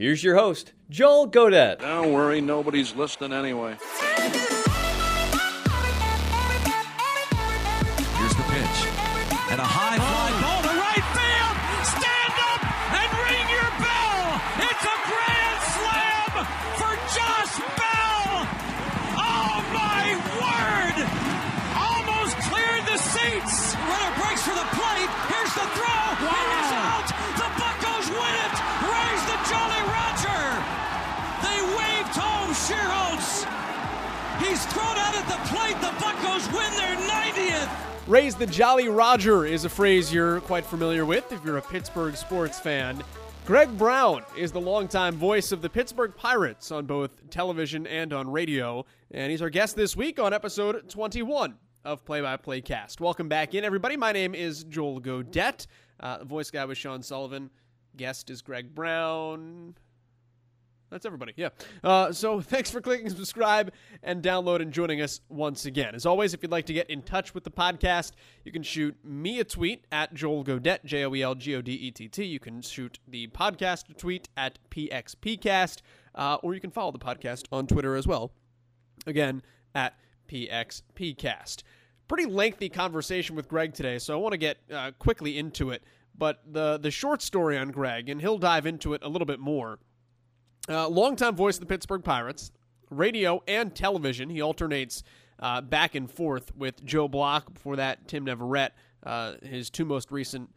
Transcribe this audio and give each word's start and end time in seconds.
here's 0.00 0.24
your 0.24 0.34
host, 0.34 0.72
Joel 0.88 1.28
Godett. 1.28 1.80
Don't 1.80 2.12
worry, 2.12 2.40
nobody's 2.40 2.96
listening 2.96 3.32
anyway. 3.34 3.76
Buccos 36.20 36.52
win 36.52 36.76
their 36.76 36.96
90th. 37.08 37.70
Raise 38.06 38.34
the 38.34 38.46
Jolly 38.46 38.88
Roger 38.88 39.46
is 39.46 39.64
a 39.64 39.70
phrase 39.70 40.12
you're 40.12 40.40
quite 40.42 40.66
familiar 40.66 41.06
with 41.06 41.32
if 41.32 41.42
you're 41.42 41.56
a 41.56 41.62
Pittsburgh 41.62 42.14
sports 42.14 42.60
fan. 42.60 43.02
Greg 43.46 43.76
Brown 43.78 44.22
is 44.36 44.52
the 44.52 44.60
longtime 44.60 45.16
voice 45.16 45.50
of 45.50 45.62
the 45.62 45.70
Pittsburgh 45.70 46.14
Pirates 46.14 46.70
on 46.72 46.84
both 46.84 47.30
television 47.30 47.86
and 47.86 48.12
on 48.12 48.30
radio, 48.30 48.84
and 49.12 49.30
he's 49.30 49.40
our 49.40 49.48
guest 49.48 49.76
this 49.76 49.96
week 49.96 50.20
on 50.20 50.34
episode 50.34 50.90
21 50.90 51.54
of 51.86 52.04
Play 52.04 52.20
by 52.20 52.36
Play 52.36 52.60
Cast. 52.60 53.00
Welcome 53.00 53.30
back 53.30 53.54
in, 53.54 53.64
everybody. 53.64 53.96
My 53.96 54.12
name 54.12 54.34
is 54.34 54.64
Joel 54.64 55.00
Godett. 55.00 55.66
Uh, 56.00 56.22
voice 56.24 56.50
guy 56.50 56.66
was 56.66 56.76
Sean 56.76 57.02
Sullivan. 57.02 57.48
Guest 57.96 58.28
is 58.28 58.42
Greg 58.42 58.74
Brown. 58.74 59.74
That's 60.90 61.06
everybody. 61.06 61.32
Yeah. 61.36 61.50
Uh, 61.82 62.12
so 62.12 62.40
thanks 62.40 62.70
for 62.70 62.80
clicking 62.80 63.08
subscribe 63.08 63.72
and 64.02 64.22
download 64.22 64.60
and 64.60 64.72
joining 64.72 65.00
us 65.00 65.20
once 65.28 65.66
again. 65.66 65.94
As 65.94 66.04
always, 66.04 66.34
if 66.34 66.42
you'd 66.42 66.52
like 66.52 66.66
to 66.66 66.72
get 66.72 66.90
in 66.90 67.02
touch 67.02 67.32
with 67.34 67.44
the 67.44 67.50
podcast, 67.50 68.12
you 68.44 68.52
can 68.52 68.62
shoot 68.62 68.96
me 69.04 69.40
a 69.40 69.44
tweet 69.44 69.86
at 69.92 70.12
Joel 70.14 70.44
Godett, 70.44 70.84
J 70.84 71.04
O 71.04 71.14
E 71.14 71.22
L 71.22 71.34
G 71.34 71.54
O 71.54 71.62
D 71.62 71.72
E 71.72 71.90
T 71.90 72.08
T. 72.08 72.24
You 72.24 72.40
can 72.40 72.60
shoot 72.60 72.98
the 73.06 73.28
podcast 73.28 73.88
a 73.90 73.94
tweet 73.94 74.28
at 74.36 74.58
PXPcast, 74.70 75.78
uh, 76.14 76.38
or 76.42 76.54
you 76.54 76.60
can 76.60 76.70
follow 76.70 76.92
the 76.92 76.98
podcast 76.98 77.44
on 77.52 77.66
Twitter 77.66 77.94
as 77.94 78.06
well. 78.06 78.32
Again, 79.06 79.42
at 79.74 79.94
PXPcast. 80.28 81.62
Pretty 82.08 82.26
lengthy 82.26 82.68
conversation 82.68 83.36
with 83.36 83.48
Greg 83.48 83.72
today, 83.72 83.98
so 83.98 84.14
I 84.14 84.16
want 84.16 84.32
to 84.32 84.38
get 84.38 84.58
uh, 84.72 84.90
quickly 84.98 85.38
into 85.38 85.70
it. 85.70 85.84
But 86.18 86.40
the 86.44 86.76
the 86.76 86.90
short 86.90 87.22
story 87.22 87.56
on 87.56 87.70
Greg, 87.70 88.08
and 88.08 88.20
he'll 88.20 88.36
dive 88.36 88.66
into 88.66 88.94
it 88.94 89.02
a 89.04 89.08
little 89.08 89.26
bit 89.26 89.38
more. 89.38 89.78
Uh, 90.68 90.88
longtime 90.88 91.34
voice 91.34 91.56
of 91.56 91.60
the 91.60 91.66
Pittsburgh 91.66 92.04
Pirates, 92.04 92.52
radio 92.90 93.42
and 93.48 93.74
television. 93.74 94.28
He 94.28 94.42
alternates 94.42 95.02
uh, 95.38 95.60
back 95.60 95.94
and 95.94 96.10
forth 96.10 96.54
with 96.56 96.84
Joe 96.84 97.08
Block. 97.08 97.52
Before 97.52 97.76
that, 97.76 98.06
Tim 98.06 98.26
Neverett, 98.26 98.70
uh, 99.04 99.34
his 99.42 99.70
two 99.70 99.84
most 99.84 100.12
recent 100.12 100.50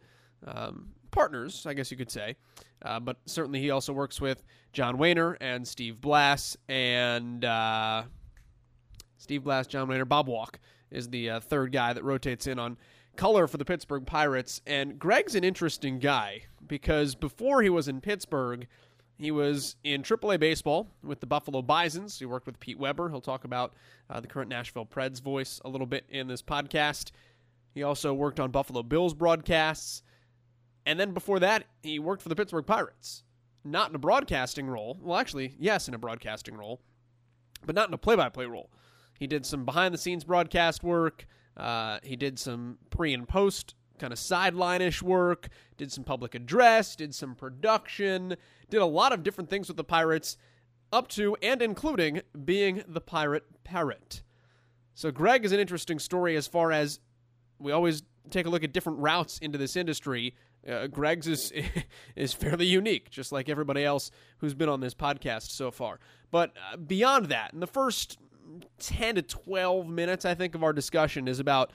um, 0.46 0.90
partners, 1.10 1.66
I 1.66 1.74
guess 1.74 1.90
you 1.90 1.96
could 1.96 2.10
say. 2.10 2.36
Uh, 2.82 3.00
but 3.00 3.16
certainly, 3.24 3.60
he 3.60 3.70
also 3.70 3.92
works 3.92 4.20
with 4.20 4.42
John 4.72 4.98
Wehner 4.98 5.36
and 5.40 5.66
Steve 5.66 6.00
Blass 6.00 6.56
and 6.68 7.44
uh, 7.44 8.02
Steve 9.16 9.44
Blass, 9.44 9.66
John 9.66 9.88
Wehner, 9.88 10.06
Bob 10.06 10.28
Walk 10.28 10.58
is 10.90 11.08
the 11.08 11.30
uh, 11.30 11.40
third 11.40 11.72
guy 11.72 11.92
that 11.92 12.04
rotates 12.04 12.46
in 12.46 12.58
on 12.58 12.76
color 13.16 13.46
for 13.46 13.56
the 13.56 13.64
Pittsburgh 13.64 14.06
Pirates. 14.06 14.60
And 14.66 14.98
Greg's 14.98 15.34
an 15.34 15.44
interesting 15.44 15.98
guy 15.98 16.42
because 16.66 17.14
before 17.14 17.62
he 17.62 17.70
was 17.70 17.88
in 17.88 18.00
Pittsburgh, 18.00 18.66
he 19.16 19.30
was 19.30 19.76
in 19.84 20.02
AAA 20.02 20.40
baseball 20.40 20.88
with 21.02 21.20
the 21.20 21.26
Buffalo 21.26 21.62
Bisons. 21.62 22.18
He 22.18 22.26
worked 22.26 22.46
with 22.46 22.58
Pete 22.58 22.78
Weber. 22.78 23.08
He'll 23.08 23.20
talk 23.20 23.44
about 23.44 23.74
uh, 24.10 24.20
the 24.20 24.26
current 24.26 24.50
Nashville 24.50 24.86
Preds 24.86 25.22
voice 25.22 25.60
a 25.64 25.68
little 25.68 25.86
bit 25.86 26.04
in 26.08 26.26
this 26.26 26.42
podcast. 26.42 27.10
He 27.72 27.82
also 27.82 28.12
worked 28.12 28.40
on 28.40 28.50
Buffalo 28.50 28.82
Bills 28.82 29.14
broadcasts. 29.14 30.02
And 30.86 30.98
then 30.98 31.12
before 31.12 31.38
that, 31.40 31.64
he 31.82 31.98
worked 31.98 32.22
for 32.22 32.28
the 32.28 32.36
Pittsburgh 32.36 32.66
Pirates. 32.66 33.22
Not 33.64 33.88
in 33.88 33.94
a 33.94 34.00
broadcasting 34.00 34.66
role. 34.66 34.98
Well, 35.00 35.18
actually, 35.18 35.54
yes, 35.58 35.88
in 35.88 35.94
a 35.94 35.98
broadcasting 35.98 36.56
role, 36.56 36.80
but 37.64 37.74
not 37.74 37.88
in 37.88 37.94
a 37.94 37.98
play 37.98 38.16
by 38.16 38.28
play 38.28 38.46
role. 38.46 38.70
He 39.18 39.26
did 39.26 39.46
some 39.46 39.64
behind 39.64 39.94
the 39.94 39.98
scenes 39.98 40.24
broadcast 40.24 40.82
work. 40.82 41.26
Uh, 41.56 41.98
he 42.02 42.16
did 42.16 42.38
some 42.38 42.78
pre 42.90 43.14
and 43.14 43.26
post 43.28 43.74
kind 43.98 44.12
of 44.12 44.18
sideline 44.18 44.82
ish 44.82 45.02
work, 45.02 45.48
did 45.76 45.92
some 45.92 46.04
public 46.04 46.34
address, 46.34 46.96
did 46.96 47.14
some 47.14 47.34
production, 47.34 48.36
did 48.70 48.80
a 48.80 48.86
lot 48.86 49.12
of 49.12 49.22
different 49.22 49.50
things 49.50 49.68
with 49.68 49.76
the 49.76 49.84
Pirates, 49.84 50.36
up 50.92 51.08
to 51.08 51.36
and 51.42 51.62
including 51.62 52.22
being 52.44 52.82
the 52.86 53.00
Pirate 53.00 53.44
Parrot. 53.64 54.22
So, 54.94 55.10
Greg 55.10 55.44
is 55.44 55.52
an 55.52 55.60
interesting 55.60 55.98
story 55.98 56.36
as 56.36 56.46
far 56.46 56.70
as 56.70 57.00
we 57.58 57.72
always 57.72 58.02
take 58.30 58.46
a 58.46 58.50
look 58.50 58.64
at 58.64 58.72
different 58.72 58.98
routes 59.00 59.38
into 59.38 59.58
this 59.58 59.76
industry. 59.76 60.34
Uh, 60.68 60.86
Greg's 60.86 61.26
is 61.26 61.52
is 62.16 62.32
fairly 62.32 62.66
unique, 62.66 63.10
just 63.10 63.32
like 63.32 63.48
everybody 63.48 63.84
else 63.84 64.10
who's 64.38 64.54
been 64.54 64.68
on 64.68 64.80
this 64.80 64.94
podcast 64.94 65.50
so 65.50 65.70
far. 65.70 65.98
But 66.30 66.52
uh, 66.72 66.76
beyond 66.76 67.26
that, 67.26 67.52
in 67.52 67.60
the 67.60 67.66
first 67.66 68.18
10 68.78 69.16
to 69.16 69.22
12 69.22 69.88
minutes, 69.88 70.24
I 70.24 70.34
think, 70.34 70.54
of 70.54 70.62
our 70.62 70.72
discussion 70.72 71.28
is 71.28 71.40
about 71.40 71.72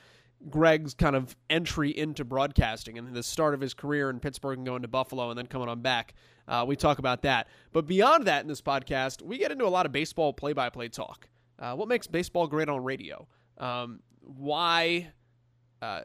Greg's 0.49 0.93
kind 0.93 1.15
of 1.15 1.35
entry 1.49 1.95
into 1.95 2.23
broadcasting 2.23 2.97
and 2.97 3.13
the 3.13 3.23
start 3.23 3.53
of 3.53 3.59
his 3.59 3.73
career 3.73 4.09
in 4.09 4.19
Pittsburgh 4.19 4.57
and 4.57 4.65
going 4.65 4.83
to 4.83 4.87
Buffalo 4.87 5.29
and 5.29 5.37
then 5.37 5.47
coming 5.47 5.67
on 5.67 5.81
back. 5.81 6.13
Uh, 6.47 6.63
we 6.67 6.75
talk 6.75 6.99
about 6.99 7.23
that. 7.23 7.47
But 7.73 7.87
beyond 7.87 8.25
that 8.27 8.41
in 8.41 8.47
this 8.47 8.61
podcast, 8.61 9.21
we 9.21 9.37
get 9.37 9.51
into 9.51 9.65
a 9.65 9.69
lot 9.69 9.85
of 9.85 9.91
baseball 9.91 10.33
play 10.33 10.53
by 10.53 10.69
play 10.69 10.87
talk. 10.87 11.27
Uh, 11.59 11.75
what 11.75 11.87
makes 11.87 12.07
baseball 12.07 12.47
great 12.47 12.69
on 12.69 12.83
radio? 12.83 13.27
Um, 13.57 13.99
why. 14.21 15.11
Uh, 15.81 16.01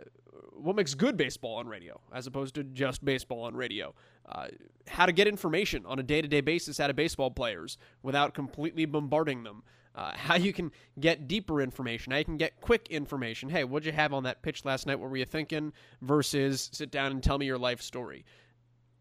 what 0.53 0.77
makes 0.77 0.94
good 0.94 1.17
baseball 1.17 1.56
on 1.56 1.67
radio 1.67 2.00
as 2.12 2.27
opposed 2.27 2.55
to 2.56 2.65
just 2.65 3.05
baseball 3.05 3.43
on 3.43 3.55
radio? 3.55 3.94
Uh, 4.27 4.49
how 4.89 5.06
to 5.06 5.12
get 5.12 5.27
information 5.27 5.84
on 5.87 5.99
a 5.99 6.03
day 6.03 6.21
to 6.23 6.28
day 6.28 6.41
basis 6.41 6.81
out 6.81 6.91
of 6.91 6.97
baseball 6.97 7.31
players 7.31 7.78
without 8.03 8.34
completely 8.34 8.84
bombarding 8.84 9.44
them. 9.44 9.62
Uh, 9.94 10.12
how 10.16 10.37
you 10.37 10.53
can 10.53 10.72
get 10.99 11.28
deeper 11.28 11.60
information, 11.60 12.12
how 12.12 12.19
you 12.19 12.25
can 12.25 12.37
get 12.37 12.60
quick 12.60 12.88
information. 12.91 13.49
Hey, 13.49 13.65
what'd 13.65 13.87
you 13.87 13.93
have 13.93 14.12
on 14.12 14.25
that 14.25 14.43
pitch 14.43 14.65
last 14.65 14.87
night? 14.87 14.99
What 14.99 15.10
were 15.10 15.16
you 15.16 15.25
thinking? 15.25 15.72
Versus 16.03 16.71
sit 16.72 16.91
down 16.91 17.12
and 17.12 17.22
tell 17.22 17.38
me 17.38 17.47
your 17.47 17.59
life 17.59 17.81
story. 17.81 18.25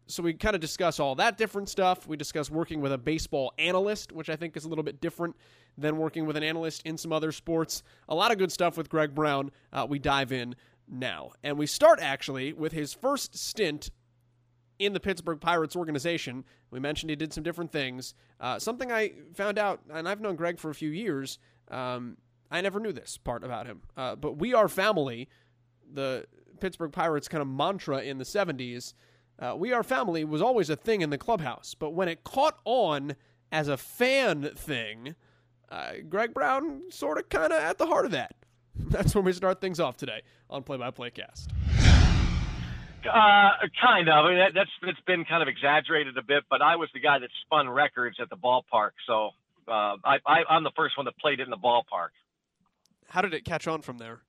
So 0.06 0.22
we 0.22 0.34
kind 0.34 0.54
of 0.54 0.60
discuss 0.60 1.00
all 1.00 1.14
that 1.14 1.38
different 1.38 1.68
stuff. 1.68 2.06
We 2.06 2.18
discuss 2.18 2.50
working 2.50 2.82
with 2.82 2.92
a 2.92 2.98
baseball 2.98 3.54
analyst, 3.58 4.12
which 4.12 4.28
I 4.28 4.36
think 4.36 4.54
is 4.54 4.66
a 4.66 4.68
little 4.68 4.84
bit 4.84 5.00
different 5.00 5.34
than 5.78 5.96
working 5.96 6.26
with 6.26 6.36
an 6.36 6.42
analyst 6.42 6.82
in 6.84 6.98
some 6.98 7.10
other 7.10 7.32
sports. 7.32 7.82
A 8.10 8.14
lot 8.14 8.30
of 8.30 8.36
good 8.36 8.52
stuff 8.52 8.76
with 8.76 8.90
Greg 8.90 9.14
Brown. 9.14 9.50
Uh, 9.72 9.86
we 9.88 9.98
dive 9.98 10.30
in 10.30 10.56
now. 10.88 11.30
And 11.42 11.56
we 11.56 11.66
start 11.66 12.00
actually 12.02 12.52
with 12.52 12.72
his 12.72 12.92
first 12.92 13.36
stint 13.36 13.90
in 14.84 14.92
the 14.92 15.00
Pittsburgh 15.00 15.40
Pirates 15.40 15.76
organization. 15.76 16.44
We 16.70 16.80
mentioned 16.80 17.10
he 17.10 17.16
did 17.16 17.32
some 17.32 17.44
different 17.44 17.72
things. 17.72 18.14
Uh, 18.40 18.58
something 18.58 18.90
I 18.92 19.12
found 19.34 19.58
out, 19.58 19.80
and 19.92 20.08
I've 20.08 20.20
known 20.20 20.36
Greg 20.36 20.58
for 20.58 20.70
a 20.70 20.74
few 20.74 20.90
years. 20.90 21.38
Um, 21.70 22.16
I 22.50 22.60
never 22.60 22.78
knew 22.80 22.92
this 22.92 23.16
part 23.16 23.44
about 23.44 23.66
him. 23.66 23.82
Uh, 23.96 24.16
but 24.16 24.38
we 24.38 24.54
are 24.54 24.68
family, 24.68 25.28
the 25.92 26.26
Pittsburgh 26.60 26.92
Pirates 26.92 27.28
kind 27.28 27.42
of 27.42 27.48
mantra 27.48 27.98
in 27.98 28.18
the 28.18 28.24
70s. 28.24 28.94
Uh, 29.38 29.54
we 29.56 29.72
are 29.72 29.82
family 29.82 30.24
was 30.24 30.40
always 30.40 30.70
a 30.70 30.76
thing 30.76 31.00
in 31.00 31.10
the 31.10 31.18
clubhouse. 31.18 31.74
But 31.74 31.90
when 31.90 32.08
it 32.08 32.24
caught 32.24 32.58
on 32.64 33.16
as 33.50 33.68
a 33.68 33.76
fan 33.76 34.50
thing, 34.54 35.14
uh, 35.70 35.92
Greg 36.08 36.32
Brown 36.32 36.82
sort 36.90 37.18
of 37.18 37.28
kind 37.28 37.52
of 37.52 37.60
at 37.60 37.78
the 37.78 37.86
heart 37.86 38.04
of 38.04 38.12
that. 38.12 38.34
That's 38.76 39.14
when 39.14 39.24
we 39.24 39.32
start 39.32 39.60
things 39.60 39.80
off 39.80 39.96
today 39.96 40.22
on 40.50 40.62
Play 40.62 40.76
by 40.76 40.90
Play 40.90 41.10
Cast. 41.10 41.50
Uh, 43.06 43.50
kind 43.82 44.08
of. 44.08 44.24
I 44.24 44.28
mean, 44.28 44.38
that, 44.38 44.52
that's 44.54 44.70
it's 44.82 45.00
been 45.06 45.24
kind 45.24 45.42
of 45.42 45.48
exaggerated 45.48 46.16
a 46.16 46.22
bit, 46.22 46.44
but 46.48 46.62
I 46.62 46.76
was 46.76 46.88
the 46.94 47.00
guy 47.00 47.18
that 47.18 47.28
spun 47.44 47.68
records 47.68 48.16
at 48.20 48.30
the 48.30 48.36
ballpark, 48.36 48.92
so 49.06 49.30
uh, 49.68 49.96
I, 50.04 50.18
I 50.26 50.44
I'm 50.48 50.64
the 50.64 50.72
first 50.76 50.96
one 50.96 51.04
that 51.06 51.16
played 51.18 51.40
it 51.40 51.44
in 51.44 51.50
the 51.50 51.56
ballpark. 51.56 52.10
How 53.08 53.20
did 53.20 53.34
it 53.34 53.44
catch 53.44 53.66
on 53.66 53.82
from 53.82 53.98
there? 53.98 54.20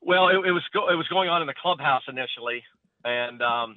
Well, 0.00 0.28
it, 0.28 0.36
it 0.46 0.52
was 0.52 0.62
go, 0.72 0.88
it 0.88 0.94
was 0.94 1.08
going 1.08 1.28
on 1.28 1.42
in 1.42 1.46
the 1.46 1.54
clubhouse 1.60 2.02
initially, 2.08 2.62
and 3.04 3.42
um, 3.42 3.76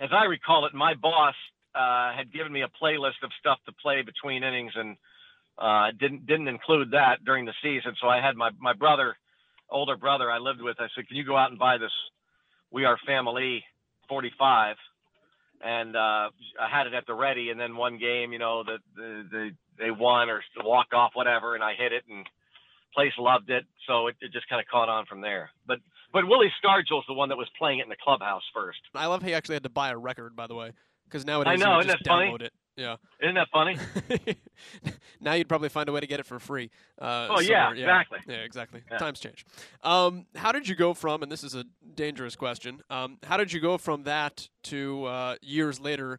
as 0.00 0.10
I 0.12 0.24
recall 0.24 0.66
it, 0.66 0.74
my 0.74 0.94
boss 0.94 1.34
uh, 1.74 2.12
had 2.16 2.32
given 2.32 2.52
me 2.52 2.62
a 2.62 2.68
playlist 2.82 3.22
of 3.22 3.30
stuff 3.40 3.58
to 3.66 3.72
play 3.72 4.02
between 4.02 4.42
innings, 4.42 4.72
and 4.74 4.96
uh, 5.58 5.90
didn't 5.98 6.26
didn't 6.26 6.48
include 6.48 6.92
that 6.92 7.24
during 7.24 7.44
the 7.44 7.54
season. 7.62 7.94
So 8.00 8.08
I 8.08 8.20
had 8.20 8.36
my 8.36 8.50
my 8.58 8.72
brother, 8.72 9.16
older 9.70 9.96
brother, 9.96 10.30
I 10.30 10.38
lived 10.38 10.62
with. 10.62 10.76
I 10.78 10.88
said, 10.94 11.08
"Can 11.08 11.16
you 11.16 11.24
go 11.24 11.36
out 11.36 11.50
and 11.50 11.58
buy 11.58 11.78
this 11.78 11.92
We 12.74 12.84
Are 12.84 12.98
Family 13.06 13.64
45?" 14.08 14.76
And 15.62 15.96
uh, 15.96 16.28
I 16.60 16.68
had 16.70 16.86
it 16.86 16.92
at 16.92 17.06
the 17.06 17.14
ready. 17.14 17.48
And 17.50 17.58
then 17.58 17.76
one 17.76 17.98
game, 17.98 18.32
you 18.32 18.38
know, 18.38 18.64
that 18.64 18.80
the, 18.94 19.24
the 19.30 19.50
they 19.78 19.90
won 19.90 20.28
or 20.28 20.42
walked 20.62 20.92
off, 20.92 21.12
whatever, 21.14 21.54
and 21.54 21.64
I 21.64 21.72
hit 21.74 21.92
it, 21.92 22.02
and 22.10 22.26
place 22.94 23.12
loved 23.18 23.50
it. 23.50 23.64
So 23.86 24.08
it, 24.08 24.16
it 24.20 24.32
just 24.32 24.48
kind 24.48 24.60
of 24.60 24.66
caught 24.66 24.88
on 24.88 25.06
from 25.06 25.20
there. 25.20 25.50
But 25.66 25.78
but 26.12 26.26
Willie 26.28 26.52
Stargell's 26.62 27.04
the 27.08 27.14
one 27.14 27.28
that 27.30 27.36
was 27.36 27.48
playing 27.58 27.78
it 27.78 27.84
in 27.84 27.88
the 27.88 27.96
clubhouse 28.02 28.42
first. 28.52 28.78
I 28.94 29.06
love 29.06 29.22
how 29.22 29.28
he 29.28 29.34
actually 29.34 29.54
had 29.54 29.64
to 29.64 29.70
buy 29.70 29.90
a 29.90 29.98
record, 29.98 30.36
by 30.36 30.46
the 30.46 30.54
way, 30.54 30.72
because 31.04 31.24
nowadays 31.24 31.60
I 31.60 31.64
know, 31.64 31.78
you 31.78 31.84
just 31.84 32.04
that 32.04 32.08
funny? 32.08 32.30
download 32.30 32.42
it. 32.42 32.52
Yeah. 32.76 32.96
Isn't 33.22 33.36
that 33.36 33.48
funny? 33.52 33.78
now 35.20 35.34
you'd 35.34 35.48
probably 35.48 35.68
find 35.68 35.88
a 35.88 35.92
way 35.92 36.00
to 36.00 36.06
get 36.06 36.18
it 36.20 36.26
for 36.26 36.38
free. 36.40 36.70
Uh, 37.00 37.28
Oh, 37.30 37.40
yeah, 37.40 37.68
somewhere. 37.68 37.74
exactly. 37.84 38.18
Yeah, 38.26 38.34
exactly. 38.36 38.82
Yeah. 38.90 38.98
Times 38.98 39.20
change. 39.20 39.46
Um, 39.82 40.26
how 40.34 40.50
did 40.50 40.66
you 40.68 40.74
go 40.74 40.92
from? 40.94 41.22
And 41.22 41.30
this 41.30 41.44
is 41.44 41.54
a 41.54 41.64
dangerous 41.94 42.34
question. 42.34 42.80
Um, 42.90 43.18
how 43.24 43.36
did 43.36 43.52
you 43.52 43.60
go 43.60 43.78
from 43.78 44.02
that 44.04 44.48
to 44.64 45.04
uh, 45.04 45.36
years 45.40 45.78
later 45.80 46.18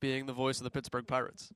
being 0.00 0.24
the 0.26 0.32
voice 0.32 0.58
of 0.58 0.64
the 0.64 0.70
Pittsburgh 0.70 1.06
Pirates? 1.06 1.52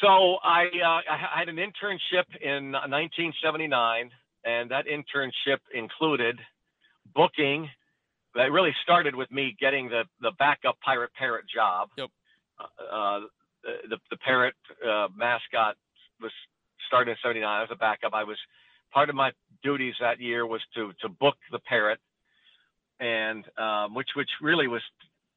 So 0.00 0.08
I, 0.42 0.64
uh, 0.84 1.00
I 1.10 1.38
had 1.40 1.48
an 1.48 1.56
internship 1.56 2.24
in 2.42 2.72
1979, 2.72 4.10
and 4.44 4.70
that 4.70 4.86
internship 4.86 5.58
included 5.74 6.38
booking. 7.14 7.68
That 8.34 8.52
really 8.52 8.74
started 8.82 9.14
with 9.14 9.30
me 9.30 9.56
getting 9.58 9.88
the, 9.88 10.04
the 10.20 10.32
backup 10.38 10.78
pirate 10.84 11.10
parrot 11.14 11.44
job. 11.54 11.88
Yep. 11.96 12.10
Uh, 12.58 13.20
the 13.62 13.98
the 14.10 14.16
parrot 14.18 14.54
uh, 14.86 15.08
mascot 15.16 15.76
was 16.20 16.32
started 16.86 17.12
in 17.12 17.16
'79. 17.22 17.44
I 17.48 17.60
was 17.60 17.70
a 17.72 17.76
backup. 17.76 18.14
I 18.14 18.24
was 18.24 18.38
part 18.92 19.08
of 19.10 19.14
my 19.14 19.32
duties 19.62 19.94
that 20.00 20.20
year 20.20 20.46
was 20.46 20.60
to 20.74 20.92
to 21.00 21.08
book 21.08 21.36
the 21.52 21.58
parrot, 21.58 21.98
and 23.00 23.44
um, 23.58 23.94
which 23.94 24.10
which 24.14 24.30
really 24.40 24.68
was 24.68 24.82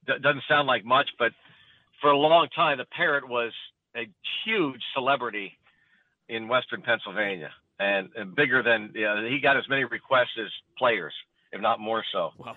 doesn't 0.05 0.43
sound 0.47 0.67
like 0.67 0.85
much, 0.85 1.09
but 1.17 1.31
for 2.01 2.11
a 2.11 2.17
long 2.17 2.47
time 2.55 2.77
the 2.77 2.85
parrot 2.85 3.27
was 3.27 3.51
a 3.95 4.07
huge 4.45 4.81
celebrity 4.93 5.57
in 6.29 6.47
Western 6.47 6.81
Pennsylvania, 6.81 7.49
and, 7.79 8.09
and 8.15 8.35
bigger 8.35 8.61
than 8.63 8.91
you 8.93 9.03
know, 9.03 9.27
he 9.27 9.39
got 9.39 9.57
as 9.57 9.63
many 9.67 9.83
requests 9.83 10.37
as 10.39 10.49
players, 10.77 11.13
if 11.51 11.61
not 11.61 11.79
more 11.79 12.03
so. 12.11 12.31
Wow. 12.37 12.55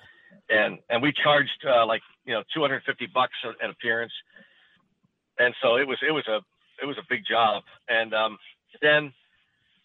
And 0.49 0.79
and 0.89 1.03
we 1.03 1.13
charged 1.13 1.65
uh, 1.67 1.87
like 1.87 2.03
you 2.25 2.35
know 2.35 2.43
250 2.55 3.07
bucks 3.13 3.33
an 3.45 3.71
appearance, 3.71 4.13
and 5.43 5.55
so 5.61 5.77
it 5.77 5.87
was 5.87 5.99
it 6.07 6.13
was 6.13 6.27
a 6.29 6.41
it 6.83 6.87
was 6.87 6.97
a 6.99 7.07
big 7.09 7.23
job. 7.29 7.63
And 7.89 8.15
um, 8.15 8.39
then 8.81 9.13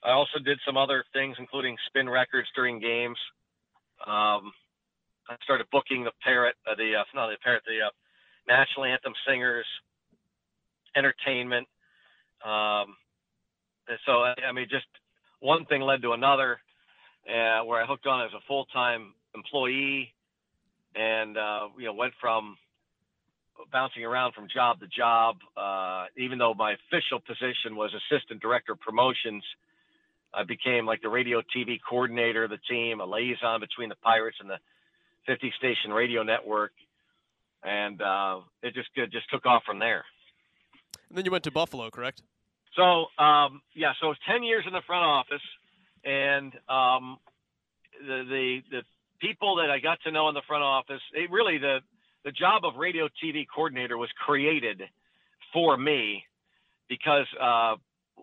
I 0.04 0.12
also 0.12 0.40
did 0.40 0.60
some 0.66 0.78
other 0.78 1.04
things, 1.14 1.36
including 1.40 1.76
spin 1.88 2.10
records 2.10 2.48
during 2.56 2.80
games. 2.80 3.18
Um, 4.06 4.54
I 5.30 5.36
started 5.44 5.68
booking 5.72 6.04
the 6.04 6.12
parrot, 6.24 6.56
uh, 6.70 6.76
the 6.76 6.96
uh, 6.96 7.04
not 7.16 7.30
the 7.30 7.38
parrot, 7.44 7.64
the 7.66 7.88
uh, 7.88 7.90
national 8.48 8.86
anthem 8.86 9.14
singers, 9.28 9.66
entertainment. 10.96 11.68
Um, 12.46 12.96
and 13.90 13.98
so 14.06 14.24
I, 14.24 14.52
mean, 14.54 14.68
just 14.70 14.86
one 15.40 15.66
thing 15.66 15.82
led 15.82 16.02
to 16.04 16.14
another, 16.14 16.60
uh, 17.28 17.64
where 17.66 17.82
I 17.82 17.86
hooked 17.86 18.06
on 18.06 18.26
as 18.26 18.32
a 18.34 18.42
full-time 18.48 19.14
employee, 19.34 20.14
and 20.96 21.38
uh, 21.38 21.68
you 21.78 21.86
know 21.86 21.94
went 21.94 22.14
from 22.22 22.58
bouncing 23.72 24.04
around 24.04 24.34
from 24.34 24.48
job 24.54 24.80
to 24.80 24.88
job. 24.88 25.38
Uh, 25.56 26.06
even 26.18 26.38
though 26.38 26.54
my 26.54 26.74
official 26.74 27.20
position 27.20 27.76
was 27.76 27.92
assistant 27.94 28.42
director 28.42 28.74
of 28.74 28.80
promotions, 28.80 29.44
I 30.34 30.44
became 30.44 30.86
like 30.86 31.02
the 31.02 31.10
radio 31.10 31.42
TV 31.56 31.80
coordinator 31.88 32.44
of 32.44 32.50
the 32.50 32.60
team, 32.70 33.00
a 33.00 33.06
liaison 33.06 33.60
between 33.60 33.90
the 33.90 33.96
Pirates 33.96 34.38
and 34.40 34.50
the 34.50 34.60
50 35.26 35.52
station 35.58 35.92
radio 35.92 36.24
network, 36.24 36.72
and 37.64 38.02
uh, 38.02 38.40
it 38.64 38.74
just 38.74 38.90
it 38.96 39.12
just 39.12 39.30
took 39.30 39.46
off 39.46 39.64
from 39.66 39.80
there. 39.80 40.04
And 41.10 41.18
then 41.18 41.26
you 41.26 41.32
went 41.32 41.44
to 41.46 41.52
Buffalo, 41.52 41.90
correct? 41.90 42.22
So 42.76 43.08
um, 43.22 43.62
yeah, 43.76 43.94
so 44.02 44.12
it's 44.12 44.20
ten 44.30 44.44
years 44.44 44.64
in 44.68 44.74
the 44.74 44.82
front 44.86 45.04
office, 45.04 45.42
and 46.06 46.54
um, 46.70 47.18
the, 48.00 48.24
the 48.30 48.60
the 48.72 48.82
people 49.20 49.58
that 49.58 49.70
I 49.70 49.80
got 49.80 50.00
to 50.04 50.12
know 50.12 50.30
in 50.30 50.36
the 50.36 50.44
front 50.48 50.64
office, 50.64 51.02
it 51.14 51.32
really 51.32 51.58
the 51.58 51.80
the 52.28 52.34
job 52.34 52.66
of 52.66 52.76
radio 52.76 53.08
TV 53.24 53.46
coordinator 53.48 53.98
was 53.98 54.10
created 54.26 54.82
for 55.54 55.78
me 55.78 56.26
because 56.90 57.26
uh, 57.42 57.76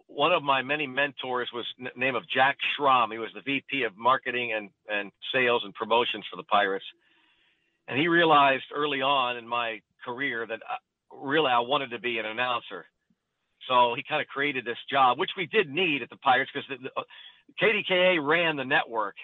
one 0.09 0.31
of 0.31 0.43
my 0.43 0.61
many 0.61 0.87
mentors 0.87 1.49
was 1.55 1.65
n- 1.81 1.89
name 1.97 2.15
of 2.15 2.23
Jack 2.29 2.59
Schramm. 2.77 3.11
He 3.13 3.17
was 3.17 3.31
the 3.35 3.41
VP 3.41 3.85
of 3.85 3.97
marketing 3.97 4.53
and 4.53 4.69
and 4.91 5.11
sales 5.33 5.63
and 5.65 5.73
promotions 5.73 6.27
for 6.31 6.37
the 6.37 6.43
Pirates, 6.43 6.85
and 7.89 7.99
he 7.99 8.07
realized 8.07 8.65
early 8.75 9.01
on 9.01 9.39
in 9.39 9.49
my 9.49 9.81
career 10.05 10.47
that 10.49 10.61
uh, 10.71 11.17
really 11.17 11.51
I 11.51 11.61
wanted 11.61 11.89
to 11.93 11.99
be 11.99 12.19
an 12.19 12.27
announcer. 12.27 12.85
So 13.71 13.95
he 13.97 14.03
kind 14.07 14.21
of 14.21 14.29
created 14.29 14.67
this 14.67 14.77
job, 14.91 15.19
which 15.19 15.31
we 15.35 15.47
did 15.47 15.71
need 15.71 16.03
at 16.03 16.11
the 16.11 16.17
Pirates 16.17 16.51
because 16.53 16.69
the, 16.69 16.91
the, 16.91 17.05
KDKA 17.59 18.23
ran 18.23 18.57
the 18.57 18.67
network, 18.67 19.17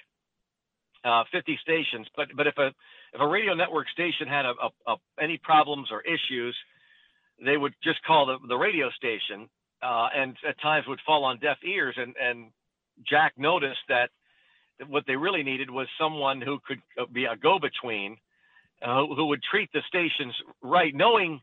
uh, 1.04 1.24
50 1.30 1.58
stations. 1.60 2.06
But 2.16 2.28
but 2.34 2.46
if 2.46 2.56
a 2.56 2.72
if 3.12 3.20
a 3.20 3.26
radio 3.26 3.54
network 3.54 3.88
station 3.90 4.28
had 4.28 4.44
a, 4.44 4.54
a, 4.86 4.92
a 4.92 4.96
any 5.20 5.38
problems 5.38 5.88
or 5.90 6.02
issues, 6.02 6.56
they 7.44 7.56
would 7.56 7.74
just 7.82 8.02
call 8.04 8.26
the, 8.26 8.36
the 8.48 8.56
radio 8.56 8.90
station, 8.90 9.48
uh, 9.82 10.08
and 10.14 10.36
at 10.48 10.60
times 10.60 10.86
would 10.86 11.00
fall 11.06 11.24
on 11.24 11.38
deaf 11.38 11.58
ears. 11.64 11.96
And 11.96 12.14
and 12.20 12.50
Jack 13.08 13.34
noticed 13.36 13.80
that 13.88 14.10
what 14.88 15.04
they 15.06 15.16
really 15.16 15.42
needed 15.42 15.70
was 15.70 15.86
someone 15.98 16.40
who 16.40 16.58
could 16.66 16.80
uh, 16.98 17.04
be 17.12 17.24
a 17.24 17.36
go-between, 17.36 18.16
uh, 18.82 19.06
who, 19.06 19.26
would 19.26 19.42
treat 19.42 19.70
the 19.72 19.82
stations 19.88 20.34
right, 20.62 20.94
knowing 20.94 21.40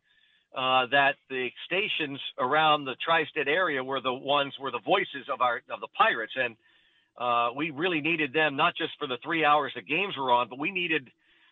uh, 0.55 0.87
that 0.87 1.15
the 1.29 1.49
stations 1.65 2.19
around 2.39 2.85
the 2.85 2.95
tri-state 3.03 3.47
area 3.47 3.83
were 3.83 4.01
the 4.01 4.13
ones 4.13 4.53
were 4.59 4.71
the 4.71 4.79
voices 4.79 5.27
of 5.31 5.41
our 5.41 5.61
of 5.69 5.79
the 5.81 5.87
pirates, 5.97 6.33
and 6.35 6.55
uh, 7.17 7.49
we 7.55 7.71
really 7.71 8.01
needed 8.01 8.33
them 8.33 8.55
not 8.55 8.75
just 8.75 8.91
for 8.97 9.07
the 9.07 9.17
three 9.23 9.43
hours 9.43 9.71
the 9.75 9.81
games 9.81 10.15
were 10.17 10.31
on, 10.31 10.47
but 10.49 10.59
we 10.59 10.71
needed 10.71 11.09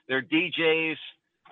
their 0.08 0.22
DJs, 0.22 0.96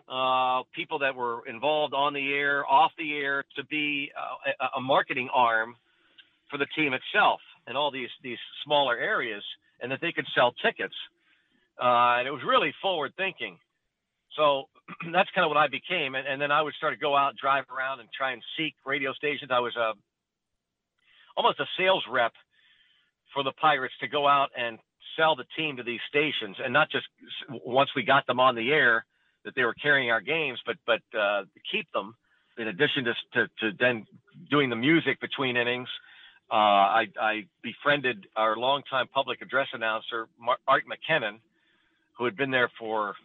uh, 0.10 0.64
people 0.76 1.00
that 1.00 1.16
were 1.16 1.46
involved 1.48 1.94
on 1.94 2.14
the 2.14 2.34
air, 2.34 2.66
off 2.66 2.92
the 2.98 3.14
air, 3.14 3.44
to 3.56 3.66
be 3.66 4.12
uh, 4.18 4.66
a, 4.74 4.78
a 4.78 4.82
marketing 4.82 5.30
arm 5.34 5.76
for 6.50 6.58
the 6.58 6.68
team 6.76 6.94
itself 6.94 7.40
and 7.68 7.78
all 7.78 7.92
these 7.92 8.10
these 8.22 8.38
smaller 8.66 8.98
areas, 8.98 9.44
and 9.82 9.92
that 9.92 10.00
they 10.02 10.12
could 10.12 10.26
sell 10.36 10.54
tickets. 10.64 10.96
Uh, 11.82 12.20
and 12.20 12.28
it 12.28 12.32
was 12.32 12.42
really 12.48 12.74
forward 12.82 13.14
thinking. 13.18 13.58
So 14.36 14.70
that's 15.14 15.30
kind 15.34 15.46
of 15.46 15.50
what 15.50 15.58
I 15.58 15.68
became. 15.68 16.16
And, 16.16 16.28
and 16.28 16.42
then 16.42 16.52
I 16.52 16.62
would 16.62 16.74
start 16.76 16.94
to 16.94 17.00
go 17.00 17.16
out, 17.16 17.36
drive 17.38 17.66
around, 17.76 18.00
and 18.00 18.10
try 18.16 18.34
and 18.34 18.44
seek 18.58 18.76
radio 18.86 19.14
stations. 19.14 19.52
I 19.52 19.60
was 19.60 19.76
a 19.76 19.94
almost 21.36 21.60
a 21.60 21.66
sales 21.78 22.04
rep 22.10 22.34
for 23.34 23.44
the 23.44 23.52
Pirates 23.54 23.96
to 24.02 24.08
go 24.08 24.28
out 24.28 24.50
and 24.56 24.78
sell 25.18 25.36
the 25.36 25.46
team 25.58 25.78
to 25.78 25.84
these 25.84 26.00
stations, 26.08 26.58
and 26.64 26.74
not 26.74 26.90
just 26.90 27.06
once 27.50 27.90
we 27.96 28.04
got 28.04 28.26
them 28.28 28.40
on 28.40 28.56
the 28.56 28.72
air 28.72 29.06
that 29.46 29.56
they 29.56 29.64
were 29.64 29.74
carrying 29.74 30.12
our 30.12 30.22
games, 30.22 30.60
but 30.66 30.78
but 30.86 31.02
uh, 31.18 31.44
keep 31.72 31.92
them. 31.92 32.16
In 32.58 32.68
addition 32.68 33.06
to, 33.06 33.14
to 33.34 33.48
to 33.60 33.78
then 33.80 34.06
doing 34.50 34.70
the 34.70 34.76
music 34.76 35.20
between 35.20 35.58
innings, 35.58 35.90
uh, 36.52 36.56
I, 36.56 37.08
I 37.20 37.46
befriended 37.62 38.28
our 38.36 38.56
longtime 38.56 39.08
public 39.08 39.42
address 39.42 39.68
announcer 39.74 40.28
Art 40.68 40.84
McKennan, 40.88 41.40
who 42.18 42.26
had 42.26 42.36
been 42.36 42.52
there 42.52 42.70
for 42.78 43.16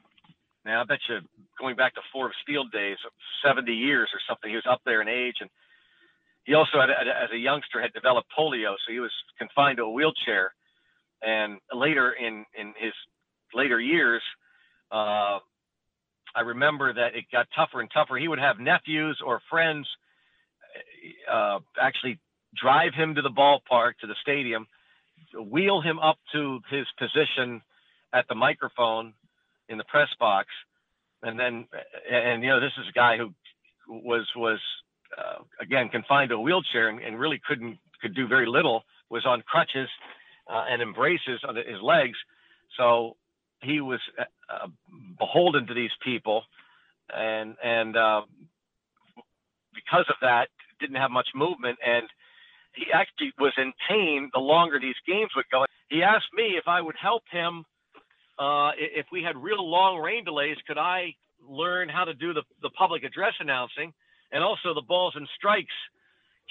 now 0.64 0.82
I 0.82 0.84
bet 0.84 0.98
you 1.08 1.20
going 1.58 1.76
back 1.76 1.94
to 1.94 2.00
Forbes 2.12 2.34
Field 2.46 2.70
days, 2.72 2.98
70 3.44 3.72
years 3.72 4.10
or 4.12 4.20
something. 4.28 4.50
He 4.50 4.56
was 4.56 4.66
up 4.68 4.82
there 4.84 5.00
in 5.00 5.08
age, 5.08 5.36
and 5.40 5.48
he 6.44 6.54
also, 6.54 6.80
had, 6.80 6.90
as 6.90 7.30
a 7.32 7.36
youngster, 7.36 7.80
had 7.80 7.92
developed 7.92 8.28
polio, 8.36 8.74
so 8.84 8.92
he 8.92 9.00
was 9.00 9.12
confined 9.38 9.78
to 9.78 9.84
a 9.84 9.90
wheelchair. 9.90 10.54
And 11.22 11.58
later 11.72 12.12
in 12.12 12.44
in 12.58 12.74
his 12.78 12.92
later 13.54 13.80
years, 13.80 14.22
uh, 14.92 15.38
I 16.34 16.40
remember 16.44 16.92
that 16.92 17.14
it 17.14 17.24
got 17.32 17.48
tougher 17.54 17.80
and 17.80 17.90
tougher. 17.92 18.16
He 18.16 18.28
would 18.28 18.38
have 18.38 18.60
nephews 18.60 19.20
or 19.24 19.40
friends 19.50 19.86
uh, 21.30 21.58
actually 21.80 22.18
drive 22.56 22.94
him 22.94 23.14
to 23.14 23.22
the 23.22 23.30
ballpark, 23.30 23.98
to 24.00 24.06
the 24.06 24.14
stadium, 24.22 24.66
wheel 25.34 25.80
him 25.80 25.98
up 25.98 26.18
to 26.32 26.60
his 26.70 26.86
position 26.98 27.60
at 28.12 28.26
the 28.28 28.34
microphone 28.34 29.12
in 29.68 29.78
the 29.78 29.84
press 29.84 30.08
box, 30.18 30.48
and 31.22 31.38
then 31.38 31.66
and 32.10 32.42
you 32.42 32.48
know 32.48 32.60
this 32.60 32.72
is 32.78 32.86
a 32.88 32.92
guy 32.92 33.18
who 33.18 33.32
was 33.88 34.26
was 34.36 34.60
uh, 35.16 35.42
again 35.60 35.88
confined 35.88 36.30
to 36.30 36.36
a 36.36 36.40
wheelchair 36.40 36.88
and, 36.88 37.00
and 37.00 37.18
really 37.18 37.40
couldn't 37.46 37.78
could 38.00 38.14
do 38.14 38.26
very 38.26 38.46
little. 38.46 38.84
Was 39.10 39.24
on 39.26 39.42
crutches 39.42 39.88
uh, 40.48 40.64
and 40.70 40.82
embraces 40.82 41.40
his 41.66 41.80
legs, 41.82 42.18
so 42.76 43.16
he 43.62 43.80
was 43.80 44.00
uh, 44.48 44.68
beholden 45.18 45.66
to 45.66 45.74
these 45.74 45.90
people. 46.04 46.44
and 47.14 47.56
and 47.62 47.96
uh, 47.96 48.22
because 49.74 50.06
of 50.08 50.16
that, 50.22 50.48
didn't 50.80 50.96
have 50.96 51.10
much 51.10 51.28
movement, 51.34 51.78
and 51.86 52.06
he 52.74 52.86
actually 52.92 53.32
was 53.38 53.52
in 53.58 53.72
pain 53.88 54.30
the 54.34 54.40
longer 54.40 54.78
these 54.80 55.00
games 55.06 55.30
would 55.36 55.46
go. 55.50 55.64
He 55.88 56.02
asked 56.02 56.32
me 56.34 56.56
if 56.56 56.68
I 56.68 56.80
would 56.80 56.96
help 57.00 57.22
him 57.30 57.64
uh, 58.38 58.72
if 58.76 59.06
we 59.12 59.22
had 59.22 59.36
real 59.36 59.68
long 59.68 59.98
rain 59.98 60.24
delays. 60.24 60.56
Could 60.66 60.78
I 60.78 61.14
learn 61.48 61.88
how 61.88 62.04
to 62.04 62.14
do 62.14 62.32
the 62.34 62.42
the 62.62 62.70
public 62.70 63.04
address 63.04 63.34
announcing 63.40 63.92
and 64.32 64.44
also 64.44 64.74
the 64.74 64.82
balls 64.82 65.14
and 65.16 65.28
strikes 65.36 65.74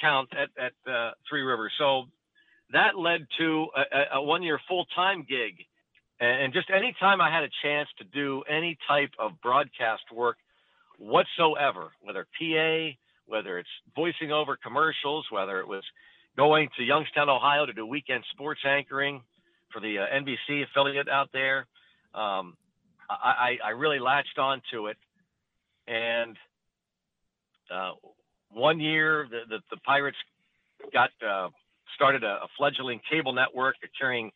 count 0.01 0.29
at 0.33 0.49
at 0.61 0.91
uh, 0.91 1.11
Three 1.29 1.41
Rivers? 1.41 1.73
So 1.77 2.05
that 2.71 2.97
led 2.97 3.27
to 3.37 3.67
a, 3.75 4.17
a 4.17 4.21
one 4.21 4.43
year 4.43 4.59
full 4.67 4.85
time 4.95 5.25
gig. 5.27 5.65
And 6.19 6.51
just 6.51 6.69
any 6.75 6.95
time 6.99 7.21
I 7.21 7.31
had 7.31 7.43
a 7.43 7.49
chance 7.61 7.87
to 7.99 8.03
do 8.03 8.41
any 8.49 8.75
type 8.87 9.11
of 9.19 9.39
broadcast 9.41 10.01
work 10.11 10.37
whatsoever, 10.97 11.91
whether 12.01 12.25
PA, 12.39 12.97
whether 13.27 13.59
it's 13.59 13.69
voicing 13.95 14.31
over 14.31 14.57
commercials, 14.57 15.27
whether 15.29 15.59
it 15.59 15.67
was 15.67 15.83
going 16.35 16.69
to 16.77 16.83
Youngstown, 16.83 17.29
Ohio 17.29 17.67
to 17.67 17.73
do 17.73 17.85
weekend 17.85 18.23
sports 18.31 18.61
anchoring 18.65 19.21
for 19.71 19.79
the 19.79 19.99
uh, 19.99 20.05
NBC 20.11 20.63
affiliate 20.63 21.07
out 21.07 21.29
there, 21.33 21.67
um, 22.15 22.55
I, 23.09 23.57
I, 23.63 23.69
really 23.71 23.99
latched 23.99 24.37
on 24.37 24.61
to 24.71 24.87
it. 24.87 24.97
And 25.87 26.35
uh, 27.71 27.91
one 28.51 28.79
year, 28.79 29.27
the, 29.29 29.41
the, 29.47 29.59
the 29.69 29.77
Pirates 29.77 30.17
got 30.91 31.09
uh, 31.25 31.49
started 31.97 32.23
a, 32.23 32.45
a 32.45 32.47
fledgling 32.57 33.01
cable 33.09 33.33
network 33.33 33.75
carrying 33.99 34.31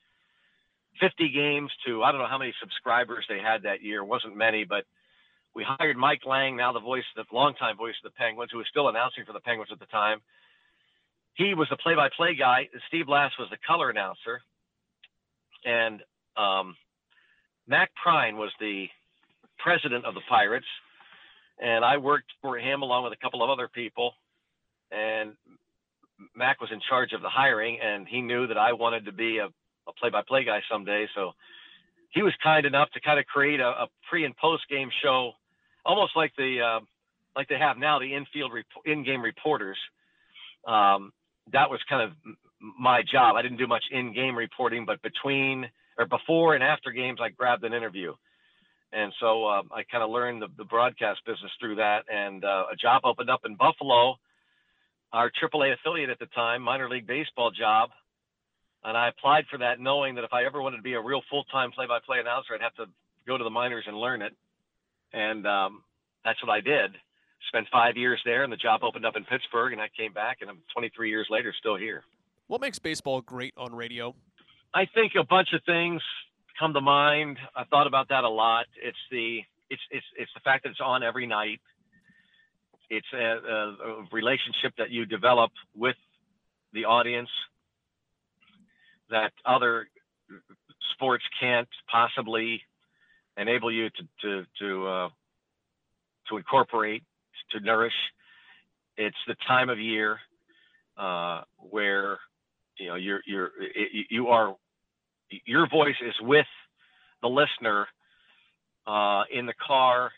50 1.00 1.30
games 1.30 1.72
to 1.86 2.04
I 2.04 2.12
don't 2.12 2.20
know 2.20 2.28
how 2.28 2.40
many 2.40 2.54
subscribers 2.60 3.24
they 3.30 3.40
had 3.40 3.64
that 3.64 3.82
year. 3.82 4.02
It 4.02 4.08
wasn't 4.08 4.36
many, 4.36 4.66
but 4.66 4.84
we 5.54 5.64
hired 5.64 5.96
Mike 5.96 6.26
Lang, 6.26 6.58
now 6.58 6.74
the 6.74 6.80
voice, 6.80 7.04
the 7.16 7.24
longtime 7.32 7.78
voice 7.78 7.96
of 8.04 8.12
the 8.12 8.18
Penguins, 8.18 8.50
who 8.52 8.58
was 8.58 8.68
still 8.70 8.90
announcing 8.90 9.26
for 9.26 9.34
the 9.34 9.40
Penguins 9.40 9.70
at 9.72 9.80
the 9.80 9.86
time. 9.86 10.20
He 11.36 11.54
was 11.54 11.68
the 11.70 11.78
play-by-play 11.78 12.36
guy. 12.36 12.68
Steve 12.88 13.08
Blass 13.08 13.32
was 13.40 13.50
the 13.50 13.58
color 13.66 13.90
announcer, 13.90 14.42
and 15.64 16.02
um, 16.36 16.76
Mac 17.68 17.92
Prine 18.06 18.36
was 18.36 18.52
the 18.60 18.88
president 19.60 20.06
of 20.06 20.14
the 20.14 20.22
Pirates, 20.28 20.66
and 21.62 21.86
I 21.86 21.98
worked 21.98 22.32
for 22.42 22.58
him 22.58 22.82
along 22.82 23.04
with 23.04 23.14
a 23.14 23.22
couple 23.22 23.44
of 23.44 23.50
other 23.50 23.68
people. 23.68 24.14
And 24.92 25.34
Mac 26.36 26.62
was 26.62 26.72
in 26.72 26.80
charge 26.88 27.14
of 27.14 27.22
the 27.22 27.30
hiring, 27.30 27.80
and 27.82 28.08
he 28.08 28.22
knew 28.22 28.48
that 28.48 28.58
I 28.58 28.74
wanted 28.74 29.06
to 29.06 29.12
be 29.12 29.40
a 29.40 29.50
a 29.88 29.94
play-by-play 29.94 30.44
guy 30.44 30.62
someday. 30.70 31.08
So 31.16 31.32
he 32.10 32.22
was 32.22 32.34
kind 32.44 32.66
enough 32.66 32.90
to 32.92 33.02
kind 33.02 33.20
of 33.20 33.26
create 33.26 33.60
a, 33.60 33.68
a 33.68 33.88
pre 34.10 34.26
and 34.26 34.36
post 34.38 34.64
game 34.70 34.90
show, 35.04 35.34
almost 35.86 36.16
like 36.16 36.34
the 36.38 36.62
uh, 36.62 36.80
like 37.36 37.48
they 37.48 37.58
have 37.58 37.78
now 37.78 38.00
the 38.00 38.14
infield 38.14 38.52
rep- 38.54 38.66
in-game 38.86 39.22
reporters. 39.22 39.78
Um, 40.68 41.12
that 41.52 41.70
was 41.70 41.80
kind 41.90 42.04
of 42.04 42.36
my 42.80 43.02
job. 43.02 43.36
I 43.36 43.42
didn't 43.42 43.58
do 43.58 43.68
much 43.68 43.84
in-game 43.92 44.36
reporting, 44.38 44.86
but 44.86 45.02
between 45.02 45.70
or 45.98 46.06
before 46.06 46.56
and 46.56 46.64
after 46.64 46.92
games, 46.92 47.20
I 47.22 47.30
grabbed 47.30 47.64
an 47.64 47.74
interview. 47.74 48.14
And 48.94 49.14
so 49.20 49.46
uh, 49.46 49.62
I 49.74 49.84
kind 49.84 50.04
of 50.04 50.10
learned 50.10 50.42
the, 50.42 50.48
the, 50.58 50.66
broadcast 50.66 51.22
business 51.26 51.52
through 51.62 51.76
that. 51.76 52.04
And 52.12 52.44
uh, 52.44 52.66
a 52.72 52.76
job 52.76 53.02
opened 53.06 53.30
up 53.30 53.42
in 53.46 53.56
Buffalo, 53.56 54.16
our 55.14 55.32
AAA 55.32 55.74
affiliate 55.74 56.10
at 56.10 56.20
the 56.20 56.28
time, 56.28 56.62
minor 56.62 56.90
league 56.90 57.08
baseball 57.08 57.52
job 57.52 57.90
and 58.84 58.98
I 58.98 59.10
applied 59.10 59.46
for 59.50 59.60
that 59.60 59.80
knowing 59.80 60.16
that 60.16 60.24
if 60.24 60.34
I 60.34 60.46
ever 60.46 60.62
wanted 60.62 60.78
to 60.78 60.84
be 60.84 60.94
a 60.94 61.02
real 61.02 61.22
full-time 61.30 61.72
play-by-play 61.72 62.20
announcer, 62.20 62.56
I'd 62.56 62.62
have 62.62 62.76
to 62.76 62.86
go 63.28 63.38
to 63.38 63.44
the 63.44 63.50
minors 63.50 63.86
and 63.88 63.96
learn 63.96 64.22
it. 64.22 64.34
And 65.14 65.46
um, 65.46 65.84
that's 66.26 66.42
what 66.44 66.52
I 66.52 66.62
did. 66.62 66.96
Spent 67.48 67.68
five 67.72 67.96
years 67.96 68.20
there, 68.26 68.44
and 68.44 68.52
the 68.52 68.58
job 68.58 68.84
opened 68.84 69.06
up 69.06 69.16
in 69.16 69.24
Pittsburgh, 69.26 69.74
and 69.74 69.82
I 69.82 69.90
came 69.96 70.14
back, 70.14 70.38
and 70.42 70.50
I'm 70.50 70.60
23 70.74 71.10
years 71.10 71.28
later 71.30 71.54
still 71.58 71.76
here. 71.76 72.04
What 72.48 72.62
makes 72.62 72.80
baseball 72.80 73.22
great 73.22 73.54
on 73.56 73.74
radio? 73.74 74.16
I 74.74 74.86
think 74.86 75.14
a 75.20 75.24
bunch 75.24 75.50
of 75.54 75.62
things 75.66 76.02
come 76.60 76.74
to 76.74 76.82
mind. 76.82 77.38
I 77.56 77.66
thought 77.66 77.88
about 77.88 78.10
that 78.10 78.24
a 78.24 78.30
lot. 78.30 78.66
It's 78.82 78.98
the 79.12 79.42
it's 79.70 79.82
it's 79.90 80.06
it's 80.18 80.32
the 80.34 80.42
fact 80.42 80.64
that 80.64 80.70
it's 80.70 80.82
on 80.82 81.04
every 81.04 81.26
night. 81.26 81.60
It's 82.94 83.08
a, 83.14 83.18
a 83.18 84.06
relationship 84.12 84.74
that 84.78 84.92
you 84.92 85.06
develop 85.06 85.52
with 85.74 85.96
the 86.74 86.84
audience 86.84 87.30
that 89.10 89.32
other 89.46 89.88
sports 90.94 91.24
can't 91.40 91.70
possibly 91.90 92.62
enable 93.38 93.72
you 93.72 93.90
to 93.92 94.04
to 94.22 94.46
to 94.60 94.88
uh, 94.88 95.10
to 96.28 96.36
incorporate 96.36 97.04
to 97.52 97.62
nourish. 97.62 97.94
It's 98.98 99.24
the 99.26 99.36
time 99.48 99.70
of 99.70 99.80
year 99.80 100.20
uh, 100.98 101.44
where 101.58 102.20
you 102.78 102.88
know 102.88 102.96
you're 102.96 103.22
you're 103.26 103.52
you 104.10 104.28
are 104.28 104.58
your 105.46 105.66
voice 105.70 105.96
is 106.06 106.16
with 106.20 106.46
the 107.22 107.30
listener 107.30 107.88
uh, 108.86 109.24
in 109.32 109.46
the 109.46 109.54
car, 109.66 110.12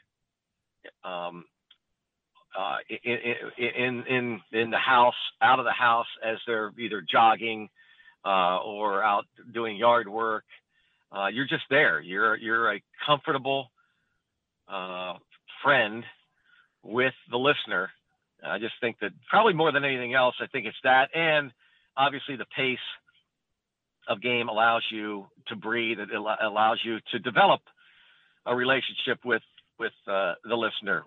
um, 1.04 1.46
uh, 2.58 2.78
in, 3.04 4.04
in 4.08 4.42
in 4.52 4.70
the 4.70 4.78
house, 4.78 5.16
out 5.42 5.60
of 5.60 5.66
the 5.66 5.72
house 5.72 6.08
as 6.24 6.38
they're 6.46 6.72
either 6.78 7.02
jogging 7.10 7.70
uh, 8.26 8.58
or 8.58 9.04
out 9.04 9.26
doing 9.54 9.78
yard 9.78 10.08
work. 10.08 10.44
Uh, 11.12 11.28
you're 11.28 11.48
just 11.48 11.64
there. 11.70 12.02
You're 12.02 12.36
you're 12.38 12.74
a 12.74 12.82
comfortable 13.06 13.72
uh, 14.68 15.14
friend 15.64 16.04
with 16.84 17.14
the 17.30 17.38
listener. 17.38 17.90
I 18.46 18.60
just 18.60 18.74
think 18.82 18.98
that 19.02 19.12
probably 19.30 19.54
more 19.54 19.72
than 19.72 19.86
anything 19.86 20.14
else, 20.14 20.36
I 20.42 20.48
think 20.48 20.66
it's 20.66 20.78
that, 20.84 21.16
and 21.16 21.52
obviously 21.96 22.36
the 22.36 22.46
pace 22.56 22.78
of 24.08 24.22
game 24.22 24.50
allows 24.50 24.84
you 24.92 25.28
to 25.48 25.56
breathe. 25.56 26.00
It 26.00 26.10
allows 26.14 26.82
you 26.84 27.00
to 27.12 27.20
develop 27.20 27.62
a 28.46 28.56
relationship 28.56 29.20
with 29.24 29.44
with 29.80 29.94
uh, 30.08 30.34
the 30.44 30.56
listener. 30.56 31.04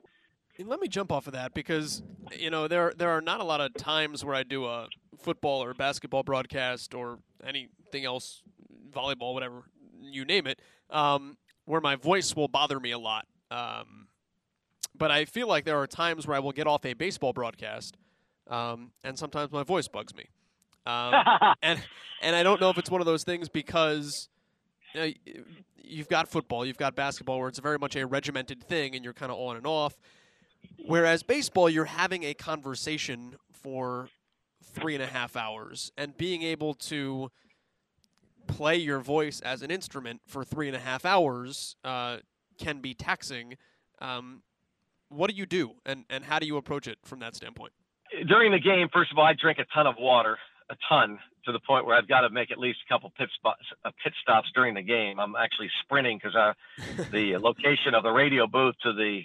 Let 0.64 0.80
me 0.80 0.88
jump 0.88 1.12
off 1.12 1.26
of 1.26 1.34
that 1.34 1.54
because 1.54 2.02
you 2.36 2.50
know 2.50 2.66
there 2.68 2.92
there 2.96 3.10
are 3.10 3.20
not 3.20 3.40
a 3.40 3.44
lot 3.44 3.60
of 3.60 3.74
times 3.74 4.24
where 4.24 4.34
I 4.34 4.42
do 4.42 4.66
a 4.66 4.88
football 5.18 5.62
or 5.62 5.74
basketball 5.74 6.22
broadcast 6.22 6.94
or 6.94 7.18
anything 7.46 8.04
else, 8.04 8.42
volleyball, 8.90 9.34
whatever 9.34 9.64
you 10.00 10.24
name 10.24 10.46
it, 10.46 10.60
um, 10.90 11.36
where 11.64 11.80
my 11.80 11.96
voice 11.96 12.34
will 12.34 12.48
bother 12.48 12.80
me 12.80 12.92
a 12.92 12.98
lot. 12.98 13.26
Um, 13.50 14.08
but 14.96 15.10
I 15.10 15.24
feel 15.26 15.46
like 15.46 15.64
there 15.64 15.78
are 15.78 15.86
times 15.86 16.26
where 16.26 16.36
I 16.36 16.40
will 16.40 16.52
get 16.52 16.66
off 16.66 16.84
a 16.84 16.94
baseball 16.94 17.32
broadcast, 17.32 17.96
um, 18.48 18.92
and 19.04 19.18
sometimes 19.18 19.52
my 19.52 19.62
voice 19.62 19.88
bugs 19.88 20.14
me. 20.14 20.28
Um, 20.86 21.14
and 21.62 21.80
and 22.22 22.34
I 22.34 22.42
don't 22.42 22.60
know 22.60 22.70
if 22.70 22.78
it's 22.78 22.90
one 22.90 23.00
of 23.00 23.06
those 23.06 23.24
things 23.24 23.48
because 23.48 24.28
you 24.94 25.00
know, 25.00 25.12
you've 25.82 26.08
got 26.08 26.28
football, 26.28 26.64
you've 26.64 26.78
got 26.78 26.94
basketball, 26.94 27.38
where 27.38 27.48
it's 27.48 27.58
very 27.58 27.78
much 27.78 27.96
a 27.96 28.06
regimented 28.06 28.62
thing, 28.64 28.94
and 28.94 29.04
you're 29.04 29.14
kind 29.14 29.30
of 29.30 29.38
on 29.38 29.56
and 29.56 29.66
off. 29.66 29.94
Whereas 30.86 31.22
baseball, 31.22 31.68
you're 31.68 31.84
having 31.84 32.24
a 32.24 32.34
conversation 32.34 33.36
for 33.52 34.08
three 34.62 34.94
and 34.94 35.02
a 35.02 35.06
half 35.06 35.36
hours, 35.36 35.90
and 35.96 36.16
being 36.16 36.42
able 36.42 36.74
to 36.74 37.30
play 38.46 38.76
your 38.76 39.00
voice 39.00 39.40
as 39.40 39.62
an 39.62 39.70
instrument 39.70 40.20
for 40.26 40.44
three 40.44 40.68
and 40.68 40.76
a 40.76 40.80
half 40.80 41.04
hours 41.04 41.76
uh, 41.84 42.18
can 42.58 42.80
be 42.80 42.94
taxing. 42.94 43.56
Um, 44.00 44.42
what 45.08 45.30
do 45.30 45.36
you 45.36 45.46
do, 45.46 45.74
and, 45.84 46.04
and 46.10 46.24
how 46.24 46.38
do 46.38 46.46
you 46.46 46.56
approach 46.56 46.86
it 46.86 46.98
from 47.04 47.20
that 47.20 47.34
standpoint? 47.34 47.72
During 48.28 48.52
the 48.52 48.58
game, 48.58 48.88
first 48.92 49.12
of 49.12 49.18
all, 49.18 49.24
I 49.24 49.34
drink 49.34 49.58
a 49.58 49.66
ton 49.74 49.86
of 49.86 49.94
water, 49.98 50.36
a 50.70 50.76
ton, 50.88 51.18
to 51.44 51.52
the 51.52 51.60
point 51.60 51.86
where 51.86 51.96
I've 51.96 52.08
got 52.08 52.20
to 52.20 52.30
make 52.30 52.50
at 52.50 52.58
least 52.58 52.78
a 52.88 52.92
couple 52.92 53.12
pit 53.16 53.28
spots, 53.34 53.62
uh, 53.84 53.90
pit 54.02 54.12
stops 54.20 54.48
during 54.54 54.74
the 54.74 54.82
game. 54.82 55.18
I'm 55.18 55.34
actually 55.36 55.70
sprinting 55.82 56.18
because 56.18 56.54
the 57.12 57.36
location 57.40 57.94
of 57.94 58.02
the 58.02 58.10
radio 58.10 58.46
booth 58.46 58.74
to 58.82 58.92
the 58.92 59.22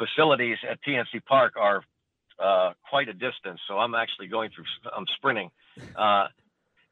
facilities 0.00 0.56
at 0.68 0.78
PNC 0.86 1.24
Park 1.26 1.54
are 1.56 1.82
uh, 2.38 2.72
quite 2.88 3.08
a 3.08 3.12
distance. 3.12 3.60
So 3.68 3.78
I'm 3.78 3.94
actually 3.94 4.28
going 4.28 4.50
through, 4.54 4.64
I'm 4.96 5.04
sprinting. 5.16 5.50
Uh, 5.94 6.28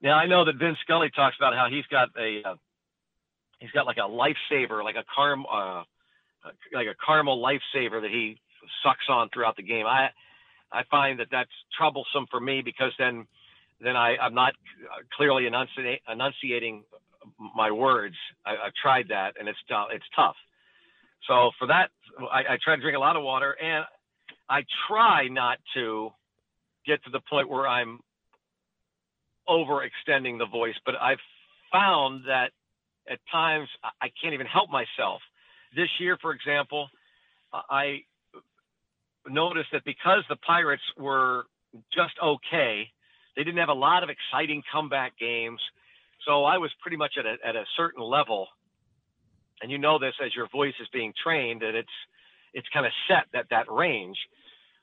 now 0.03 0.17
I 0.17 0.27
know 0.27 0.45
that 0.45 0.57
Vin 0.57 0.77
Scully 0.83 1.11
talks 1.15 1.37
about 1.39 1.55
how 1.55 1.69
he's 1.71 1.87
got 1.87 2.09
a, 2.19 2.43
uh, 2.45 2.55
he's 3.59 3.71
got 3.71 3.87
like 3.87 3.97
a 3.97 4.09
lifesaver, 4.09 4.85
like 4.85 4.97
a 4.97 5.05
carm, 5.15 5.47
uh, 5.51 5.83
like 6.73 6.87
a 6.87 6.95
caramel 7.05 7.43
lifesaver 7.43 8.01
that 8.03 8.11
he 8.11 8.39
sucks 8.83 9.07
on 9.09 9.29
throughout 9.33 9.57
the 9.57 9.63
game. 9.63 9.87
I, 9.87 10.11
I 10.71 10.83
find 10.91 11.19
that 11.21 11.29
that's 11.31 11.51
troublesome 11.77 12.27
for 12.31 12.41
me 12.41 12.61
because 12.63 12.93
then, 12.99 13.27
then 13.81 13.97
I, 13.97 14.17
I'm 14.19 14.35
not 14.35 14.53
clearly 15.17 15.47
enunciating 15.47 16.85
my 17.57 17.71
words. 17.71 18.17
I, 18.45 18.51
have 18.51 18.75
tried 18.81 19.09
that 19.09 19.35
and 19.39 19.49
it's, 19.49 19.59
it's 19.93 20.05
tough. 20.15 20.37
So 21.27 21.51
for 21.59 21.67
that, 21.69 21.91
I, 22.31 22.55
I 22.55 22.59
try 22.63 22.77
to 22.77 22.83
drink 22.83 22.97
a 22.97 23.01
lot 23.01 23.17
of 23.17 23.23
water, 23.23 23.53
and 23.53 23.85
I 24.49 24.63
try 24.89 25.29
not 25.29 25.59
to 25.75 26.11
get 26.87 27.03
to 27.05 27.11
the 27.11 27.21
point 27.29 27.49
where 27.49 27.67
I'm 27.67 28.01
overextending 29.49 30.39
the 30.39 30.47
voice. 30.51 30.75
But 30.85 30.95
I've 31.01 31.19
found 31.73 32.25
that 32.27 32.51
at 33.11 33.19
times 33.31 33.69
I 34.01 34.09
can't 34.21 34.35
even 34.35 34.47
help 34.47 34.71
myself. 34.71 35.21
This 35.75 35.89
year, 36.01 36.19
for 36.21 36.33
example, 36.33 36.89
I 37.53 38.01
noticed 39.29 39.69
that 39.73 39.85
because 39.85 40.25
the 40.29 40.37
Pirates 40.37 40.83
were 40.97 41.45
just 41.93 42.15
okay, 42.23 42.89
they 43.37 43.45
didn't 43.45 43.59
have 43.59 43.69
a 43.69 43.75
lot 43.75 44.03
of 44.03 44.09
exciting 44.11 44.63
comeback 44.73 45.19
games. 45.19 45.61
So 46.27 46.45
I 46.45 46.59
was 46.59 46.71
pretty 46.83 46.97
much 46.97 47.15
at 47.19 47.27
a, 47.27 47.37
at 47.47 47.57
a 47.57 47.65
certain 47.77 48.03
level. 48.03 48.49
And 49.61 49.71
you 49.71 49.79
know 49.79 49.99
this 49.99 50.15
as 50.25 50.35
your 50.35 50.49
voice 50.49 50.75
is 50.81 50.89
being 50.93 51.13
trained 51.23 51.63
that 51.63 51.75
it's 51.75 51.89
it's 52.55 52.69
kind 52.73 52.87
of 52.87 52.93
set 53.09 53.27
at 53.39 53.51
that 53.51 53.71
range. 53.71 54.17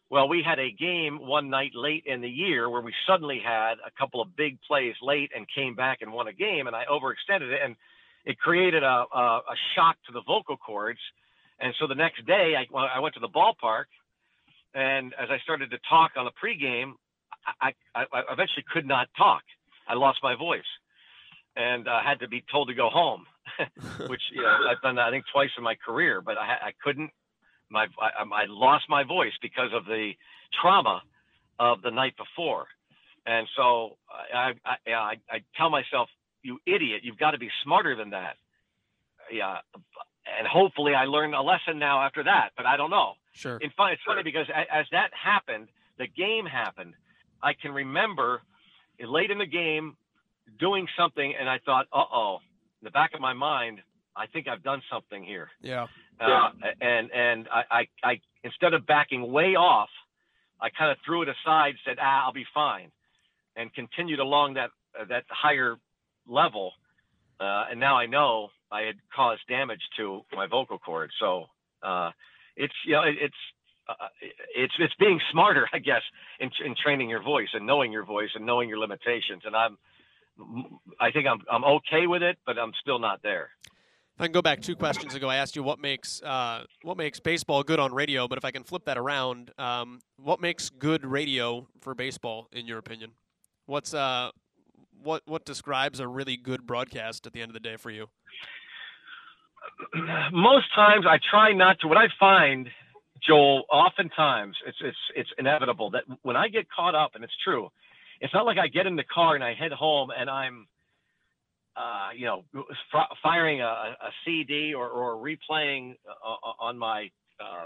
Well, 0.09 0.29
we 0.29 0.43
had 0.43 0.59
a 0.59 0.71
game 0.71 1.25
one 1.25 1.49
night 1.49 1.71
late 1.73 2.03
in 2.05 2.21
the 2.21 2.29
year 2.29 2.69
where 2.69 2.81
we 2.81 2.93
suddenly 3.07 3.41
had 3.43 3.75
a 3.85 3.91
couple 3.97 4.21
of 4.21 4.35
big 4.35 4.59
plays 4.67 4.93
late 5.01 5.31
and 5.35 5.47
came 5.53 5.75
back 5.75 5.99
and 6.01 6.13
won 6.13 6.27
a 6.27 6.33
game, 6.33 6.67
and 6.67 6.75
I 6.75 6.83
overextended 6.85 7.51
it, 7.51 7.59
and 7.63 7.75
it 8.23 8.37
created 8.37 8.83
a, 8.83 9.05
a, 9.11 9.41
a 9.49 9.55
shock 9.75 9.97
to 10.05 10.11
the 10.13 10.21
vocal 10.21 10.57
cords. 10.57 10.99
And 11.59 11.73
so 11.79 11.87
the 11.87 11.95
next 11.95 12.25
day, 12.27 12.53
I, 12.55 12.65
I 12.77 12.99
went 12.99 13.15
to 13.15 13.19
the 13.19 13.29
ballpark, 13.29 13.85
and 14.75 15.13
as 15.19 15.29
I 15.31 15.39
started 15.39 15.71
to 15.71 15.79
talk 15.89 16.11
on 16.17 16.25
the 16.25 16.31
pregame, 16.31 16.93
I, 17.61 17.73
I, 17.95 18.03
I 18.13 18.21
eventually 18.31 18.65
could 18.71 18.85
not 18.85 19.07
talk. 19.17 19.41
I 19.87 19.95
lost 19.95 20.19
my 20.21 20.35
voice, 20.35 20.61
and 21.55 21.87
uh, 21.87 22.01
had 22.03 22.19
to 22.19 22.27
be 22.27 22.43
told 22.51 22.67
to 22.67 22.75
go 22.75 22.89
home, 22.89 23.25
which 24.07 24.21
you 24.31 24.41
know 24.41 24.57
I've 24.69 24.81
done 24.81 24.95
that 24.95 25.07
I 25.07 25.11
think 25.11 25.25
twice 25.31 25.49
in 25.57 25.63
my 25.63 25.75
career, 25.75 26.21
but 26.21 26.37
I, 26.37 26.67
I 26.67 26.71
couldn't 26.83 27.11
my 27.69 27.87
I, 27.99 28.23
I 28.23 28.45
lost 28.47 28.85
my 28.89 29.03
voice 29.03 29.33
because 29.41 29.69
of 29.73 29.85
the 29.85 30.11
trauma 30.61 31.01
of 31.59 31.81
the 31.81 31.91
night 31.91 32.15
before, 32.17 32.67
and 33.25 33.47
so 33.55 33.97
I 34.33 34.53
I, 34.65 34.91
I, 34.91 35.13
I 35.29 35.37
tell 35.57 35.69
myself, 35.69 36.09
you 36.43 36.59
idiot, 36.65 37.01
you've 37.03 37.17
got 37.17 37.31
to 37.31 37.37
be 37.39 37.49
smarter 37.63 37.95
than 37.95 38.11
that. 38.11 38.35
Yeah, 39.31 39.57
and 40.37 40.47
hopefully 40.47 40.93
I 40.93 41.05
learned 41.05 41.33
a 41.33 41.41
lesson 41.41 41.79
now 41.79 42.01
after 42.01 42.23
that, 42.23 42.49
but 42.57 42.65
I 42.65 42.77
don't 42.77 42.91
know. 42.91 43.13
Sure. 43.33 43.57
In 43.57 43.69
fun, 43.71 43.91
it's 43.91 44.01
funny 44.05 44.23
because 44.23 44.47
as 44.71 44.85
that 44.91 45.09
happened, 45.13 45.67
the 45.97 46.07
game 46.07 46.45
happened. 46.45 46.93
I 47.41 47.53
can 47.53 47.71
remember 47.71 48.41
late 48.99 49.31
in 49.31 49.37
the 49.37 49.45
game 49.45 49.97
doing 50.59 50.87
something, 50.97 51.33
and 51.37 51.49
I 51.49 51.59
thought, 51.65 51.87
uh 51.91 52.03
oh. 52.13 52.37
In 52.85 52.89
the 52.89 52.91
back 52.91 53.15
of 53.15 53.19
my 53.19 53.33
mind, 53.33 53.79
I 54.15 54.27
think 54.27 54.47
I've 54.47 54.61
done 54.61 54.79
something 54.93 55.23
here. 55.23 55.49
Yeah. 55.59 55.87
Uh, 56.19 56.49
and 56.79 57.09
and 57.11 57.47
I, 57.51 57.63
I, 57.71 57.87
I 58.03 58.21
instead 58.43 58.75
of 58.75 58.85
backing 58.85 59.31
way 59.31 59.55
off, 59.55 59.89
I 60.61 60.69
kind 60.69 60.91
of 60.91 60.97
threw 61.03 61.23
it 61.23 61.27
aside, 61.27 61.73
said, 61.83 61.97
"Ah, 61.99 62.25
I'll 62.25 62.31
be 62.31 62.45
fine," 62.53 62.91
and 63.55 63.73
continued 63.73 64.19
along 64.19 64.53
that 64.53 64.69
uh, 64.93 65.05
that 65.05 65.23
higher 65.29 65.77
level. 66.27 66.73
Uh, 67.39 67.65
and 67.71 67.79
now 67.79 67.97
I 67.97 68.05
know 68.05 68.49
I 68.71 68.81
had 68.81 68.97
caused 69.15 69.41
damage 69.49 69.81
to 69.97 70.21
my 70.31 70.45
vocal 70.45 70.77
cord. 70.77 71.09
So 71.19 71.45
uh, 71.81 72.11
it's 72.55 72.75
you 72.85 72.91
know 72.91 73.01
it, 73.01 73.15
it's 73.19 73.41
uh, 73.89 74.09
it's 74.55 74.73
it's 74.77 74.93
being 74.99 75.19
smarter, 75.31 75.67
I 75.73 75.79
guess, 75.79 76.03
in, 76.39 76.51
in 76.63 76.75
training 76.75 77.09
your 77.09 77.23
voice 77.23 77.49
and 77.55 77.65
knowing 77.65 77.91
your 77.91 78.05
voice 78.05 78.29
and 78.35 78.45
knowing 78.45 78.69
your 78.69 78.77
limitations. 78.77 79.41
And 79.43 79.55
I'm 79.55 79.79
I 80.99 81.11
think 81.11 81.27
I'm 81.27 81.39
I'm 81.51 81.63
okay 81.63 82.07
with 82.07 82.21
it, 82.21 82.37
but 82.45 82.57
I'm 82.57 82.71
still 82.81 82.99
not 82.99 83.21
there. 83.23 83.49
If 84.15 84.21
I 84.21 84.25
can 84.27 84.31
go 84.31 84.41
back 84.41 84.61
two 84.61 84.77
questions 84.77 85.13
ago, 85.13 85.27
I 85.27 85.35
asked 85.35 85.57
you 85.57 85.63
what 85.63 85.79
makes 85.79 86.21
uh, 86.21 86.63
what 86.83 86.97
makes 86.97 87.19
baseball 87.19 87.63
good 87.63 87.79
on 87.79 87.93
radio. 87.93 88.27
But 88.27 88.37
if 88.37 88.45
I 88.45 88.51
can 88.51 88.63
flip 88.63 88.85
that 88.85 88.97
around, 88.97 89.51
um, 89.57 89.99
what 90.17 90.39
makes 90.39 90.69
good 90.69 91.05
radio 91.05 91.67
for 91.81 91.93
baseball, 91.95 92.47
in 92.53 92.65
your 92.65 92.77
opinion? 92.77 93.11
What's 93.65 93.93
uh, 93.93 94.31
what 95.03 95.21
what 95.25 95.45
describes 95.45 95.99
a 95.99 96.07
really 96.07 96.37
good 96.37 96.65
broadcast 96.65 97.27
at 97.27 97.33
the 97.33 97.41
end 97.41 97.49
of 97.49 97.53
the 97.53 97.59
day 97.59 97.75
for 97.75 97.91
you? 97.91 98.07
Most 100.31 100.73
times, 100.73 101.05
I 101.07 101.19
try 101.29 101.51
not 101.51 101.79
to. 101.81 101.87
What 101.87 101.97
I 101.97 102.07
find, 102.19 102.69
Joel, 103.25 103.63
oftentimes 103.71 104.55
it's 104.65 104.77
it's 104.81 104.97
it's 105.15 105.29
inevitable 105.37 105.91
that 105.91 106.03
when 106.21 106.37
I 106.37 106.47
get 106.47 106.67
caught 106.69 106.95
up, 106.95 107.15
and 107.15 107.23
it's 107.23 107.35
true, 107.43 107.69
it's 108.21 108.33
not 108.33 108.45
like 108.45 108.57
I 108.57 108.67
get 108.67 108.87
in 108.87 108.95
the 108.95 109.03
car 109.03 109.35
and 109.35 109.43
I 109.43 109.53
head 109.53 109.71
home 109.71 110.11
and 110.17 110.29
I'm 110.29 110.67
uh, 111.75 112.09
you 112.15 112.25
know, 112.25 112.43
f- 112.55 113.17
firing 113.21 113.61
a, 113.61 113.65
a, 113.65 114.11
CD 114.23 114.73
or, 114.73 114.87
or 114.87 115.15
replaying 115.15 115.95
uh, 116.07 116.51
on 116.59 116.77
my 116.77 117.09
uh, 117.39 117.65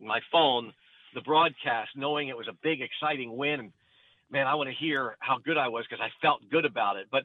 my 0.00 0.20
phone 0.30 0.72
the 1.14 1.22
broadcast, 1.22 1.90
knowing 1.96 2.28
it 2.28 2.36
was 2.36 2.48
a 2.48 2.56
big, 2.62 2.80
exciting 2.82 3.34
win. 3.36 3.72
Man, 4.30 4.46
I 4.46 4.54
want 4.54 4.68
to 4.68 4.74
hear 4.74 5.16
how 5.20 5.38
good 5.38 5.56
I 5.56 5.68
was 5.68 5.86
because 5.88 6.04
I 6.04 6.10
felt 6.20 6.42
good 6.50 6.66
about 6.66 6.96
it. 6.96 7.06
But 7.10 7.22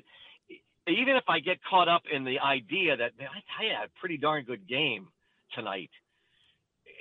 even 0.88 1.15
if 1.17 1.26
I 1.28 1.39
get 1.39 1.58
caught 1.69 1.89
up 1.89 2.04
in 2.12 2.23
the 2.23 2.39
idea 2.39 2.95
that 2.95 3.12
man, 3.17 3.28
I 3.60 3.65
had 3.65 3.88
a 3.88 3.99
pretty 3.99 4.17
darn 4.17 4.45
good 4.45 4.67
game 4.67 5.10
tonight, 5.54 5.89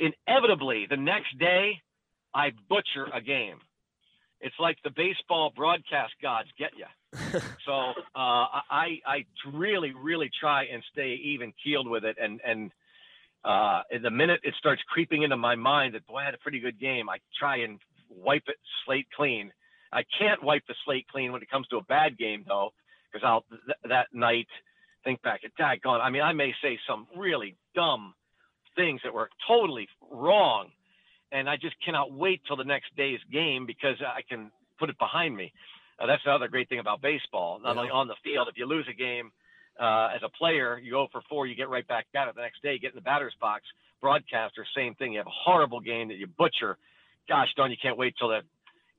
inevitably 0.01 0.87
the 0.91 0.97
next 0.97 1.39
day 1.39 1.81
I 2.35 2.51
butcher 2.69 3.09
a 3.13 3.21
game. 3.21 3.59
It's 4.43 4.59
like 4.59 4.77
the 4.85 4.91
baseball 4.91 5.53
broadcast 5.55 6.15
gods 6.21 6.49
get 6.59 6.73
you 6.77 6.87
so 7.67 7.73
uh, 7.73 8.47
I 8.71 9.01
I 9.07 9.25
really 9.53 9.93
really 9.93 10.31
try 10.41 10.65
and 10.65 10.83
stay 10.93 11.21
even 11.23 11.53
keeled 11.63 11.87
with 11.87 12.05
it, 12.05 12.17
and 12.21 12.41
and 12.45 12.71
uh, 13.45 13.83
the 14.03 14.11
minute 14.11 14.41
it 14.45 14.55
starts 14.59 14.81
creeping 14.89 15.23
into 15.23 15.37
my 15.37 15.55
mind 15.55 15.95
that 15.95 16.07
boy 16.07 16.19
I 16.19 16.25
had 16.25 16.35
a 16.35 16.39
pretty 16.39 16.61
good 16.61 16.81
game, 16.81 17.11
I 17.11 17.19
try 17.39 17.59
and 17.59 17.79
wipe 18.09 18.45
it 18.47 18.57
slate 18.87 19.09
clean. 19.15 19.53
I 19.93 20.05
can't 20.19 20.43
wipe 20.43 20.67
the 20.67 20.75
slate 20.87 21.07
clean 21.09 21.33
when 21.33 21.43
it 21.43 21.51
comes 21.51 21.67
to 21.69 21.77
a 21.77 21.83
bad 21.83 22.17
game 22.17 22.45
though, 22.49 22.73
because 23.13 23.27
I'll 23.27 23.45
th- 23.51 23.77
that 23.85 24.07
night 24.15 24.49
think 25.05 25.21
back 25.21 25.41
at 25.45 25.55
daggone. 25.61 26.01
I 26.01 26.09
mean, 26.09 26.23
I 26.23 26.33
may 26.33 26.55
say 26.63 26.79
some 26.89 27.07
really 27.15 27.57
dumb 27.75 28.15
things 28.75 29.03
that 29.05 29.13
were 29.13 29.29
totally 29.47 29.87
wrong, 30.11 30.71
and 31.33 31.49
I 31.49 31.57
just 31.57 31.75
cannot 31.85 32.13
wait 32.13 32.43
till 32.47 32.57
the 32.57 32.65
next 32.65 32.95
day's 32.97 33.21
game 33.33 33.67
because 33.67 33.97
I 34.07 34.21
can 34.23 34.53
put 34.79 34.91
it 34.91 34.99
behind 34.99 35.35
me. 35.35 35.53
Uh, 35.99 36.07
that's 36.07 36.23
another 36.25 36.49
great 36.49 36.69
thing 36.69 36.79
about 36.79 37.01
baseball. 37.01 37.59
Not 37.61 37.75
yeah. 37.75 37.81
only 37.81 37.91
on 37.91 38.07
the 38.09 38.17
field, 38.23 38.49
if 38.51 38.57
you 38.57 38.67
lose 38.67 38.87
a 38.91 38.95
game 38.95 39.33
uh, 39.81 40.11
as 40.15 40.23
a 40.23 40.29
player, 40.29 40.79
you 40.79 40.93
go 40.93 41.09
for 41.11 41.23
four, 41.29 41.47
you 41.47 41.55
get 41.55 41.69
right 41.69 41.87
back 41.87 42.07
at 42.15 42.29
it 42.29 42.35
the 42.35 42.43
next 42.43 42.63
day, 42.63 42.75
you 42.75 42.79
get 42.79 42.93
in 42.93 42.97
the 42.97 43.03
batter's 43.03 43.35
box. 43.41 43.65
Broadcaster, 44.01 44.67
same 44.77 44.95
thing. 44.97 45.13
You 45.13 45.19
have 45.19 45.27
a 45.27 45.31
horrible 45.45 45.81
game 45.81 46.09
that 46.09 46.17
you 46.17 46.27
butcher. 46.27 46.77
Gosh 47.29 47.49
darn, 47.57 47.71
you 47.71 47.77
can't 47.81 47.97
wait 47.97 48.15
till 48.19 48.29
the 48.29 48.41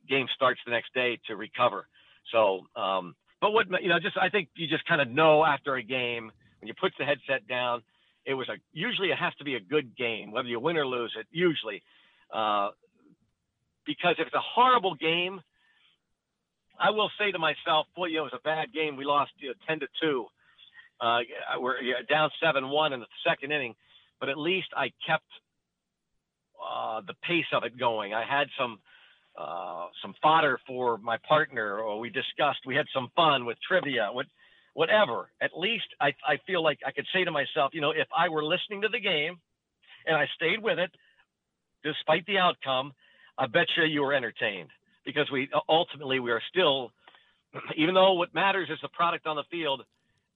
game 0.09 0.27
starts 0.33 0.61
the 0.65 0.71
next 0.71 0.93
day 0.93 1.19
to 1.27 1.35
recover. 1.35 1.87
So, 2.31 2.61
um, 2.75 3.15
but 3.41 3.51
what 3.51 3.67
you 3.81 3.89
know, 3.89 3.99
just 3.99 4.17
I 4.17 4.29
think 4.29 4.47
you 4.55 4.67
just 4.67 4.85
kind 4.85 5.01
of 5.01 5.09
know 5.09 5.43
after 5.43 5.75
a 5.75 5.83
game 5.83 6.31
when 6.61 6.67
you 6.67 6.73
put 6.79 6.93
the 6.97 7.03
headset 7.03 7.45
down, 7.49 7.83
it 8.25 8.33
was 8.33 8.47
a 8.47 8.53
usually 8.71 9.09
it 9.09 9.17
has 9.17 9.35
to 9.35 9.43
be 9.43 9.55
a 9.55 9.59
good 9.59 9.97
game, 9.97 10.31
whether 10.31 10.47
you 10.47 10.59
win 10.59 10.77
or 10.77 10.87
lose 10.87 11.13
it. 11.19 11.27
Usually, 11.31 11.83
uh, 12.33 12.69
because 13.85 14.15
if 14.17 14.27
it's 14.27 14.35
a 14.35 14.41
horrible 14.41 14.95
game, 14.95 15.41
I 16.79 16.89
will 16.89 17.11
say 17.19 17.31
to 17.31 17.39
myself, 17.39 17.87
boy, 17.95 18.07
you 18.07 18.17
know, 18.17 18.25
it 18.25 18.33
was 18.33 18.39
a 18.39 18.43
bad 18.43 18.73
game. 18.73 18.95
We 18.97 19.05
lost 19.05 19.31
you 19.37 19.49
know, 19.49 19.55
10 19.67 19.81
to 19.81 19.87
2. 20.01 20.25
Uh, 20.99 21.19
we're 21.59 21.77
down 22.09 22.29
7 22.41 22.67
1 22.67 22.93
in 22.93 22.99
the 22.99 23.05
second 23.27 23.51
inning, 23.51 23.75
but 24.19 24.29
at 24.29 24.37
least 24.37 24.67
I 24.75 24.91
kept 25.05 25.27
uh, 26.59 27.01
the 27.05 27.13
pace 27.23 27.45
of 27.53 27.63
it 27.63 27.77
going. 27.77 28.13
I 28.13 28.25
had 28.25 28.47
some. 28.59 28.79
Uh, 29.35 29.87
some 30.03 30.13
fodder 30.21 30.59
for 30.67 30.99
my 30.99 31.17
partner, 31.27 31.79
or 31.79 31.99
we 31.99 32.11
discussed. 32.11 32.59
We 32.67 32.75
had 32.75 32.85
some 32.93 33.09
fun 33.15 33.45
with 33.45 33.57
trivia, 33.67 34.09
what, 34.11 34.27
whatever. 34.75 35.31
At 35.41 35.57
least 35.57 35.85
I, 35.99 36.13
I 36.23 36.37
feel 36.45 36.63
like 36.63 36.77
I 36.85 36.91
could 36.91 37.07
say 37.11 37.23
to 37.23 37.31
myself, 37.31 37.71
you 37.73 37.81
know, 37.81 37.89
if 37.89 38.07
I 38.15 38.29
were 38.29 38.43
listening 38.43 38.83
to 38.83 38.89
the 38.89 38.99
game 38.99 39.39
and 40.05 40.15
I 40.15 40.27
stayed 40.35 40.61
with 40.61 40.77
it, 40.77 40.91
despite 41.83 42.25
the 42.25 42.37
outcome, 42.37 42.93
I 43.37 43.47
bet 43.47 43.67
you 43.77 43.83
you 43.83 44.01
were 44.01 44.13
entertained 44.13 44.69
because 45.05 45.29
we 45.31 45.49
ultimately 45.67 46.19
we 46.19 46.31
are 46.31 46.41
still, 46.49 46.91
even 47.77 47.93
though 47.93 48.13
what 48.13 48.33
matters 48.33 48.69
is 48.69 48.79
the 48.81 48.89
product 48.89 49.27
on 49.27 49.35
the 49.35 49.43
field, 49.51 49.83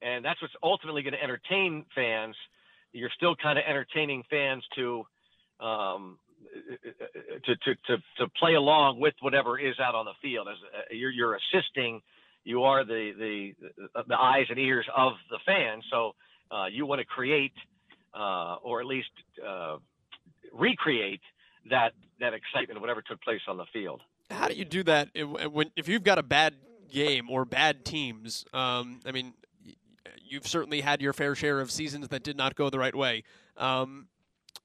and 0.02 0.24
that's 0.24 0.42
what's 0.42 0.54
ultimately 0.62 1.02
going 1.02 1.14
to 1.14 1.24
entertain 1.24 1.86
fans. 1.96 2.36
You're 2.94 3.12
still 3.16 3.36
kind 3.36 3.60
of 3.60 3.66
entertaining 3.68 4.24
fans 4.30 4.64
to, 4.76 5.04
um, 5.60 6.18
to, 7.46 7.56
to, 7.56 7.76
to, 7.88 7.98
to 8.20 8.28
play 8.40 8.54
along 8.54 9.00
with 9.00 9.14
whatever 9.22 9.60
is 9.60 9.80
out 9.80 9.96
on 9.96 10.06
the 10.06 10.14
field. 10.22 10.48
As 10.48 10.58
uh, 10.74 10.94
you're, 10.94 11.12
you're 11.12 11.36
assisting, 11.36 12.02
you 12.44 12.64
are 12.64 12.86
the, 12.86 13.12
the, 13.18 14.04
the 14.08 14.18
eyes 14.18 14.46
and 14.50 14.58
ears 14.58 14.86
of 14.96 15.14
the 15.30 15.40
fans. 15.46 15.84
So 15.92 16.16
uh, 16.50 16.68
you 16.72 16.86
want 16.86 17.00
to 17.00 17.06
create, 17.06 17.54
uh, 18.18 18.56
or 18.64 18.80
at 18.80 18.88
least 18.88 19.10
uh, 19.46 19.78
recreate 20.54 21.22
that 21.70 21.94
that 22.20 22.34
excitement, 22.34 22.82
whatever 22.82 23.02
took 23.02 23.22
place 23.22 23.42
on 23.48 23.58
the 23.58 23.66
field 23.72 24.02
how 24.30 24.48
do 24.48 24.56
you 24.56 24.66
do 24.66 24.84
that 24.84 25.10
if 25.14 25.88
you've 25.88 26.04
got 26.04 26.18
a 26.18 26.24
bad 26.24 26.56
game 26.90 27.30
or 27.30 27.46
bad 27.46 27.86
teams? 27.86 28.46
Um, 28.54 29.00
I 29.06 29.12
mean, 29.12 29.34
you've 30.24 30.48
certainly 30.48 30.82
had 30.82 31.02
your 31.02 31.14
fair 31.14 31.36
share 31.36 31.60
of 31.60 31.72
seasons 31.72 32.10
that 32.10 32.24
did 32.24 32.38
not 32.38 32.56
go 32.56 32.70
the 32.70 32.80
right 32.80 32.96
way. 32.96 33.24
Um, 33.58 34.08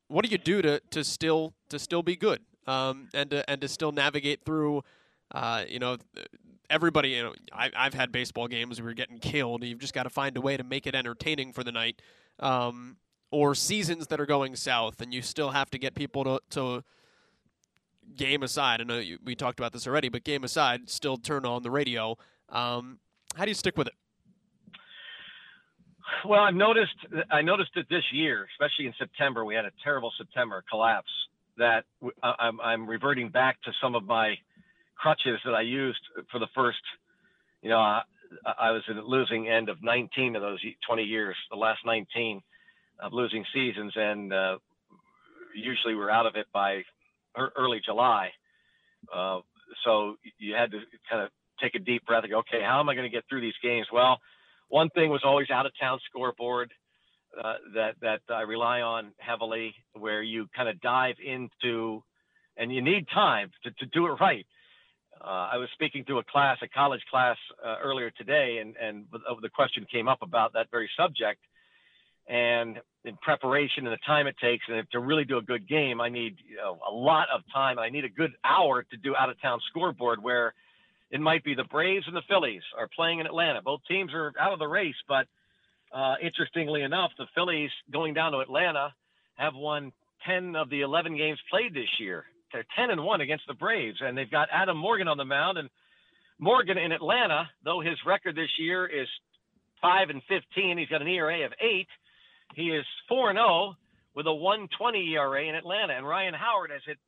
what 0.08 0.24
do 0.24 0.30
you 0.30 0.38
do 0.38 0.62
to, 0.62 0.80
to 0.90 1.04
still 1.04 1.54
to 1.70 1.78
still 1.78 2.02
be 2.02 2.16
good 2.16 2.40
um, 2.66 3.08
and 3.14 3.30
to, 3.30 3.48
and 3.48 3.60
to 3.60 3.68
still 3.68 3.92
navigate 3.92 4.44
through? 4.44 4.82
Uh, 5.30 5.64
you 5.66 5.78
know, 5.78 5.96
everybody. 6.68 7.10
You 7.10 7.22
know, 7.24 7.34
I, 7.52 7.70
have 7.74 7.94
had 7.94 8.12
baseball 8.12 8.48
games 8.48 8.80
where 8.80 8.90
you're 8.90 8.94
getting 8.94 9.18
killed. 9.18 9.64
You've 9.64 9.78
just 9.78 9.94
got 9.94 10.02
to 10.02 10.10
find 10.10 10.36
a 10.36 10.40
way 10.40 10.56
to 10.56 10.64
make 10.64 10.86
it 10.86 10.94
entertaining 10.94 11.52
for 11.52 11.64
the 11.64 11.72
night. 11.72 12.02
Um, 12.40 12.96
or 13.32 13.54
seasons 13.54 14.06
that 14.08 14.20
are 14.20 14.26
going 14.26 14.54
south, 14.54 15.00
and 15.00 15.12
you 15.12 15.22
still 15.22 15.50
have 15.50 15.70
to 15.70 15.78
get 15.78 15.94
people 15.94 16.22
to, 16.22 16.40
to 16.50 16.84
game 18.14 18.42
aside, 18.42 18.80
I 18.80 18.84
know 18.84 18.98
you, 18.98 19.18
we 19.24 19.34
talked 19.34 19.58
about 19.58 19.72
this 19.72 19.86
already, 19.86 20.10
but 20.10 20.22
game 20.22 20.44
aside, 20.44 20.88
still 20.88 21.16
turn 21.16 21.46
on 21.46 21.62
the 21.62 21.70
radio. 21.70 22.16
Um, 22.50 22.98
how 23.34 23.44
do 23.44 23.50
you 23.50 23.54
stick 23.54 23.76
with 23.76 23.86
it? 23.88 23.94
Well, 26.26 26.40
I've 26.40 26.54
noticed. 26.54 26.94
I 27.30 27.40
noticed 27.40 27.70
it 27.76 27.86
this 27.88 28.04
year, 28.12 28.46
especially 28.52 28.86
in 28.86 28.92
September. 28.98 29.44
We 29.44 29.54
had 29.54 29.64
a 29.64 29.70
terrible 29.82 30.12
September 30.18 30.62
collapse. 30.70 31.10
That 31.56 31.84
I'm, 32.22 32.60
I'm 32.60 32.86
reverting 32.86 33.30
back 33.30 33.60
to 33.62 33.72
some 33.80 33.94
of 33.94 34.04
my 34.04 34.34
crutches 34.96 35.38
that 35.44 35.54
I 35.54 35.62
used 35.62 36.00
for 36.30 36.38
the 36.38 36.48
first. 36.54 36.78
You 37.62 37.70
know, 37.70 37.78
I, 37.78 38.02
I 38.58 38.70
was 38.72 38.82
in 38.88 38.96
the 38.96 39.02
losing 39.02 39.48
end 39.48 39.68
of 39.68 39.82
19 39.82 40.36
of 40.36 40.42
those 40.42 40.60
20 40.86 41.02
years, 41.02 41.36
the 41.50 41.56
last 41.56 41.80
19 41.86 42.42
of 43.02 43.12
losing 43.12 43.44
seasons, 43.52 43.92
and 43.96 44.32
uh, 44.32 44.58
usually 45.54 45.94
we're 45.94 46.10
out 46.10 46.26
of 46.26 46.36
it 46.36 46.46
by 46.52 46.82
early 47.36 47.80
July. 47.84 48.30
Uh, 49.12 49.40
so 49.84 50.16
you 50.38 50.54
had 50.54 50.70
to 50.70 50.78
kind 51.10 51.22
of 51.22 51.30
take 51.60 51.74
a 51.74 51.78
deep 51.78 52.04
breath 52.06 52.24
and 52.24 52.32
go, 52.32 52.38
okay, 52.38 52.62
how 52.62 52.80
am 52.80 52.88
I 52.88 52.94
going 52.94 53.10
to 53.10 53.14
get 53.14 53.24
through 53.28 53.40
these 53.40 53.54
games? 53.62 53.86
Well, 53.92 54.18
one 54.68 54.88
thing 54.90 55.10
was 55.10 55.22
always 55.24 55.50
out 55.50 55.66
of 55.66 55.72
town 55.80 55.98
scoreboard 56.08 56.72
uh, 57.42 57.54
that 57.74 57.94
that 58.00 58.20
I 58.28 58.42
rely 58.42 58.80
on 58.82 59.12
heavily, 59.18 59.74
where 59.94 60.22
you 60.22 60.48
kind 60.54 60.68
of 60.68 60.80
dive 60.80 61.16
into, 61.24 62.02
and 62.56 62.72
you 62.72 62.82
need 62.82 63.06
time 63.12 63.50
to, 63.64 63.70
to 63.70 63.86
do 63.86 64.06
it 64.06 64.20
right. 64.20 64.46
Uh, 65.20 65.48
I 65.52 65.56
was 65.56 65.68
speaking 65.72 66.04
to 66.06 66.18
a 66.18 66.24
class, 66.24 66.58
a 66.62 66.68
college 66.68 67.02
class 67.10 67.36
uh, 67.64 67.76
earlier 67.82 68.10
today, 68.10 68.58
and 68.60 68.76
and 68.76 69.04
the 69.40 69.48
question 69.48 69.86
came 69.90 70.08
up 70.08 70.18
about 70.22 70.52
that 70.54 70.66
very 70.70 70.90
subject. 70.96 71.40
And 72.28 72.78
in 73.04 73.16
preparation 73.16 73.86
and 73.86 73.92
the 73.92 73.98
time 74.06 74.26
it 74.26 74.36
takes, 74.40 74.64
and 74.68 74.88
to 74.92 75.00
really 75.00 75.24
do 75.24 75.38
a 75.38 75.42
good 75.42 75.68
game, 75.68 76.00
I 76.00 76.08
need 76.08 76.36
you 76.48 76.56
know, 76.56 76.78
a 76.88 76.92
lot 76.92 77.26
of 77.34 77.42
time. 77.52 77.78
I 77.78 77.88
need 77.88 78.04
a 78.04 78.08
good 78.08 78.32
hour 78.44 78.82
to 78.82 78.96
do 78.96 79.16
out 79.16 79.28
of 79.28 79.40
town 79.40 79.60
scoreboard 79.68 80.22
where 80.22 80.54
it 81.10 81.20
might 81.20 81.44
be 81.44 81.54
the 81.54 81.64
Braves 81.64 82.06
and 82.06 82.16
the 82.16 82.22
Phillies 82.28 82.62
are 82.78 82.88
playing 82.94 83.18
in 83.18 83.26
Atlanta. 83.26 83.60
Both 83.60 83.80
teams 83.88 84.12
are 84.14 84.32
out 84.40 84.52
of 84.52 84.58
the 84.58 84.68
race, 84.68 84.94
but 85.08 85.26
uh, 85.92 86.14
interestingly 86.22 86.82
enough, 86.82 87.10
the 87.18 87.26
Phillies 87.34 87.70
going 87.92 88.14
down 88.14 88.32
to 88.32 88.38
Atlanta 88.38 88.94
have 89.34 89.54
won 89.54 89.92
10 90.26 90.56
of 90.56 90.70
the 90.70 90.80
11 90.80 91.16
games 91.16 91.38
played 91.50 91.74
this 91.74 91.88
year. 91.98 92.24
They're 92.52 92.64
10 92.76 92.90
and 92.90 93.04
1 93.04 93.20
against 93.20 93.46
the 93.46 93.54
Braves, 93.54 93.98
and 94.00 94.16
they've 94.16 94.30
got 94.30 94.48
Adam 94.52 94.76
Morgan 94.76 95.08
on 95.08 95.16
the 95.16 95.24
mound. 95.24 95.58
And 95.58 95.68
Morgan 96.38 96.78
in 96.78 96.92
Atlanta, 96.92 97.48
though 97.64 97.80
his 97.80 97.96
record 98.06 98.36
this 98.36 98.50
year 98.58 98.86
is 98.86 99.08
5 99.80 100.10
and 100.10 100.22
15, 100.28 100.78
he's 100.78 100.88
got 100.88 101.02
an 101.02 101.08
ERA 101.08 101.44
of 101.44 101.52
8. 101.60 101.86
He 102.54 102.70
is 102.70 102.84
4 103.08 103.30
and 103.30 103.38
0 103.38 103.74
with 104.14 104.26
a 104.26 104.34
120 104.34 105.14
ERA 105.14 105.44
in 105.44 105.54
Atlanta. 105.54 105.94
And 105.94 106.06
Ryan 106.06 106.34
Howard 106.34 106.70
has 106.70 106.82
hit 106.86 106.98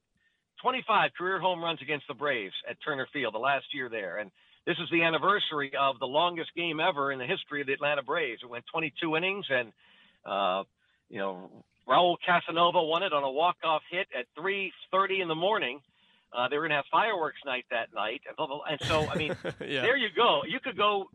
25 0.63 1.11
career 1.17 1.41
home 1.41 1.63
runs 1.63 1.83
against 1.83 2.09
the 2.09 2.15
Braves 2.15 2.55
at 2.69 2.77
Turner 2.85 3.07
Field 3.13 3.35
the 3.35 3.39
last 3.39 3.67
year 3.75 3.89
there. 3.89 4.19
And 4.19 4.31
this 4.67 4.77
is 4.79 4.89
the 4.91 5.03
anniversary 5.03 5.73
of 5.79 5.99
the 5.99 6.07
longest 6.07 6.51
game 6.57 6.81
ever 6.81 7.13
in 7.13 7.19
the 7.19 7.27
history 7.27 7.61
of 7.61 7.67
the 7.67 7.75
Atlanta 7.75 8.03
Braves. 8.03 8.41
It 8.43 8.49
went 8.49 8.65
22 8.73 9.17
innings, 9.17 9.45
and 9.51 9.73
uh, 10.25 10.65
you 11.11 11.19
know 11.19 11.65
Raul 11.87 12.17
Casanova 12.25 12.83
won 12.83 13.03
it 13.03 13.13
on 13.13 13.23
a 13.23 13.31
walk-off 13.31 13.83
hit 13.91 14.07
at 14.19 14.27
3:30 14.39 15.21
in 15.21 15.29
the 15.29 15.35
morning. 15.35 15.81
Uh, 16.33 16.49
they 16.49 16.57
were 16.57 16.63
going 16.63 16.71
to 16.71 16.77
have 16.77 16.87
fireworks 16.91 17.39
night 17.45 17.65
that 17.71 17.93
night, 17.95 18.23
and 18.39 18.81
so 18.83 19.07
I 19.07 19.17
mean, 19.17 19.37
yeah. 19.61 19.83
there 19.83 19.97
you 19.97 20.09
go. 20.17 20.43
You 20.49 20.61
could 20.61 20.77
go 20.77 21.11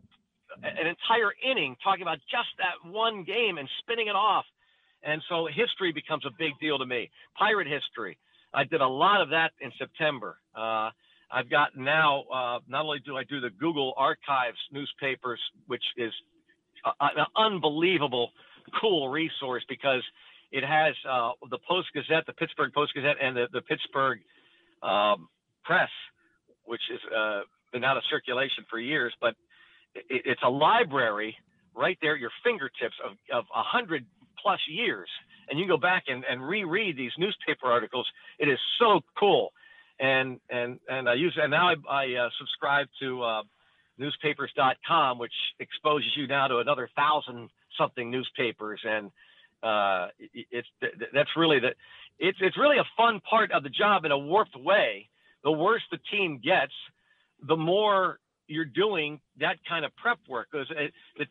an 0.62 0.86
entire 0.86 1.32
inning 1.44 1.76
talking 1.82 2.02
about 2.02 2.18
just 2.30 2.48
that 2.58 2.88
one 2.88 3.24
game 3.24 3.58
and 3.58 3.68
spinning 3.80 4.08
it 4.08 4.16
off, 4.16 4.44
and 5.02 5.22
so 5.28 5.46
history 5.46 5.92
becomes 5.92 6.24
a 6.26 6.30
big 6.38 6.52
deal 6.60 6.78
to 6.78 6.86
me. 6.86 7.10
Pirate 7.38 7.66
history. 7.66 8.18
I 8.52 8.64
did 8.64 8.80
a 8.80 8.88
lot 8.88 9.20
of 9.20 9.30
that 9.30 9.52
in 9.60 9.70
September. 9.78 10.38
Uh, 10.54 10.90
I've 11.32 11.48
got 11.48 11.76
now, 11.76 12.22
uh, 12.22 12.58
not 12.68 12.84
only 12.84 12.98
do 12.98 13.16
I 13.16 13.24
do 13.24 13.40
the 13.40 13.50
Google 13.50 13.94
Archives 13.96 14.58
newspapers, 14.72 15.40
which 15.68 15.84
is 15.96 16.12
a, 16.84 16.90
an 17.00 17.26
unbelievable, 17.36 18.30
cool 18.80 19.08
resource 19.08 19.64
because 19.68 20.02
it 20.50 20.64
has 20.64 20.94
uh, 21.08 21.30
the 21.48 21.58
Post 21.68 21.88
Gazette, 21.94 22.26
the 22.26 22.32
Pittsburgh 22.32 22.72
Post 22.72 22.94
Gazette, 22.94 23.16
and 23.22 23.36
the, 23.36 23.46
the 23.52 23.62
Pittsburgh 23.62 24.18
um, 24.82 25.28
Press, 25.64 25.90
which 26.64 26.80
has 26.90 27.00
uh, 27.16 27.40
been 27.72 27.84
out 27.84 27.96
of 27.96 28.02
circulation 28.10 28.64
for 28.68 28.80
years. 28.80 29.14
But 29.20 29.36
it's 29.94 30.42
a 30.44 30.50
library 30.50 31.36
right 31.74 31.98
there 32.02 32.14
at 32.14 32.20
your 32.20 32.30
fingertips 32.44 32.96
of, 33.04 33.12
of 33.32 33.44
100 33.52 34.04
plus 34.42 34.60
years 34.68 35.08
and 35.50 35.58
you 35.58 35.66
go 35.66 35.76
back 35.76 36.04
and, 36.06 36.24
and 36.30 36.46
reread 36.46 36.96
these 36.96 37.10
newspaper 37.18 37.66
articles. 37.66 38.06
It 38.38 38.48
is 38.48 38.58
so 38.78 39.00
cool. 39.18 39.52
And 39.98 40.40
and 40.48 40.78
and 40.88 41.08
I 41.08 41.14
use 41.14 41.36
and 41.40 41.50
now 41.50 41.68
I, 41.68 41.74
I 41.88 42.14
uh, 42.14 42.28
subscribe 42.38 42.86
to 43.00 43.22
uh, 43.22 43.42
newspapers.com, 43.98 45.18
which 45.18 45.32
exposes 45.58 46.16
you 46.16 46.26
now 46.26 46.48
to 46.48 46.58
another 46.58 46.88
thousand 46.96 47.50
something 47.78 48.10
newspapers, 48.10 48.80
and 48.82 49.10
uh, 49.62 50.08
it's 50.32 50.68
that's 51.12 51.28
really 51.36 51.60
the 51.60 51.74
it's 52.18 52.38
it's 52.40 52.56
really 52.56 52.78
a 52.78 52.86
fun 52.96 53.20
part 53.28 53.52
of 53.52 53.62
the 53.62 53.68
job 53.68 54.06
in 54.06 54.10
a 54.10 54.18
warped 54.18 54.56
way. 54.56 55.06
The 55.44 55.52
worse 55.52 55.82
the 55.90 55.98
team 56.10 56.40
gets, 56.42 56.72
the 57.46 57.56
more 57.56 58.20
you're 58.50 58.64
doing 58.64 59.20
that 59.38 59.58
kind 59.66 59.84
of 59.84 59.94
prep 59.96 60.18
work 60.28 60.48
because 60.50 60.68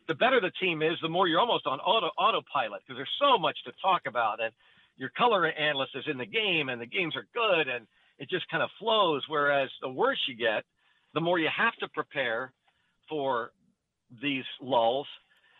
the 0.08 0.14
better 0.14 0.40
the 0.40 0.50
team 0.58 0.82
is, 0.82 0.94
the 1.02 1.08
more 1.08 1.28
you're 1.28 1.40
almost 1.40 1.66
on 1.66 1.78
auto 1.80 2.10
autopilot 2.18 2.80
because 2.82 2.96
there's 2.96 3.16
so 3.20 3.38
much 3.38 3.58
to 3.64 3.72
talk 3.82 4.02
about, 4.06 4.42
and 4.42 4.52
your 4.96 5.10
color 5.10 5.46
analyst 5.46 5.92
is 5.94 6.04
in 6.10 6.16
the 6.16 6.26
game, 6.26 6.68
and 6.70 6.80
the 6.80 6.86
games 6.86 7.14
are 7.16 7.26
good, 7.34 7.68
and 7.68 7.86
it 8.18 8.30
just 8.30 8.48
kind 8.48 8.62
of 8.62 8.70
flows. 8.78 9.22
Whereas 9.28 9.68
the 9.82 9.88
worse 9.88 10.18
you 10.26 10.34
get, 10.34 10.64
the 11.12 11.20
more 11.20 11.38
you 11.38 11.48
have 11.54 11.74
to 11.76 11.88
prepare 11.88 12.52
for 13.08 13.52
these 14.22 14.44
lulls, 14.60 15.06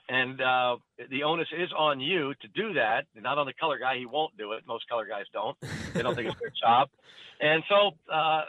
and 0.08 0.40
uh, 0.40 0.76
the 1.10 1.24
onus 1.24 1.48
is 1.56 1.70
on 1.76 2.00
you 2.00 2.34
to 2.40 2.48
do 2.48 2.72
that. 2.74 3.04
Not 3.14 3.36
on 3.36 3.46
the 3.46 3.52
color 3.52 3.78
guy; 3.78 3.98
he 3.98 4.06
won't 4.06 4.36
do 4.38 4.52
it. 4.52 4.64
Most 4.66 4.88
color 4.88 5.06
guys 5.06 5.26
don't. 5.32 5.58
They 5.92 6.02
don't 6.02 6.14
think 6.14 6.28
it's 6.30 6.40
their 6.40 6.52
job, 6.60 6.88
and 7.38 7.62
so. 7.68 7.90
Uh, 8.10 8.44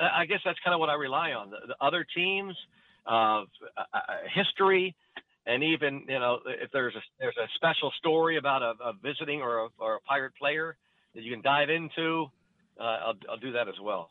I 0.00 0.26
guess 0.26 0.40
that's 0.44 0.58
kind 0.64 0.74
of 0.74 0.80
what 0.80 0.90
I 0.90 0.94
rely 0.94 1.32
on. 1.32 1.50
The, 1.50 1.56
the 1.68 1.76
other 1.80 2.06
teams, 2.14 2.56
uh, 3.06 3.44
uh, 3.76 3.98
history, 4.34 4.94
and 5.46 5.62
even 5.62 6.04
you 6.08 6.18
know 6.18 6.38
if 6.46 6.70
there's 6.72 6.94
a 6.94 7.00
there's 7.20 7.36
a 7.36 7.46
special 7.54 7.92
story 7.98 8.38
about 8.38 8.62
a, 8.62 8.74
a 8.82 8.92
visiting 9.02 9.42
or 9.42 9.58
a, 9.58 9.68
or 9.78 9.96
a 9.96 10.00
pirate 10.00 10.34
player 10.36 10.76
that 11.14 11.22
you 11.22 11.30
can 11.30 11.42
dive 11.42 11.70
into, 11.70 12.26
uh, 12.80 12.82
I'll, 12.82 13.14
I'll 13.30 13.38
do 13.38 13.52
that 13.52 13.68
as 13.68 13.74
well. 13.82 14.08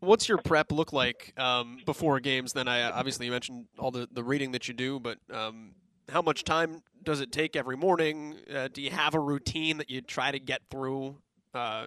What's 0.00 0.28
your 0.28 0.38
prep 0.38 0.72
look 0.72 0.92
like 0.92 1.32
um, 1.38 1.78
before 1.84 2.20
games? 2.20 2.52
Then 2.52 2.68
I 2.68 2.82
obviously 2.82 3.26
you 3.26 3.32
mentioned 3.32 3.66
all 3.78 3.90
the, 3.90 4.08
the 4.12 4.22
reading 4.22 4.52
that 4.52 4.68
you 4.68 4.74
do, 4.74 5.00
but 5.00 5.18
um, 5.32 5.72
how 6.08 6.22
much 6.22 6.44
time 6.44 6.82
does 7.02 7.20
it 7.20 7.32
take 7.32 7.56
every 7.56 7.76
morning? 7.76 8.36
Uh, 8.54 8.68
do 8.72 8.82
you 8.82 8.90
have 8.90 9.14
a 9.14 9.20
routine 9.20 9.78
that 9.78 9.90
you 9.90 10.00
try 10.02 10.30
to 10.30 10.38
get 10.38 10.62
through? 10.70 11.16
Uh, 11.54 11.86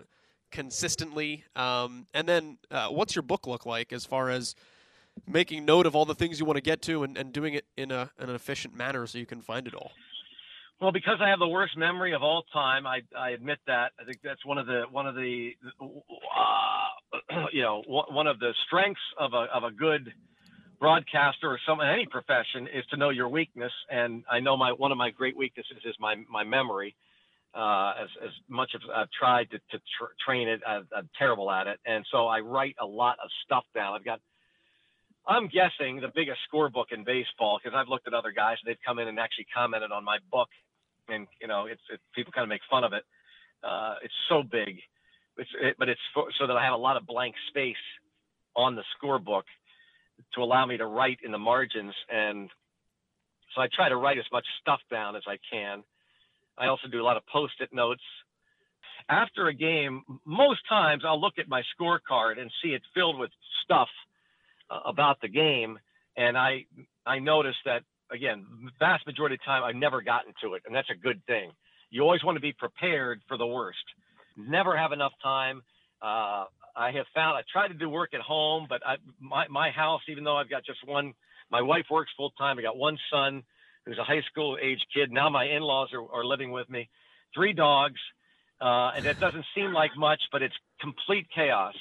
consistently? 0.51 1.43
Um, 1.55 2.07
and 2.13 2.27
then, 2.27 2.57
uh, 2.71 2.89
what's 2.89 3.15
your 3.15 3.23
book 3.23 3.47
look 3.47 3.65
like 3.65 3.93
as 3.93 4.05
far 4.05 4.29
as 4.29 4.55
making 5.27 5.65
note 5.65 5.85
of 5.85 5.95
all 5.95 6.05
the 6.05 6.15
things 6.15 6.39
you 6.39 6.45
want 6.45 6.57
to 6.57 6.61
get 6.61 6.81
to 6.83 7.03
and, 7.03 7.17
and 7.17 7.33
doing 7.33 7.53
it 7.53 7.65
in, 7.77 7.91
a, 7.91 8.11
in 8.19 8.29
an 8.29 8.35
efficient 8.35 8.75
manner 8.75 9.05
so 9.07 9.17
you 9.17 9.25
can 9.25 9.41
find 9.41 9.67
it 9.67 9.73
all? 9.73 9.91
Well, 10.81 10.93
because 10.93 11.17
I 11.21 11.29
have 11.29 11.39
the 11.39 11.47
worst 11.47 11.77
memory 11.77 12.13
of 12.13 12.23
all 12.23 12.43
time, 12.53 12.87
I, 12.87 13.01
I 13.17 13.31
admit 13.31 13.59
that. 13.67 13.91
I 13.99 14.05
think 14.05 14.19
that's 14.23 14.45
one 14.45 14.57
of 14.57 14.65
the 14.65 14.83
one 14.89 15.07
of 15.07 15.15
the 15.15 15.51
uh, 15.81 17.45
you 17.51 17.61
know 17.61 17.83
one 17.85 18.27
of 18.27 18.39
the 18.39 18.53
strengths 18.65 19.01
of 19.19 19.33
a 19.33 19.47
of 19.53 19.63
a 19.63 19.71
good 19.71 20.13
broadcaster 20.79 21.49
or 21.49 21.59
some 21.67 21.81
any 21.81 22.05
profession 22.05 22.67
is 22.73 22.85
to 22.91 22.97
know 22.97 23.09
your 23.09 23.27
weakness. 23.27 23.73
And 23.89 24.23
I 24.31 24.39
know 24.39 24.55
my 24.55 24.71
one 24.71 24.93
of 24.93 24.97
my 24.97 25.09
great 25.09 25.35
weaknesses 25.35 25.77
is 25.83 25.95
my 25.99 26.15
my 26.29 26.45
memory 26.45 26.95
uh, 27.53 27.93
as, 28.01 28.09
as 28.23 28.31
much 28.47 28.71
as 28.75 28.81
I've 28.93 29.09
tried 29.11 29.49
to, 29.51 29.57
to 29.57 29.77
tr- 29.97 30.13
train 30.25 30.47
it, 30.47 30.61
i 30.65 30.81
I'm 30.95 31.09
terrible 31.17 31.49
at 31.49 31.67
it. 31.67 31.79
And 31.85 32.05
so 32.11 32.27
I 32.27 32.39
write 32.39 32.75
a 32.79 32.85
lot 32.85 33.17
of 33.23 33.29
stuff 33.45 33.63
down. 33.73 33.95
I've 33.95 34.05
got, 34.05 34.19
I'm 35.27 35.47
guessing 35.47 35.99
the 35.99 36.11
biggest 36.13 36.39
scorebook 36.51 36.91
in 36.91 37.03
baseball 37.03 37.59
because 37.61 37.75
I've 37.75 37.87
looked 37.87 38.07
at 38.07 38.13
other 38.13 38.31
guys. 38.31 38.57
And 38.63 38.69
they've 38.69 38.85
come 38.85 38.99
in 38.99 39.07
and 39.07 39.19
actually 39.19 39.47
commented 39.55 39.91
on 39.91 40.03
my 40.03 40.17
book, 40.31 40.49
and 41.07 41.27
you 41.41 41.47
know, 41.47 41.65
it's 41.65 41.81
it, 41.91 41.99
people 42.15 42.31
kind 42.31 42.43
of 42.43 42.49
make 42.49 42.61
fun 42.69 42.83
of 42.83 42.93
it. 42.93 43.03
Uh, 43.63 43.95
it's 44.03 44.13
so 44.29 44.41
big, 44.43 44.79
it's 45.37 45.49
it, 45.61 45.75
but 45.77 45.89
it's 45.89 45.99
for, 46.13 46.27
so 46.39 46.47
that 46.47 46.55
I 46.55 46.63
have 46.63 46.73
a 46.73 46.77
lot 46.77 46.97
of 46.97 47.05
blank 47.05 47.35
space 47.49 47.75
on 48.55 48.75
the 48.75 48.83
scorebook 48.97 49.43
to 50.35 50.41
allow 50.41 50.65
me 50.65 50.77
to 50.77 50.85
write 50.85 51.19
in 51.23 51.31
the 51.31 51.37
margins, 51.37 51.93
and 52.09 52.49
so 53.55 53.61
I 53.61 53.67
try 53.73 53.89
to 53.89 53.97
write 53.97 54.17
as 54.17 54.25
much 54.31 54.45
stuff 54.61 54.79
down 54.89 55.15
as 55.15 55.23
I 55.27 55.37
can 55.51 55.83
I 56.59 56.67
also 56.67 56.87
do 56.87 57.01
a 57.01 57.03
lot 57.03 57.17
of 57.17 57.23
post-it 57.31 57.69
notes. 57.73 58.03
After 59.09 59.47
a 59.47 59.53
game, 59.53 60.03
most 60.25 60.59
times 60.67 61.03
I'll 61.05 61.19
look 61.19 61.39
at 61.39 61.47
my 61.47 61.63
scorecard 61.73 62.39
and 62.39 62.51
see 62.61 62.69
it 62.69 62.81
filled 62.93 63.17
with 63.17 63.31
stuff 63.63 63.87
uh, 64.69 64.81
about 64.85 65.19
the 65.21 65.29
game, 65.29 65.79
and 66.15 66.37
I 66.37 66.65
I 67.05 67.19
notice 67.19 67.55
that 67.65 67.81
again, 68.11 68.45
vast 68.77 69.07
majority 69.07 69.35
of 69.35 69.43
time 69.45 69.63
I've 69.63 69.75
never 69.75 70.01
gotten 70.01 70.33
to 70.43 70.53
it, 70.53 70.63
and 70.65 70.75
that's 70.75 70.89
a 70.91 70.95
good 70.95 71.25
thing. 71.25 71.51
You 71.89 72.03
always 72.03 72.23
want 72.23 72.35
to 72.35 72.41
be 72.41 72.53
prepared 72.53 73.21
for 73.27 73.37
the 73.37 73.47
worst. 73.47 73.79
Never 74.37 74.77
have 74.77 74.91
enough 74.91 75.13
time. 75.23 75.63
Uh, 76.01 76.45
I 76.75 76.91
have 76.91 77.05
found 77.15 77.37
I 77.37 77.41
try 77.51 77.67
to 77.67 77.73
do 77.73 77.89
work 77.89 78.13
at 78.13 78.21
home, 78.21 78.67
but 78.69 78.85
I, 78.85 78.97
my 79.19 79.47
my 79.47 79.71
house, 79.71 80.01
even 80.07 80.23
though 80.23 80.37
I've 80.37 80.49
got 80.49 80.65
just 80.65 80.79
one, 80.85 81.13
my 81.49 81.61
wife 81.61 81.85
works 81.89 82.11
full 82.15 82.31
time. 82.31 82.59
I 82.59 82.61
got 82.61 82.77
one 82.77 82.97
son 83.11 83.43
who's 83.85 83.97
a 83.97 84.03
high 84.03 84.21
school 84.29 84.57
age 84.61 84.81
kid. 84.93 85.11
Now 85.11 85.29
my 85.29 85.45
in-laws 85.45 85.89
are, 85.93 86.05
are 86.13 86.25
living 86.25 86.51
with 86.51 86.69
me, 86.69 86.89
three 87.33 87.53
dogs, 87.53 87.99
uh, 88.61 88.91
and 88.95 89.05
it 89.05 89.19
doesn't 89.19 89.45
seem 89.55 89.73
like 89.73 89.91
much, 89.97 90.21
but 90.31 90.41
it's 90.41 90.55
complete 90.81 91.27
chaos. 91.33 91.75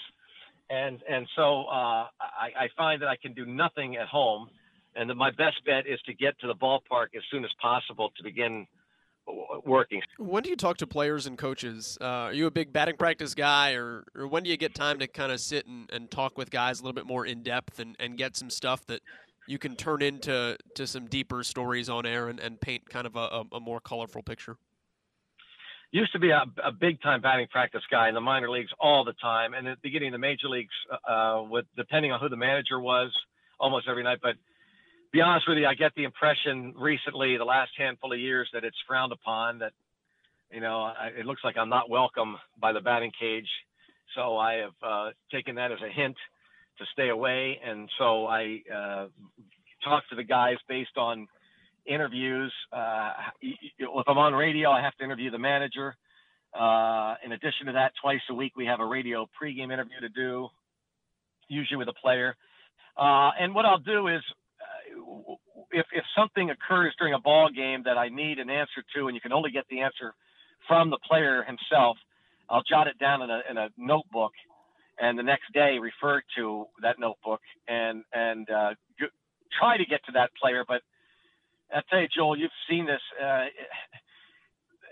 And 0.71 1.03
and 1.09 1.27
so 1.35 1.65
uh, 1.65 2.07
I, 2.21 2.65
I 2.65 2.69
find 2.77 3.01
that 3.03 3.09
I 3.09 3.17
can 3.17 3.33
do 3.33 3.47
nothing 3.47 3.97
at 3.97 4.07
home, 4.07 4.49
and 4.95 5.09
that 5.09 5.15
my 5.15 5.31
best 5.31 5.65
bet 5.65 5.87
is 5.87 6.01
to 6.03 6.15
get 6.15 6.39
to 6.41 6.47
the 6.47 6.55
ballpark 6.55 7.09
as 7.17 7.23
soon 7.31 7.45
as 7.45 7.51
possible 7.61 8.11
to 8.17 8.23
begin 8.23 8.67
working. 9.65 10.01
When 10.19 10.43
do 10.43 10.51
you 10.51 10.57
talk 10.57 10.79
to 10.79 10.87
players 10.87 11.27
and 11.27 11.37
coaches? 11.37 11.99
Uh, 12.01 12.05
are 12.05 12.33
you 12.33 12.47
a 12.47 12.51
big 12.51 12.73
batting 12.73 12.97
practice 12.97 13.35
guy, 13.35 13.73
or, 13.73 14.05
or 14.15 14.27
when 14.27 14.43
do 14.43 14.51
you 14.51 14.57
get 14.57 14.75
time 14.75 14.99
to 15.01 15.07
kind 15.07 15.33
of 15.33 15.41
sit 15.41 15.67
and, 15.67 15.91
and 15.91 16.11
talk 16.11 16.39
with 16.39 16.51
guys 16.51 16.81
a 16.81 16.83
little 16.83 16.95
bit 16.95 17.07
more 17.07 17.27
in 17.27 17.43
depth 17.43 17.79
and, 17.79 17.95
and 17.99 18.17
get 18.17 18.37
some 18.37 18.49
stuff 18.49 18.87
that 18.87 19.01
you 19.49 19.59
can 19.59 19.75
turn 19.75 20.03
into 20.03 20.57
to 20.75 20.87
some 20.87 21.07
deeper 21.07 21.43
stories 21.43 21.89
on 21.89 22.05
air 22.05 22.29
and, 22.29 22.39
and 22.39 22.61
paint 22.61 22.89
kind 22.91 23.07
of 23.07 23.17
a, 23.17 23.45
a 23.51 23.61
more 23.61 23.81
colorful 23.81 24.23
picture? 24.23 24.59
Used 25.91 26.13
to 26.13 26.19
be 26.19 26.31
a, 26.31 26.45
a 26.63 26.71
big 26.71 27.01
time 27.01 27.23
batting 27.23 27.47
practice 27.51 27.81
guy 27.91 28.09
in 28.09 28.15
the 28.15 28.21
minor 28.21 28.51
leagues 28.51 28.71
all 28.79 29.05
the 29.05 29.15
time, 29.15 29.55
and 29.55 29.67
at 29.67 29.79
the 29.79 29.89
beginning 29.89 30.09
of 30.09 30.13
the 30.13 30.19
major 30.19 30.49
leagues, 30.49 30.75
uh, 31.09 31.43
with 31.49 31.65
depending 31.77 32.13
on 32.13 32.21
who 32.21 32.29
the 32.29 32.37
manager 32.37 32.79
was, 32.79 33.11
almost 33.59 33.89
every 33.89 34.03
night. 34.03 34.19
But 34.23 34.35
be 35.13 35.23
honest 35.23 35.49
with 35.49 35.57
you, 35.57 35.67
I 35.67 35.75
get 35.75 35.93
the 35.97 36.05
impression 36.05 36.75
recently, 36.77 37.39
the 37.39 37.47
last 37.47 37.71
handful 37.79 38.13
of 38.13 38.19
years, 38.19 38.51
that 38.53 38.65
it's 38.65 38.77
frowned 38.87 39.13
upon. 39.13 39.61
That 39.61 39.73
you 40.53 40.61
know, 40.61 40.83
I, 40.83 41.09
it 41.19 41.25
looks 41.25 41.41
like 41.43 41.57
I'm 41.57 41.71
not 41.71 41.89
welcome 41.89 42.37
by 42.61 42.73
the 42.73 42.81
batting 42.81 43.13
cage. 43.19 43.49
So 44.15 44.37
I 44.37 44.55
have 44.57 44.75
uh, 44.83 45.11
taken 45.33 45.55
that 45.55 45.73
as 45.73 45.79
a 45.83 45.91
hint 45.91 46.17
to 46.79 46.85
stay 46.93 47.09
away, 47.09 47.59
and 47.65 47.89
so 47.99 48.27
I 48.27 48.63
uh, 48.75 49.07
talk 49.85 50.09
to 50.11 50.17
the 50.17 50.25
guys 50.25 50.57
based 50.69 50.97
on 50.97 51.29
interviews. 51.87 52.53
Uh, 52.73 53.13
if 53.43 54.05
I'm 54.07 54.19
on 54.19 54.35
radio, 54.35 54.71
I 54.71 54.83
have 54.83 54.95
to 54.97 55.05
interview 55.05 55.31
the 55.31 55.39
manager. 55.39 55.97
Uh, 56.59 57.15
in 57.25 57.33
addition 57.33 57.67
to 57.67 57.73
that, 57.73 57.93
twice 58.01 58.21
a 58.31 58.35
week 58.35 58.57
we 58.57 58.67
have 58.67 58.81
a 58.81 58.87
radio 58.87 59.29
pregame 59.41 59.73
interview 59.73 60.01
to 60.01 60.09
do, 60.09 60.49
usually 61.49 61.77
with 61.77 61.89
a 61.89 61.95
player. 62.03 62.35
Uh, 62.97 63.31
and 63.39 63.55
what 63.55 63.65
I'll 63.65 63.79
do 63.79 64.09
is 64.09 64.23
if 65.73 65.87
if 65.93 66.05
something 66.17 66.51
occurs 66.51 66.95
during 66.99 67.15
a 67.15 67.21
ball 67.21 67.51
game 67.55 67.83
that 67.85 67.99
I 67.99 68.09
need 68.09 68.39
an 68.39 68.51
answer 68.51 68.83
to, 68.95 69.09
and 69.09 69.15
you 69.15 69.21
can 69.21 69.33
only 69.33 69.51
get 69.51 69.65
the 69.71 69.81
answer 69.81 70.15
from 70.67 70.91
the 70.91 70.99
player 71.09 71.45
himself, 71.45 71.97
I'll 72.49 72.63
jot 72.63 72.87
it 72.87 72.99
down 72.99 73.23
in 73.23 73.31
a 73.31 73.41
in 73.51 73.57
a 73.59 73.69
notebook, 73.77 74.33
and 75.01 75.19
the 75.19 75.23
next 75.23 75.53
day 75.53 75.79
refer 75.81 76.23
to 76.37 76.67
that 76.83 76.99
notebook 76.99 77.41
and 77.69 78.05
and 78.13 78.51
uh, 78.51 78.71
g- 79.01 79.07
try 79.59 79.77
to 79.77 79.85
get 79.87 80.05
to 80.07 80.13
that 80.13 80.31
player. 80.41 80.65
But 80.67 80.83
I 81.75 81.83
tell 81.91 82.01
you, 82.01 82.09
Joel, 82.15 82.39
you've 82.39 82.51
seen 82.69 82.87
this. 82.87 83.03
Uh, 83.23 83.47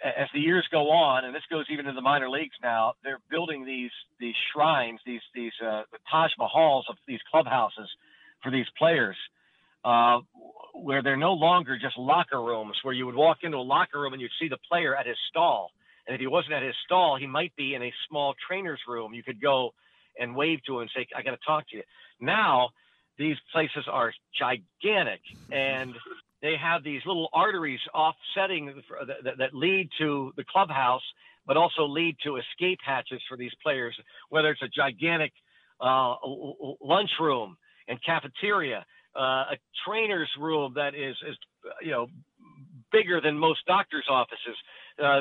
as 0.04 0.28
the 0.34 0.40
years 0.40 0.66
go 0.70 0.90
on, 0.90 1.24
and 1.24 1.34
this 1.34 1.42
goes 1.50 1.66
even 1.70 1.86
to 1.86 1.92
the 1.92 2.02
minor 2.02 2.30
leagues 2.30 2.56
now, 2.62 2.94
they're 3.04 3.20
building 3.30 3.64
these 3.64 3.90
these 4.20 4.34
shrines, 4.52 5.00
these 5.06 5.22
these 5.34 5.52
uh, 5.62 5.82
the 5.92 5.98
Taj 6.10 6.32
Mahals 6.40 6.84
of 6.90 6.96
these 7.08 7.20
clubhouses 7.30 7.88
for 8.42 8.50
these 8.50 8.66
players 8.78 9.16
uh, 9.84 10.20
where 10.74 11.02
they're 11.02 11.16
no 11.16 11.32
longer 11.32 11.78
just 11.78 11.98
locker 11.98 12.42
rooms 12.42 12.76
where 12.82 12.94
you 12.94 13.06
would 13.06 13.14
walk 13.14 13.38
into 13.42 13.56
a 13.56 13.60
locker 13.64 14.00
room 14.00 14.12
and 14.12 14.22
you'd 14.22 14.30
see 14.40 14.48
the 14.48 14.58
player 14.70 14.96
at 14.96 15.06
his 15.06 15.16
stall. 15.30 15.70
And 16.06 16.14
if 16.14 16.20
he 16.20 16.26
wasn't 16.26 16.54
at 16.54 16.62
his 16.62 16.74
stall, 16.84 17.16
he 17.18 17.26
might 17.26 17.54
be 17.56 17.74
in 17.74 17.82
a 17.82 17.92
small 18.08 18.34
trainer's 18.48 18.80
room. 18.88 19.14
You 19.14 19.22
could 19.22 19.40
go 19.40 19.74
and 20.18 20.34
wave 20.34 20.60
to 20.66 20.76
him 20.76 20.82
and 20.82 20.90
say, 20.94 21.06
I 21.16 21.22
got 21.22 21.32
to 21.32 21.38
talk 21.46 21.68
to 21.70 21.76
you. 21.76 21.82
Now, 22.20 22.70
these 23.18 23.36
places 23.52 23.84
are 23.90 24.12
gigantic 24.38 25.20
and 25.50 25.94
they 26.42 26.54
have 26.56 26.84
these 26.84 27.00
little 27.06 27.28
arteries 27.32 27.80
offsetting 27.94 28.82
that, 29.24 29.38
that 29.38 29.54
lead 29.54 29.88
to 29.98 30.32
the 30.36 30.44
clubhouse, 30.44 31.02
but 31.46 31.56
also 31.56 31.86
lead 31.86 32.16
to 32.24 32.36
escape 32.36 32.78
hatches 32.84 33.22
for 33.28 33.36
these 33.36 33.52
players, 33.62 33.96
whether 34.28 34.50
it's 34.50 34.62
a 34.62 34.68
gigantic 34.68 35.32
uh, 35.80 36.14
lunchroom 36.80 37.56
and 37.88 37.98
cafeteria 38.04 38.84
uh, 39.16 39.52
a 39.52 39.56
trainer's 39.86 40.28
room 40.38 40.72
that 40.76 40.94
is, 40.94 41.16
is, 41.28 41.36
you 41.80 41.90
know, 41.90 42.06
bigger 42.92 43.20
than 43.20 43.38
most 43.38 43.60
doctors' 43.66 44.06
offices, 44.08 44.56
uh, 45.02 45.20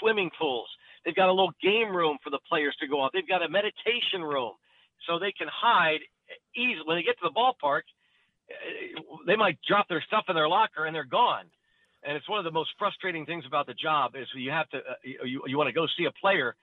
swimming 0.00 0.30
pools. 0.38 0.68
They've 1.04 1.14
got 1.14 1.28
a 1.28 1.32
little 1.32 1.52
game 1.62 1.94
room 1.94 2.18
for 2.22 2.30
the 2.30 2.40
players 2.48 2.76
to 2.80 2.88
go 2.88 3.00
off. 3.00 3.12
They've 3.12 3.26
got 3.26 3.42
a 3.42 3.48
meditation 3.48 4.22
room 4.22 4.52
so 5.06 5.18
they 5.18 5.32
can 5.32 5.48
hide 5.48 6.00
easily. 6.54 6.84
When 6.84 6.96
they 6.98 7.02
get 7.02 7.18
to 7.20 7.28
the 7.28 7.34
ballpark, 7.34 7.82
uh, 8.50 9.16
they 9.26 9.36
might 9.36 9.58
drop 9.66 9.88
their 9.88 10.02
stuff 10.06 10.24
in 10.28 10.34
their 10.34 10.48
locker 10.48 10.86
and 10.86 10.94
they're 10.94 11.04
gone. 11.04 11.46
And 12.02 12.16
it's 12.16 12.28
one 12.28 12.38
of 12.38 12.44
the 12.44 12.50
most 12.50 12.70
frustrating 12.78 13.26
things 13.26 13.44
about 13.46 13.66
the 13.66 13.74
job 13.74 14.12
is 14.16 14.26
you 14.34 14.50
have 14.50 14.68
to, 14.70 14.78
uh, 14.78 14.94
you, 15.04 15.42
you 15.46 15.56
want 15.56 15.68
to 15.68 15.72
go 15.72 15.86
see 15.98 16.04
a 16.04 16.12
player. 16.20 16.54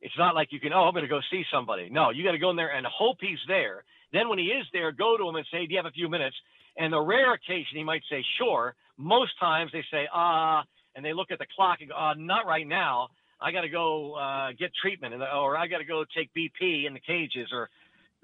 It's 0.00 0.16
not 0.18 0.34
like 0.34 0.48
you 0.52 0.60
can, 0.60 0.72
oh, 0.72 0.84
I'm 0.84 0.92
going 0.92 1.04
to 1.04 1.08
go 1.08 1.20
see 1.30 1.44
somebody. 1.52 1.88
No, 1.90 2.10
you 2.10 2.24
got 2.24 2.32
to 2.32 2.38
go 2.38 2.50
in 2.50 2.56
there 2.56 2.74
and 2.74 2.86
hope 2.86 3.18
he's 3.20 3.38
there 3.46 3.84
then 4.12 4.28
when 4.28 4.38
he 4.38 4.46
is 4.46 4.66
there, 4.72 4.92
go 4.92 5.16
to 5.16 5.28
him 5.28 5.36
and 5.36 5.46
say, 5.50 5.66
do 5.66 5.72
you 5.72 5.78
have 5.78 5.86
a 5.86 5.90
few 5.90 6.08
minutes? 6.08 6.36
And 6.76 6.92
the 6.92 7.00
rare 7.00 7.32
occasion 7.32 7.76
he 7.76 7.84
might 7.84 8.02
say, 8.10 8.24
sure. 8.38 8.74
Most 8.98 9.32
times 9.40 9.70
they 9.72 9.84
say, 9.90 10.06
ah, 10.12 10.60
uh, 10.60 10.62
and 10.94 11.04
they 11.04 11.14
look 11.14 11.30
at 11.30 11.38
the 11.38 11.46
clock 11.56 11.78
and 11.80 11.88
go, 11.88 11.96
uh, 11.96 12.14
not 12.16 12.46
right 12.46 12.66
now. 12.66 13.08
I 13.42 13.52
got 13.52 13.62
to 13.62 13.68
go 13.68 14.14
uh, 14.14 14.52
get 14.58 14.70
treatment, 14.80 15.14
and, 15.14 15.22
or 15.22 15.56
I 15.56 15.66
got 15.66 15.78
to 15.78 15.84
go 15.84 16.04
take 16.16 16.30
BP 16.34 16.86
in 16.86 16.94
the 16.94 17.00
cages, 17.00 17.48
or 17.52 17.68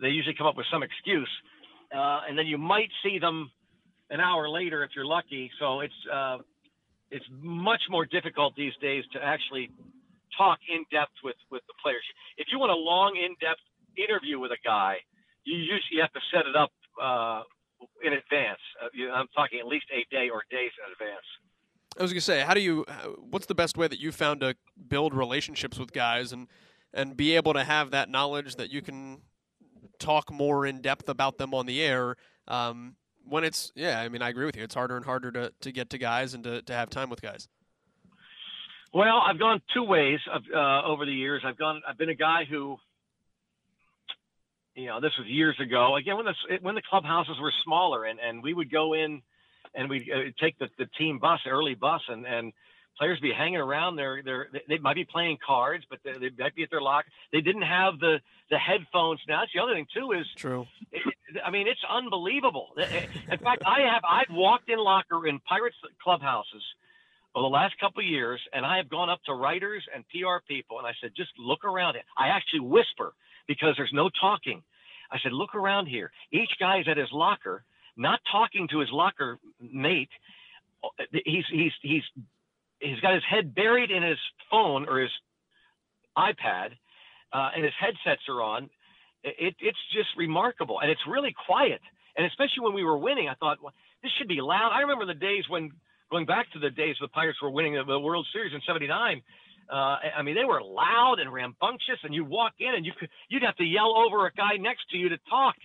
they 0.01 0.09
usually 0.09 0.35
come 0.37 0.47
up 0.47 0.57
with 0.57 0.67
some 0.71 0.83
excuse. 0.83 1.31
Uh, 1.95 2.21
and 2.29 2.39
then 2.39 2.47
you 2.47 2.59
might 2.59 2.91
see 3.03 3.19
them 3.19 3.51
an 4.11 4.21
hour 4.21 4.49
later 4.49 4.85
if 4.85 4.91
you're 4.95 5.07
lucky. 5.07 5.51
So 5.59 5.81
it's 5.81 6.01
uh, 6.13 6.39
it's 7.11 7.25
much 7.41 7.81
more 7.91 8.05
difficult 8.05 8.55
these 8.57 8.77
days 8.81 9.05
to 9.13 9.19
actually 9.23 9.71
talk 10.37 10.59
in 10.69 10.85
depth 10.93 11.17
with 11.25 11.37
with 11.51 11.63
the 11.67 11.75
players. 11.83 12.05
If 12.37 12.49
you 12.53 12.59
want 12.59 12.73
a 12.73 12.77
long, 12.77 13.17
in 13.17 13.35
depth 13.41 13.61
interview 13.97 14.39
with 14.39 14.53
a 14.53 14.61
guy, 14.65 14.97
you 15.45 15.57
usually 15.57 16.01
have 16.01 16.13
to 16.13 16.21
set 16.33 16.47
it 16.47 16.55
up 16.55 16.71
uh, 17.01 17.43
in 18.05 18.13
advance. 18.13 18.61
Uh, 18.79 19.13
I'm 19.13 19.29
talking 19.35 19.59
at 19.59 19.67
least 19.67 19.87
a 19.91 20.05
day 20.15 20.29
or 20.31 20.45
days 20.51 20.71
in 20.79 20.93
advance. 20.93 21.27
I 21.99 22.03
was 22.03 22.13
gonna 22.13 22.21
say, 22.21 22.41
how 22.41 22.55
do 22.55 22.61
you? 22.61 22.85
What's 23.31 23.47
the 23.47 23.55
best 23.55 23.77
way 23.77 23.89
that 23.89 23.99
you 23.99 24.13
found 24.13 24.41
to 24.41 24.55
build 24.89 25.15
relationships 25.15 25.79
with 25.79 25.93
guys 25.93 26.33
and 26.33 26.47
and 26.95 27.17
be 27.17 27.37
able 27.37 27.55
to 27.55 27.65
have 27.65 27.91
that 27.91 28.09
knowledge 28.09 28.57
that 28.57 28.71
you 28.71 28.83
can 28.83 29.21
talk 29.99 30.31
more 30.33 30.65
in 30.65 30.81
depth 30.81 31.09
about 31.09 31.39
them 31.39 31.55
on 31.55 31.67
the 31.67 31.83
air? 31.83 32.17
Um, 32.47 32.97
when 33.25 33.45
it's 33.45 33.73
yeah, 33.75 34.01
I 34.01 34.09
mean, 34.09 34.23
I 34.23 34.29
agree 34.29 34.47
with 34.47 34.57
you. 34.57 34.63
It's 34.63 34.75
harder 34.75 34.97
and 34.97 35.05
harder 35.05 35.33
to, 35.33 35.53
to 35.61 35.73
get 35.73 35.91
to 35.91 35.99
guys 35.99 36.35
and 36.35 36.45
to, 36.45 36.63
to 36.63 36.73
have 36.73 36.89
time 36.89 37.11
with 37.11 37.21
guys. 37.21 37.49
Well, 38.95 39.19
I've 39.19 39.39
gone 39.39 39.61
two 39.75 39.83
ways 39.83 40.21
of, 40.33 40.43
uh, 40.55 40.83
over 40.87 41.05
the 41.05 41.13
years. 41.13 41.43
I've 41.45 41.59
gone. 41.59 41.83
I've 41.87 41.99
been 41.99 42.09
a 42.09 42.15
guy 42.15 42.45
who 42.49 42.79
you 44.79 44.87
know, 44.87 45.01
this 45.01 45.11
was 45.19 45.27
years 45.27 45.57
ago. 45.61 45.97
Again, 45.97 46.17
when 46.17 46.27
the 46.27 46.35
when 46.63 46.77
the 46.77 46.83
clubhouses 46.89 47.37
were 47.41 47.53
smaller, 47.65 48.05
and 48.05 48.21
and 48.21 48.43
we 48.43 48.55
would 48.55 48.71
go 48.71 48.95
in, 48.95 49.23
and 49.75 49.89
we 49.89 50.11
uh, 50.13 50.31
take 50.41 50.59
the, 50.59 50.69
the 50.79 50.87
team 50.99 51.19
bus, 51.19 51.41
early 51.47 51.75
bus, 51.75 52.03
and 52.09 52.27
and 52.27 52.53
players 52.99 53.21
be 53.21 53.33
hanging 53.33 53.61
around. 53.61 53.97
They're 53.97 54.23
they're 54.25 54.49
they 54.69 54.79
might 54.79 54.97
be 54.97 55.05
playing 55.05 55.39
cards, 55.45 55.85
but 55.89 56.01
they, 56.05 56.13
they 56.13 56.31
might 56.39 56.55
be 56.55 56.63
at 56.63 56.71
their 56.71 56.81
locker. 56.81 57.09
They 57.33 57.41
didn't 57.41 57.63
have 57.63 57.99
the 57.99 58.21
the 58.51 58.59
headphones. 58.59 59.21
Now 59.29 59.41
that's 59.41 59.53
the 59.55 59.63
other 59.63 59.75
thing 59.75 59.87
too. 59.95 60.13
Is 60.13 60.27
true. 60.37 60.67
It, 60.93 61.03
I 61.45 61.51
mean, 61.51 61.69
it's 61.69 61.81
unbelievable. 61.89 62.69
In 62.77 63.39
fact, 63.39 63.63
I 63.67 63.81
have 63.93 64.03
I've 64.09 64.35
walked 64.35 64.71
in 64.71 64.79
locker 64.79 65.27
in 65.27 65.41
Pirates 65.41 65.77
clubhouses 66.03 66.63
over 67.35 67.45
the 67.45 67.49
last 67.49 67.79
couple 67.79 68.01
of 68.01 68.07
years, 68.07 68.41
and 68.53 68.65
I 68.65 68.79
have 68.79 68.89
gone 68.89 69.11
up 69.11 69.23
to 69.27 69.35
writers 69.35 69.85
and 69.95 70.05
PR 70.09 70.39
people, 70.47 70.79
and 70.79 70.87
I 70.87 70.93
said, 71.01 71.13
just 71.17 71.31
look 71.39 71.65
around. 71.65 71.97
It. 71.97 72.03
I 72.17 72.29
actually 72.29 72.61
whisper 72.61 73.15
because 73.47 73.75
there's 73.77 73.93
no 73.93 74.11
talking. 74.21 74.63
I 75.11 75.19
said, 75.23 75.33
look 75.33 75.55
around 75.55 75.87
here. 75.87 76.11
Each 76.33 76.51
guy 76.59 76.81
is 76.81 76.89
at 76.89 76.97
his 76.97 77.09
locker, 77.13 77.65
not 77.99 78.21
talking 78.31 78.69
to 78.71 78.79
his 78.79 78.89
locker 78.93 79.39
mate. 79.61 80.09
He's 81.13 81.45
he's 81.51 81.73
he's 81.83 82.03
he's 82.79 83.01
got 83.01 83.15
his 83.15 83.25
head 83.29 83.55
buried 83.55 83.91
in 83.91 84.03
his 84.03 84.19
phone 84.51 84.89
or 84.89 85.01
his 85.01 85.11
iPad, 86.17 86.71
uh, 87.33 87.51
and 87.55 87.65
his 87.65 87.75
headsets 87.79 88.23
are 88.29 88.41
on. 88.41 88.71
It, 89.25 89.57
it's 89.59 89.79
just 89.93 90.09
remarkable, 90.17 90.81
and 90.81 90.91
it's 90.91 91.01
really 91.09 91.35
quiet. 91.47 91.81
And 92.17 92.25
especially 92.27 92.63
when 92.63 92.75
we 92.75 92.85
were 92.85 92.97
winning, 92.97 93.29
I 93.29 93.35
thought 93.35 93.59
well, 93.63 93.75
this 94.03 94.13
should 94.17 94.29
be 94.29 94.41
loud. 94.41 94.71
I 94.73 94.83
remember 94.83 95.07
the 95.07 95.19
days 95.19 95.45
when, 95.49 95.73
going 96.11 96.25
back 96.25 96.51
to 96.53 96.59
the 96.59 96.71
days 96.71 96.97
the 97.01 97.09
Pirates 97.09 97.43
were 97.43 97.51
winning 97.51 97.75
the 97.75 97.99
World 97.99 98.27
Series 98.33 98.55
in 98.55 98.61
'79. 98.67 99.23
Uh, 99.71 99.99
I 100.17 100.23
mean, 100.23 100.35
they 100.35 100.47
were 100.47 100.63
loud 100.63 101.17
and 101.21 101.31
rambunctious, 101.31 101.99
and 102.03 102.15
you'd 102.15 102.29
walk 102.29 102.55
in 102.59 102.75
and 102.75 102.87
you 102.87 102.93
could, 102.99 103.11
you'd 103.29 103.43
have 103.43 103.57
to 103.57 103.65
yell 103.65 103.95
over 103.99 104.27
a 104.27 104.33
guy 104.33 104.57
next 104.59 104.89
to 104.93 104.97
you 104.97 105.11
to 105.11 105.19
talk 105.29 105.57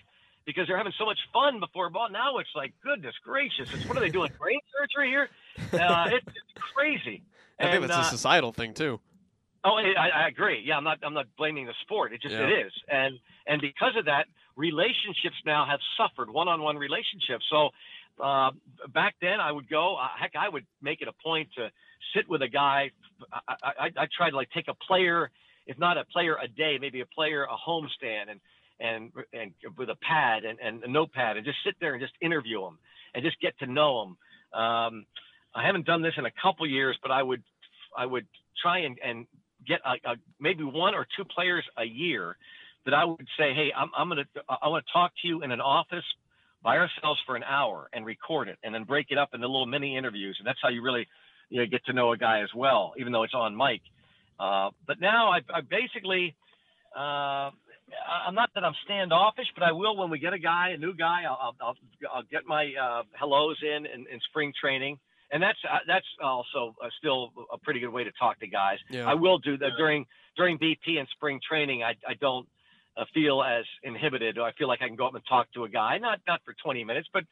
because 0.45 0.67
they're 0.67 0.77
having 0.77 0.93
so 0.97 1.05
much 1.05 1.19
fun 1.31 1.59
before 1.59 1.89
ball. 1.89 2.09
Now 2.11 2.37
it's 2.37 2.49
like, 2.55 2.73
goodness 2.83 3.15
gracious, 3.23 3.69
it's 3.73 3.85
what 3.87 3.97
are 3.97 4.01
they 4.01 4.09
doing? 4.09 4.31
Brain 4.39 4.59
surgery 4.77 5.09
here? 5.09 5.29
Uh, 5.73 6.09
it, 6.09 6.23
it's 6.25 6.65
crazy. 6.75 7.23
I 7.59 7.71
think 7.71 7.81
that's 7.87 7.97
uh, 7.97 8.01
a 8.01 8.09
societal 8.09 8.51
thing 8.51 8.73
too. 8.73 8.99
Oh, 9.65 9.77
I, 9.77 10.09
I 10.09 10.27
agree. 10.27 10.61
Yeah, 10.65 10.75
I'm 10.75 10.83
not. 10.83 10.99
I'm 11.03 11.13
not 11.13 11.27
blaming 11.37 11.65
the 11.65 11.73
sport. 11.83 12.11
It 12.11 12.21
just 12.21 12.33
Yeah. 12.33 12.47
it 12.47 12.65
is, 12.65 12.73
and 12.89 13.17
and 13.47 13.61
because 13.61 13.95
of 13.95 14.05
that, 14.05 14.25
relationships 14.57 15.35
now 15.45 15.65
have 15.65 15.79
suffered. 15.95 16.29
One-on-one 16.29 16.77
relationships. 16.77 17.45
So 17.49 17.69
uh, 18.21 18.51
back 18.93 19.15
then, 19.21 19.39
I 19.39 19.51
would 19.53 19.69
go. 19.69 19.95
Uh, 19.95 20.07
heck, 20.19 20.33
I 20.35 20.49
would 20.49 20.65
make 20.81 21.01
it 21.01 21.07
a 21.07 21.13
point 21.23 21.47
to 21.55 21.71
sit 22.13 22.27
with 22.27 22.41
a 22.41 22.49
guy. 22.49 22.91
I, 23.31 23.53
I, 23.63 23.91
I 23.95 24.07
try 24.17 24.29
to 24.29 24.35
like 24.35 24.49
take 24.49 24.67
a 24.67 24.73
player, 24.73 25.31
if 25.65 25.79
not 25.79 25.97
a 25.97 26.03
player 26.05 26.35
a 26.35 26.47
day, 26.49 26.77
maybe 26.81 26.99
a 26.99 27.05
player 27.05 27.45
a 27.45 27.55
homestand, 27.55 28.29
and 28.29 28.41
and 28.83 29.11
and 29.33 29.51
with 29.77 29.89
a 29.89 29.95
pad 29.95 30.43
and, 30.43 30.59
and 30.59 30.83
a 30.83 30.87
notepad, 30.87 31.37
and 31.37 31.45
just 31.45 31.57
sit 31.65 31.75
there 31.79 31.93
and 31.93 32.01
just 32.01 32.13
interview 32.21 32.61
them 32.61 32.77
and 33.15 33.23
just 33.23 33.39
get 33.41 33.57
to 33.59 33.65
know 33.65 34.05
them. 34.05 34.61
Um, 34.61 35.05
I 35.55 35.65
haven't 35.65 35.85
done 35.85 36.01
this 36.01 36.13
in 36.17 36.25
a 36.25 36.31
couple 36.41 36.67
years, 36.67 36.97
but 37.01 37.11
I 37.11 37.23
would 37.23 37.43
I 37.97 38.05
would 38.05 38.27
try 38.61 38.79
and, 38.79 38.97
and 39.03 39.25
get 39.67 39.79
a, 39.85 40.11
a, 40.11 40.15
maybe 40.39 40.63
one 40.63 40.93
or 40.93 41.07
two 41.15 41.23
players 41.25 41.63
a 41.77 41.85
year 41.85 42.35
that 42.85 42.93
I 42.93 43.05
would 43.05 43.27
say, 43.37 43.53
hey, 43.53 43.71
I'm, 43.75 43.89
I'm 43.97 44.09
gonna 44.09 44.25
I 44.49 44.67
want 44.67 44.85
to 44.85 44.93
talk 44.93 45.11
to 45.21 45.27
you 45.27 45.41
in 45.41 45.51
an 45.51 45.61
office 45.61 46.05
by 46.61 46.77
ourselves 46.77 47.19
for 47.25 47.35
an 47.35 47.43
hour 47.43 47.89
and 47.93 48.05
record 48.05 48.47
it, 48.47 48.57
and 48.63 48.73
then 48.73 48.83
break 48.83 49.07
it 49.09 49.17
up 49.17 49.29
into 49.33 49.47
little 49.47 49.65
mini 49.65 49.97
interviews, 49.97 50.35
and 50.39 50.47
that's 50.47 50.59
how 50.61 50.69
you 50.69 50.81
really 50.81 51.07
you 51.49 51.59
know, 51.59 51.65
get 51.67 51.85
to 51.85 51.93
know 51.93 52.11
a 52.11 52.17
guy 52.17 52.41
as 52.41 52.49
well, 52.55 52.93
even 52.97 53.11
though 53.13 53.23
it's 53.23 53.33
on 53.33 53.55
mic. 53.55 53.81
Uh, 54.39 54.69
but 54.87 54.99
now 54.99 55.29
I, 55.29 55.39
I 55.53 55.61
basically 55.61 56.35
uh, 56.97 57.51
I'm 58.27 58.35
not 58.35 58.49
that 58.55 58.63
I'm 58.63 58.73
standoffish, 58.85 59.47
but 59.55 59.63
I 59.63 59.71
will 59.71 59.97
when 59.97 60.09
we 60.09 60.19
get 60.19 60.33
a 60.33 60.39
guy, 60.39 60.69
a 60.69 60.77
new 60.77 60.93
guy, 60.93 61.23
I'll, 61.27 61.55
I'll, 61.61 61.75
I'll 62.13 62.23
get 62.23 62.45
my 62.45 62.71
uh, 62.81 63.03
hellos 63.13 63.57
in, 63.61 63.85
in 63.85 64.05
in 64.11 64.19
spring 64.29 64.53
training, 64.59 64.97
and 65.31 65.41
that's 65.41 65.59
uh, 65.69 65.79
that's 65.87 66.05
also 66.21 66.75
uh, 66.83 66.89
still 66.97 67.31
a 67.51 67.57
pretty 67.57 67.79
good 67.79 67.89
way 67.89 68.03
to 68.03 68.11
talk 68.19 68.39
to 68.39 68.47
guys. 68.47 68.77
Yeah. 68.89 69.09
I 69.09 69.13
will 69.15 69.37
do 69.39 69.57
that 69.57 69.71
during 69.77 70.05
during 70.37 70.57
BP 70.57 70.97
and 70.97 71.07
spring 71.15 71.39
training. 71.47 71.83
I 71.83 71.95
I 72.07 72.13
don't 72.19 72.47
uh, 72.97 73.05
feel 73.13 73.43
as 73.43 73.65
inhibited. 73.83 74.39
I 74.39 74.51
feel 74.53 74.67
like 74.67 74.81
I 74.81 74.87
can 74.87 74.95
go 74.95 75.07
up 75.07 75.15
and 75.15 75.23
talk 75.27 75.51
to 75.53 75.63
a 75.65 75.69
guy, 75.69 75.97
not 75.97 76.19
not 76.27 76.41
for 76.45 76.53
20 76.63 76.83
minutes, 76.83 77.09
but 77.11 77.23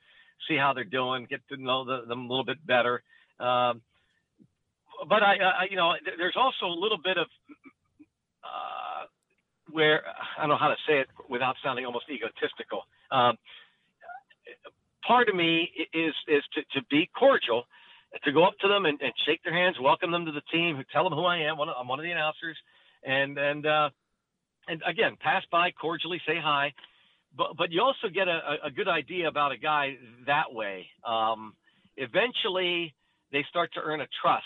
see 0.48 0.58
how 0.58 0.74
they're 0.74 0.84
doing, 0.84 1.28
get 1.30 1.42
to 1.50 1.58
know 1.58 1.86
the, 1.86 2.06
them 2.08 2.26
a 2.26 2.28
little 2.28 2.46
bit 2.46 2.66
better. 2.66 3.04
Um, 3.40 3.82
but 5.08 5.24
I, 5.24 5.38
I, 5.38 5.68
you 5.70 5.78
know, 5.78 5.94
th- 6.04 6.18
there's 6.18 6.36
also 6.36 6.66
a 6.66 6.78
little 6.78 6.98
bit 6.98 7.18
of 7.18 7.28
uh, 8.44 8.91
where 9.72 10.04
I 10.38 10.42
don't 10.42 10.50
know 10.50 10.58
how 10.58 10.70
to 10.70 10.78
say 10.88 11.00
it 11.00 11.08
without 11.30 11.56
sounding 11.64 11.86
almost 11.86 12.06
egotistical. 12.10 12.84
Um, 13.12 13.38
part 15.06 15.30
of 15.30 15.36
me 15.36 15.70
is 15.94 16.14
is 16.28 16.44
to, 16.54 16.62
to 16.80 16.86
be 16.90 17.10
cordial, 17.18 17.64
to 18.24 18.32
go 18.32 18.44
up 18.46 18.54
to 18.62 18.68
them 18.68 18.86
and, 18.86 19.00
and 19.02 19.14
shake 19.26 19.44
their 19.44 19.54
hands, 19.54 19.78
welcome 19.82 20.12
them 20.12 20.26
to 20.26 20.32
the 20.32 20.42
team, 20.52 20.82
tell 20.92 21.04
them 21.04 21.14
who 21.14 21.26
I 21.26 21.40
am. 21.40 21.60
I'm 21.60 21.88
one 21.88 22.00
of 22.00 22.04
the 22.04 22.12
announcers, 22.12 22.58
and 23.04 23.38
and 23.38 23.66
uh, 23.66 23.90
and 24.68 24.82
again, 24.88 25.18
pass 25.20 25.44
by 25.52 25.72
cordially, 25.72 26.22
say 26.28 26.36
hi. 26.42 26.74
But 27.36 27.58
but 27.58 27.72
you 27.72 27.82
also 27.82 28.10
get 28.14 28.28
a, 28.28 28.40
a- 28.64 28.68
a 28.68 28.72
good 28.72 28.88
idea 28.88 29.28
about 29.28 29.52
a 29.52 29.58
guy 29.58 29.98
that 30.28 30.52
way. 30.52 30.88
Um, 31.08 31.54
eventually, 31.98 32.94
they 33.32 33.46
start 33.50 33.74
to 33.74 33.82
earn 33.82 34.02
a 34.02 34.08
trust. 34.22 34.46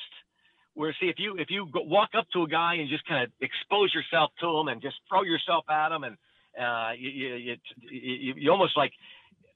Where 0.76 0.96
see 1.00 1.08
if 1.08 1.16
you 1.18 1.38
if 1.38 1.50
you 1.50 1.68
go, 1.72 1.82
walk 1.82 2.10
up 2.18 2.28
to 2.34 2.44
a 2.44 2.48
guy 2.48 2.76
and 2.76 2.90
just 2.90 3.06
kind 3.08 3.24
of 3.24 3.32
expose 3.42 3.94
yourself 3.94 4.32
to 4.42 4.60
him 4.60 4.68
and 4.68 4.82
just 4.82 4.96
throw 5.10 5.24
yourself 5.24 5.66
at 5.70 5.92
him 5.92 6.04
and 6.04 6.18
uh, 6.60 6.92
you, 6.98 7.10
you, 7.10 7.56
you, 7.80 8.34
you, 8.38 8.52
almost 8.52 8.78
like 8.78 8.92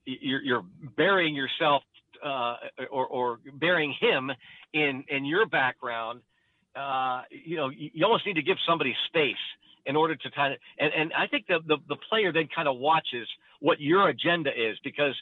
you're, 0.06 0.42
you're 0.42 0.66
burying 0.98 1.36
yourself 1.36 1.84
uh, 2.24 2.56
or, 2.92 3.08
or 3.08 3.40
burying 3.54 3.94
him 4.00 4.32
in 4.74 5.04
in 5.10 5.26
your 5.26 5.46
background. 5.46 6.22
Uh, 6.76 7.22
you 7.32 7.58
know, 7.58 7.70
you 7.70 8.04
almost 8.06 8.26
need 8.26 8.36
to 8.36 8.42
give 8.42 8.58
somebody 8.68 8.96
space 9.08 9.36
in 9.86 9.96
order 9.96 10.16
to 10.16 10.32
kind 10.32 10.54
of 10.54 10.60
and, 10.78 10.92
and 10.94 11.14
I 11.14 11.28
think 11.28 11.48
the, 11.48 11.60
the 11.68 11.78
the 11.88 11.96
player 12.10 12.32
then 12.32 12.48
kind 12.54 12.68
of 12.68 12.78
watches 12.78 13.28
what 13.60 13.80
your 13.80 14.10
agenda 14.10 14.50
is 14.50 14.78
because 14.84 15.16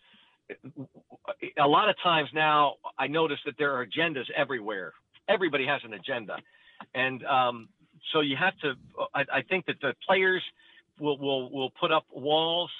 a 1.60 1.68
lot 1.68 1.90
of 1.90 1.96
times 2.02 2.30
now 2.34 2.76
I 2.98 3.08
notice 3.08 3.40
that 3.46 3.56
there 3.58 3.74
are 3.74 3.86
agendas 3.86 4.30
everywhere. 4.36 4.94
Everybody 5.28 5.66
has 5.66 5.82
an 5.84 5.94
agenda, 5.94 6.38
and 6.94 7.24
um, 7.26 7.70
so 8.13 8.22
you 8.22 8.36
have 8.38 8.58
to. 8.60 8.74
I, 9.13 9.26
I 9.40 9.42
think 9.42 9.66
that 9.66 9.76
the 9.82 9.94
players 10.08 10.44
will 11.00 11.18
will 11.18 11.52
will 11.52 11.72
put 11.72 11.92
up 11.92 12.06
walls 12.12 12.72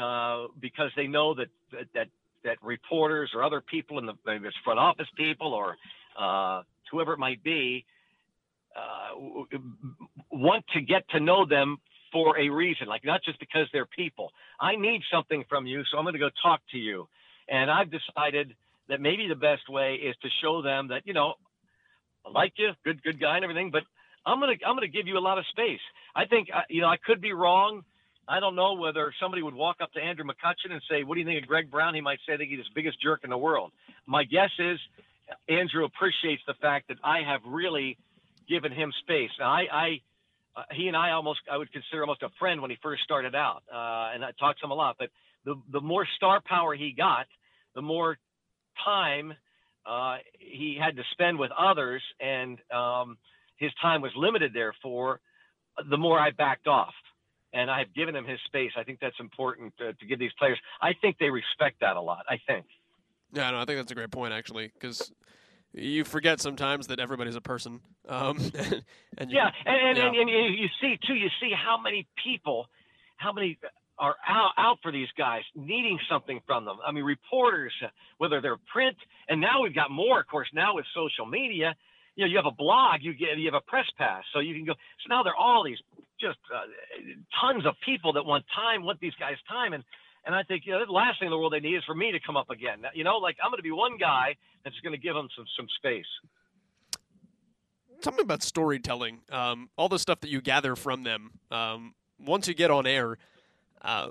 uh, 0.00 0.46
because 0.60 0.90
they 0.96 1.06
know 1.06 1.34
that 1.34 1.48
that 1.94 2.08
that, 2.44 2.56
reporters 2.62 3.30
or 3.34 3.44
other 3.44 3.60
people 3.60 3.98
in 3.98 4.06
the 4.06 4.14
maybe 4.26 4.48
it's 4.48 4.56
front 4.64 4.78
office 4.80 5.06
people 5.16 5.54
or 5.54 5.76
uh, 6.18 6.62
whoever 6.90 7.12
it 7.12 7.18
might 7.18 7.42
be 7.44 7.84
uh, 8.76 9.14
want 10.30 10.64
to 10.74 10.80
get 10.80 11.08
to 11.10 11.20
know 11.20 11.46
them 11.46 11.76
for 12.12 12.38
a 12.38 12.48
reason, 12.48 12.86
like 12.86 13.04
not 13.04 13.22
just 13.24 13.38
because 13.40 13.66
they're 13.72 13.86
people. 13.86 14.30
I 14.60 14.76
need 14.76 15.02
something 15.10 15.44
from 15.48 15.66
you, 15.66 15.82
so 15.90 15.98
I'm 15.98 16.04
going 16.04 16.14
to 16.14 16.18
go 16.18 16.30
talk 16.42 16.60
to 16.72 16.78
you. 16.78 17.08
And 17.48 17.70
I've 17.70 17.90
decided 17.90 18.54
that 18.88 19.00
maybe 19.00 19.26
the 19.28 19.36
best 19.36 19.68
way 19.68 19.94
is 19.94 20.14
to 20.22 20.28
show 20.42 20.62
them 20.62 20.88
that 20.88 21.02
you 21.06 21.14
know 21.14 21.34
I 22.26 22.30
like 22.30 22.54
you, 22.56 22.70
good 22.84 23.02
good 23.02 23.20
guy 23.20 23.36
and 23.36 23.44
everything, 23.44 23.70
but 23.70 23.82
I'm 24.24 24.40
gonna 24.40 24.54
I'm 24.66 24.76
gonna 24.76 24.88
give 24.88 25.06
you 25.06 25.18
a 25.18 25.20
lot 25.20 25.38
of 25.38 25.44
space. 25.50 25.80
I 26.14 26.26
think 26.26 26.48
you 26.68 26.80
know 26.80 26.88
I 26.88 26.96
could 26.96 27.20
be 27.20 27.32
wrong. 27.32 27.84
I 28.28 28.38
don't 28.38 28.54
know 28.54 28.74
whether 28.74 29.12
somebody 29.20 29.42
would 29.42 29.54
walk 29.54 29.78
up 29.82 29.92
to 29.92 30.00
Andrew 30.00 30.24
McCutchen 30.24 30.70
and 30.70 30.80
say, 30.88 31.02
"What 31.02 31.14
do 31.14 31.20
you 31.20 31.26
think 31.26 31.42
of 31.42 31.48
Greg 31.48 31.70
Brown?" 31.70 31.94
He 31.94 32.00
might 32.00 32.20
say, 32.26 32.34
"I 32.34 32.36
think 32.36 32.50
he's 32.50 32.60
the 32.60 32.74
biggest 32.74 33.02
jerk 33.02 33.24
in 33.24 33.30
the 33.30 33.38
world." 33.38 33.72
My 34.06 34.24
guess 34.24 34.50
is 34.58 34.78
Andrew 35.48 35.84
appreciates 35.84 36.42
the 36.46 36.54
fact 36.54 36.88
that 36.88 36.98
I 37.02 37.22
have 37.22 37.40
really 37.44 37.98
given 38.48 38.72
him 38.72 38.92
space. 39.02 39.30
Now, 39.38 39.50
I, 39.50 39.66
I 39.72 40.00
uh, 40.54 40.62
he 40.72 40.88
and 40.88 40.96
I 40.96 41.12
almost 41.12 41.40
I 41.50 41.56
would 41.56 41.72
consider 41.72 42.02
almost 42.02 42.22
a 42.22 42.28
friend 42.38 42.60
when 42.60 42.70
he 42.70 42.76
first 42.82 43.02
started 43.02 43.34
out, 43.34 43.62
uh, 43.72 44.14
and 44.14 44.24
I 44.24 44.30
talked 44.38 44.60
to 44.60 44.66
him 44.66 44.70
a 44.70 44.74
lot. 44.74 44.96
But 44.98 45.10
the 45.44 45.60
the 45.72 45.80
more 45.80 46.06
star 46.16 46.40
power 46.44 46.74
he 46.74 46.92
got, 46.92 47.26
the 47.74 47.82
more 47.82 48.18
time 48.84 49.34
uh, 49.86 50.16
he 50.38 50.76
had 50.80 50.96
to 50.96 51.02
spend 51.12 51.38
with 51.38 51.50
others, 51.58 52.02
and 52.20 52.58
um, 52.72 53.16
his 53.56 53.70
time 53.80 54.00
was 54.02 54.12
limited. 54.16 54.52
Therefore, 54.54 55.20
the 55.90 55.96
more 55.96 56.18
I 56.18 56.30
backed 56.30 56.66
off, 56.66 56.94
and 57.52 57.70
I've 57.70 57.92
given 57.94 58.14
him 58.14 58.24
his 58.24 58.38
space. 58.46 58.72
I 58.76 58.84
think 58.84 58.98
that's 59.00 59.18
important 59.20 59.74
to, 59.78 59.92
to 59.92 60.06
give 60.06 60.18
these 60.18 60.32
players. 60.38 60.58
I 60.80 60.92
think 61.00 61.18
they 61.18 61.30
respect 61.30 61.80
that 61.80 61.96
a 61.96 62.00
lot. 62.00 62.24
I 62.28 62.38
think. 62.46 62.66
Yeah, 63.32 63.50
no, 63.50 63.60
I 63.60 63.64
think 63.64 63.78
that's 63.78 63.90
a 63.90 63.94
great 63.94 64.10
point 64.10 64.32
actually, 64.34 64.70
because 64.74 65.10
you 65.72 66.04
forget 66.04 66.40
sometimes 66.40 66.88
that 66.88 67.00
everybody's 67.00 67.36
a 67.36 67.40
person. 67.40 67.80
Um, 68.08 68.36
and 69.18 69.30
you, 69.30 69.36
Yeah, 69.38 69.50
and 69.64 69.76
and, 69.88 69.96
Yeah. 69.98 70.06
and, 70.06 70.16
and 70.16 70.30
you 70.30 70.62
you 70.62 70.68
see 70.80 70.98
too. 71.06 71.14
You 71.14 71.28
see 71.40 71.52
how 71.52 71.80
many 71.80 72.06
people, 72.22 72.68
how 73.16 73.32
many 73.32 73.58
are 74.02 74.16
out 74.28 74.50
out 74.58 74.78
for 74.82 74.90
these 74.90 75.08
guys, 75.16 75.42
needing 75.54 75.96
something 76.10 76.40
from 76.44 76.64
them. 76.64 76.78
I 76.84 76.90
mean, 76.90 77.04
reporters, 77.04 77.72
uh, 77.84 77.88
whether 78.18 78.40
they're 78.40 78.58
print, 78.72 78.96
and 79.28 79.40
now 79.40 79.62
we've 79.62 79.74
got 79.74 79.92
more, 79.92 80.20
of 80.20 80.26
course. 80.26 80.48
Now 80.52 80.74
with 80.74 80.84
social 80.92 81.24
media, 81.24 81.76
you 82.16 82.24
know, 82.24 82.30
you 82.30 82.36
have 82.36 82.46
a 82.46 82.54
blog, 82.54 83.00
you 83.00 83.14
get 83.14 83.38
you 83.38 83.46
have 83.46 83.54
a 83.54 83.70
press 83.70 83.86
pass, 83.96 84.24
so 84.34 84.40
you 84.40 84.54
can 84.54 84.66
go. 84.66 84.72
So 84.72 85.06
now 85.08 85.22
there 85.22 85.32
are 85.32 85.40
all 85.40 85.62
these 85.64 85.78
just 86.20 86.38
uh, 86.52 86.66
tons 87.40 87.64
of 87.64 87.74
people 87.86 88.12
that 88.14 88.26
want 88.26 88.44
time, 88.54 88.82
want 88.82 88.98
these 89.00 89.14
guys 89.20 89.36
time, 89.48 89.72
and 89.72 89.84
and 90.26 90.34
I 90.34 90.42
think 90.42 90.66
you 90.66 90.72
know 90.72 90.84
the 90.84 90.90
last 90.90 91.20
thing 91.20 91.28
in 91.28 91.30
the 91.30 91.38
world 91.38 91.52
they 91.52 91.60
need 91.60 91.76
is 91.76 91.84
for 91.84 91.94
me 91.94 92.10
to 92.10 92.18
come 92.18 92.36
up 92.36 92.50
again. 92.50 92.82
You 92.94 93.04
know, 93.04 93.18
like 93.18 93.36
I'm 93.42 93.52
going 93.52 93.58
to 93.58 93.62
be 93.62 93.70
one 93.70 93.98
guy 93.98 94.34
that's 94.64 94.78
going 94.80 94.94
to 94.94 95.00
give 95.00 95.14
them 95.14 95.28
some 95.36 95.46
some 95.56 95.68
space. 95.78 96.10
tell 98.02 98.14
me 98.14 98.22
about 98.22 98.42
storytelling. 98.42 99.20
Um, 99.30 99.70
all 99.76 99.88
the 99.88 100.00
stuff 100.00 100.18
that 100.22 100.28
you 100.28 100.40
gather 100.40 100.74
from 100.74 101.04
them. 101.04 101.38
Um, 101.52 101.94
once 102.18 102.48
you 102.48 102.54
get 102.54 102.70
on 102.70 102.86
air, 102.86 103.16
uh, 103.82 104.08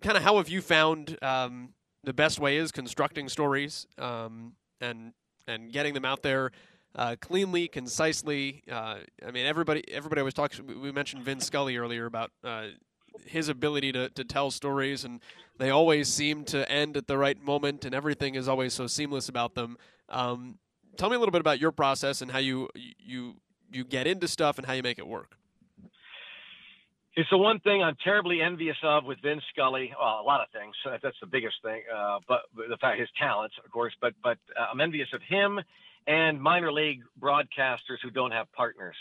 kind 0.00 0.16
of 0.16 0.22
how 0.22 0.36
have 0.38 0.48
you 0.48 0.60
found 0.62 1.16
um, 1.22 1.70
the 2.04 2.12
best 2.12 2.38
way 2.38 2.56
is 2.56 2.72
constructing 2.72 3.28
stories 3.28 3.86
um, 3.98 4.54
and 4.80 5.12
and 5.48 5.72
getting 5.72 5.94
them 5.94 6.04
out 6.04 6.22
there 6.22 6.50
uh, 6.96 7.14
cleanly, 7.20 7.68
concisely. 7.68 8.62
Uh, 8.70 8.96
I 9.26 9.30
mean, 9.30 9.46
everybody 9.46 9.82
everybody 9.92 10.20
always 10.20 10.34
talks. 10.34 10.60
we- 10.60 10.74
We 10.74 10.92
mentioned 10.92 11.22
Vin 11.24 11.40
Scully 11.40 11.76
earlier 11.76 12.06
about. 12.06 12.30
Uh, 12.42 12.68
his 13.24 13.48
ability 13.48 13.92
to, 13.92 14.10
to 14.10 14.22
tell 14.24 14.50
stories 14.50 15.02
and 15.02 15.20
they 15.56 15.70
always 15.70 16.06
seem 16.06 16.44
to 16.44 16.70
end 16.70 16.98
at 16.98 17.06
the 17.06 17.16
right 17.16 17.42
moment 17.42 17.86
and 17.86 17.94
everything 17.94 18.34
is 18.34 18.46
always 18.46 18.74
so 18.74 18.86
seamless 18.86 19.26
about 19.30 19.54
them 19.54 19.78
um, 20.10 20.58
tell 20.98 21.08
me 21.08 21.16
a 21.16 21.18
little 21.18 21.32
bit 21.32 21.40
about 21.40 21.58
your 21.58 21.72
process 21.72 22.20
and 22.20 22.30
how 22.30 22.38
you 22.38 22.68
you 22.98 23.36
you 23.72 23.84
get 23.84 24.06
into 24.06 24.28
stuff 24.28 24.58
and 24.58 24.66
how 24.66 24.74
you 24.74 24.82
make 24.82 24.98
it 24.98 25.06
work. 25.06 25.38
It's 27.16 27.30
the 27.30 27.38
one 27.38 27.60
thing 27.60 27.82
I'm 27.82 27.96
terribly 28.04 28.42
envious 28.42 28.76
of 28.82 29.04
with 29.04 29.18
Vin 29.22 29.40
Scully. 29.50 29.90
Well, 29.98 30.20
a 30.20 30.22
lot 30.22 30.42
of 30.42 30.48
things. 30.52 30.74
That's 31.02 31.16
the 31.20 31.26
biggest 31.26 31.56
thing. 31.62 31.80
Uh, 31.94 32.18
but 32.28 32.42
the 32.54 32.76
fact 32.76 33.00
his 33.00 33.08
talents, 33.18 33.54
of 33.64 33.70
course. 33.70 33.94
But 34.02 34.12
but 34.22 34.36
uh, 34.54 34.66
I'm 34.70 34.80
envious 34.82 35.08
of 35.14 35.22
him 35.22 35.58
and 36.06 36.40
minor 36.40 36.70
league 36.70 37.00
broadcasters 37.18 37.98
who 38.02 38.10
don't 38.10 38.32
have 38.32 38.52
partners, 38.52 38.96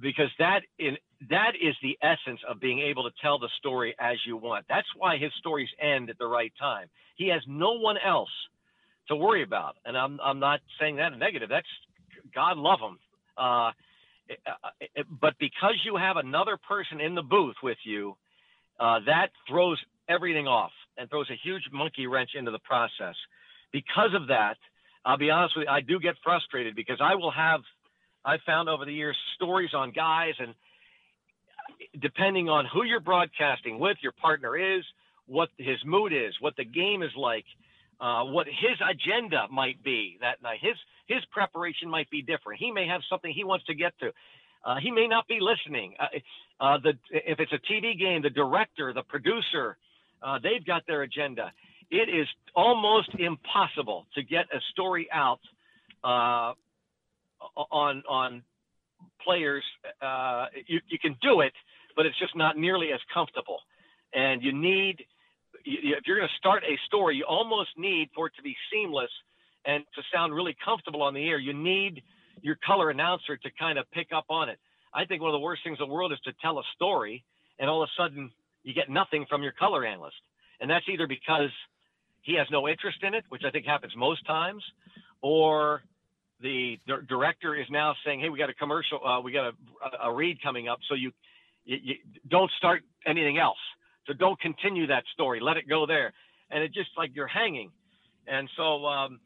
because 0.00 0.30
that 0.38 0.60
in 0.78 0.96
that 1.28 1.52
is 1.60 1.74
the 1.82 1.98
essence 2.02 2.40
of 2.48 2.60
being 2.60 2.78
able 2.78 3.02
to 3.02 3.10
tell 3.20 3.40
the 3.40 3.48
story 3.58 3.96
as 3.98 4.16
you 4.24 4.36
want. 4.36 4.66
That's 4.68 4.88
why 4.96 5.16
his 5.16 5.32
stories 5.40 5.68
end 5.80 6.10
at 6.10 6.18
the 6.18 6.28
right 6.28 6.52
time. 6.56 6.86
He 7.16 7.28
has 7.28 7.42
no 7.48 7.72
one 7.72 7.96
else 7.98 8.30
to 9.08 9.16
worry 9.16 9.42
about, 9.42 9.74
and 9.84 9.98
I'm 9.98 10.20
I'm 10.22 10.38
not 10.38 10.60
saying 10.78 10.96
that 10.96 11.12
in 11.12 11.18
negative. 11.18 11.48
That's 11.48 11.66
God 12.32 12.58
love 12.58 12.78
him. 12.78 12.98
Uh, 13.36 13.72
but 15.20 15.34
because 15.38 15.74
you 15.84 15.96
have 15.96 16.16
another 16.16 16.58
person 16.68 17.00
in 17.00 17.14
the 17.14 17.22
booth 17.22 17.56
with 17.62 17.78
you, 17.84 18.16
uh, 18.80 19.00
that 19.06 19.28
throws 19.48 19.78
everything 20.08 20.46
off 20.46 20.72
and 20.98 21.08
throws 21.10 21.28
a 21.30 21.36
huge 21.42 21.62
monkey 21.72 22.06
wrench 22.06 22.30
into 22.34 22.50
the 22.50 22.58
process. 22.60 23.14
Because 23.72 24.14
of 24.14 24.28
that, 24.28 24.56
I'll 25.04 25.18
be 25.18 25.30
honest 25.30 25.56
with 25.56 25.66
you, 25.66 25.70
I 25.70 25.80
do 25.80 25.98
get 25.98 26.14
frustrated 26.22 26.74
because 26.74 26.98
I 27.00 27.14
will 27.14 27.30
have, 27.30 27.60
I've 28.24 28.40
found 28.46 28.68
over 28.68 28.84
the 28.84 28.92
years 28.92 29.16
stories 29.34 29.70
on 29.74 29.90
guys, 29.90 30.34
and 30.38 30.54
depending 32.00 32.48
on 32.48 32.66
who 32.72 32.84
you're 32.84 33.00
broadcasting 33.00 33.78
with, 33.78 33.96
your 34.02 34.12
partner 34.12 34.56
is, 34.56 34.84
what 35.26 35.48
his 35.58 35.78
mood 35.84 36.12
is, 36.12 36.34
what 36.40 36.56
the 36.56 36.64
game 36.64 37.02
is 37.02 37.10
like, 37.16 37.44
uh, 38.00 38.24
what 38.24 38.46
his 38.46 38.78
agenda 38.88 39.46
might 39.50 39.82
be 39.82 40.18
that 40.20 40.42
night. 40.42 40.58
His 40.60 40.76
his 41.06 41.24
preparation 41.30 41.88
might 41.88 42.08
be 42.10 42.22
different. 42.22 42.60
He 42.60 42.70
may 42.70 42.86
have 42.86 43.02
something 43.08 43.32
he 43.32 43.44
wants 43.44 43.66
to 43.66 43.74
get 43.74 43.92
to. 44.00 44.12
Uh, 44.64 44.76
he 44.80 44.90
may 44.90 45.06
not 45.06 45.28
be 45.28 45.38
listening. 45.40 45.94
Uh, 45.98 46.64
uh 46.64 46.78
the 46.78 46.92
if 47.10 47.40
it's 47.40 47.52
a 47.52 47.72
TV 47.72 47.98
game, 47.98 48.22
the 48.22 48.30
director, 48.30 48.92
the 48.92 49.02
producer, 49.02 49.76
uh, 50.22 50.38
they've 50.42 50.64
got 50.64 50.86
their 50.86 51.02
agenda. 51.02 51.52
It 51.90 52.08
is 52.08 52.26
almost 52.54 53.10
impossible 53.18 54.06
to 54.14 54.22
get 54.22 54.46
a 54.52 54.60
story 54.72 55.08
out 55.12 55.40
uh, 56.02 56.54
on 57.70 58.02
on 58.08 58.42
players. 59.22 59.64
you 60.66 60.80
you 60.88 60.98
can 60.98 61.16
do 61.20 61.40
it, 61.40 61.52
but 61.94 62.06
it's 62.06 62.18
just 62.18 62.34
not 62.34 62.56
nearly 62.56 62.92
as 62.92 63.00
comfortable. 63.12 63.58
And 64.14 64.42
you 64.42 64.52
need 64.52 65.04
if 65.66 66.06
you're 66.06 66.16
going 66.16 66.28
to 66.28 66.38
start 66.38 66.62
a 66.64 66.76
story, 66.86 67.16
you 67.16 67.24
almost 67.24 67.70
need 67.76 68.10
for 68.14 68.26
it 68.26 68.34
to 68.36 68.42
be 68.42 68.56
seamless 68.72 69.10
and 69.64 69.84
to 69.94 70.02
sound 70.12 70.34
really 70.34 70.56
comfortable 70.64 71.02
on 71.02 71.14
the 71.14 71.28
air. 71.28 71.38
You 71.38 71.52
need 71.52 72.02
your 72.42 72.56
color 72.66 72.90
announcer 72.90 73.36
to 73.36 73.50
kind 73.58 73.78
of 73.78 73.90
pick 73.92 74.08
up 74.14 74.26
on 74.28 74.48
it. 74.48 74.58
I 74.92 75.04
think 75.04 75.22
one 75.22 75.30
of 75.30 75.34
the 75.34 75.44
worst 75.44 75.62
things 75.64 75.78
in 75.80 75.88
the 75.88 75.92
world 75.94 76.12
is 76.12 76.20
to 76.24 76.32
tell 76.42 76.58
a 76.58 76.62
story 76.74 77.24
and 77.58 77.70
all 77.70 77.82
of 77.82 77.88
a 77.88 78.02
sudden 78.02 78.30
you 78.62 78.74
get 78.74 78.88
nothing 78.88 79.26
from 79.28 79.42
your 79.42 79.52
color 79.52 79.84
analyst. 79.84 80.16
And 80.60 80.70
that's 80.70 80.84
either 80.88 81.06
because 81.06 81.50
he 82.22 82.34
has 82.36 82.46
no 82.50 82.68
interest 82.68 82.98
in 83.02 83.14
it, 83.14 83.24
which 83.28 83.42
I 83.46 83.50
think 83.50 83.66
happens 83.66 83.92
most 83.96 84.26
times, 84.26 84.62
or 85.20 85.82
the 86.40 86.78
director 87.08 87.54
is 87.54 87.66
now 87.70 87.94
saying, 88.04 88.20
"Hey, 88.20 88.28
we 88.28 88.38
got 88.38 88.50
a 88.50 88.54
commercial, 88.54 89.04
uh, 89.06 89.20
we 89.20 89.32
got 89.32 89.52
a, 89.52 90.08
a, 90.08 90.12
read 90.12 90.42
coming 90.42 90.68
up, 90.68 90.78
so 90.88 90.94
you, 90.94 91.12
you, 91.64 91.78
you 91.82 91.94
don't 92.28 92.50
start 92.58 92.82
anything 93.06 93.38
else." 93.38 93.58
So 94.06 94.12
don't 94.12 94.38
continue 94.40 94.86
that 94.88 95.04
story. 95.12 95.40
Let 95.40 95.56
it 95.56 95.68
go 95.68 95.86
there. 95.86 96.12
And 96.50 96.62
it 96.62 96.72
just 96.72 96.90
like 96.96 97.10
you're 97.14 97.26
hanging. 97.26 97.70
And 98.26 98.48
so, 98.56 98.84
um, 98.86 99.20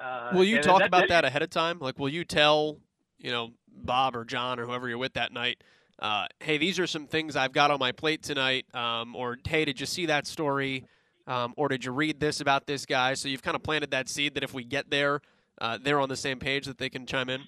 uh, 0.00 0.30
will 0.34 0.44
you 0.44 0.60
talk 0.60 0.80
that, 0.80 0.88
about 0.88 1.08
that, 1.08 1.24
ahead 1.24 1.42
of 1.42 1.50
time? 1.50 1.78
Like, 1.80 1.98
will 1.98 2.08
you 2.08 2.24
tell, 2.24 2.78
you 3.18 3.30
know, 3.30 3.50
Bob 3.68 4.16
or 4.16 4.24
John 4.24 4.58
or 4.58 4.66
whoever 4.66 4.88
you're 4.88 4.98
with 4.98 5.14
that 5.14 5.32
night, 5.32 5.62
uh, 5.98 6.26
hey, 6.40 6.58
these 6.58 6.78
are 6.78 6.86
some 6.86 7.06
things 7.06 7.36
I've 7.36 7.52
got 7.52 7.70
on 7.70 7.78
my 7.78 7.92
plate 7.92 8.22
tonight, 8.22 8.66
um, 8.74 9.16
or 9.16 9.38
hey, 9.46 9.64
did 9.64 9.80
you 9.80 9.86
see 9.86 10.06
that 10.06 10.26
story, 10.26 10.84
um, 11.26 11.54
or 11.56 11.68
did 11.68 11.84
you 11.84 11.92
read 11.92 12.20
this 12.20 12.40
about 12.40 12.66
this 12.66 12.84
guy? 12.84 13.14
So 13.14 13.28
you've 13.28 13.42
kind 13.42 13.54
of 13.54 13.62
planted 13.62 13.90
that 13.92 14.08
seed 14.08 14.34
that 14.34 14.42
if 14.42 14.52
we 14.52 14.64
get 14.64 14.90
there, 14.90 15.20
uh, 15.60 15.78
they're 15.82 16.00
on 16.00 16.08
the 16.08 16.16
same 16.16 16.38
page 16.38 16.66
that 16.66 16.78
they 16.78 16.90
can 16.90 17.06
chime 17.06 17.30
in. 17.30 17.42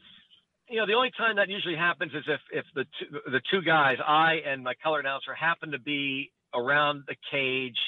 You 0.70 0.78
know, 0.80 0.86
the 0.86 0.94
only 0.94 1.10
time 1.16 1.36
that 1.36 1.48
usually 1.48 1.76
happens 1.76 2.12
is 2.12 2.24
if 2.26 2.40
if 2.52 2.64
the 2.74 2.84
two, 2.84 3.18
the 3.30 3.40
two 3.50 3.62
guys, 3.62 3.96
I 4.06 4.36
and 4.46 4.62
my 4.62 4.74
color 4.82 5.00
announcer, 5.00 5.34
happen 5.34 5.70
to 5.72 5.78
be 5.78 6.30
around 6.54 7.04
the 7.06 7.16
cage 7.30 7.78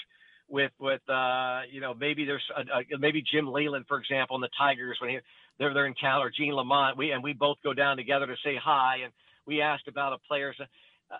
with 0.51 0.73
with 0.79 1.01
uh, 1.09 1.63
you 1.71 1.81
know 1.81 1.95
maybe 1.95 2.25
there's 2.25 2.45
a, 2.57 2.95
a, 2.95 2.99
maybe 2.99 3.23
Jim 3.23 3.47
Leyland 3.47 3.87
for 3.89 3.99
example 3.99 4.37
in 4.37 4.43
the 4.43 4.51
Tigers 4.59 4.99
when 5.01 5.11
he, 5.11 5.19
they're 5.59 5.73
they're 5.73 5.87
in 5.87 5.95
Cal 5.95 6.23
or 6.23 6.31
Gene 6.31 6.53
Lamont 6.53 6.97
we 6.99 7.13
and 7.13 7.23
we 7.23 7.33
both 7.33 7.59
go 7.63 7.73
down 7.73 7.97
together 7.97 8.27
to 8.27 8.37
say 8.45 8.57
hi 8.63 8.99
and 9.05 9.13
we 9.47 9.63
asked 9.63 9.89
about 9.89 10.13
a 10.13 10.19
player's 10.29 10.57
uh, 10.61 11.15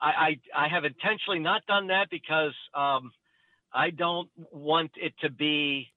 I, 0.00 0.38
I 0.54 0.64
I 0.64 0.68
have 0.68 0.84
intentionally 0.84 1.38
not 1.38 1.64
done 1.66 1.88
that 1.88 2.08
because 2.10 2.54
um, 2.74 3.12
I 3.72 3.90
don't 3.90 4.28
want 4.50 4.92
it 4.96 5.12
to 5.20 5.30
be 5.30 5.88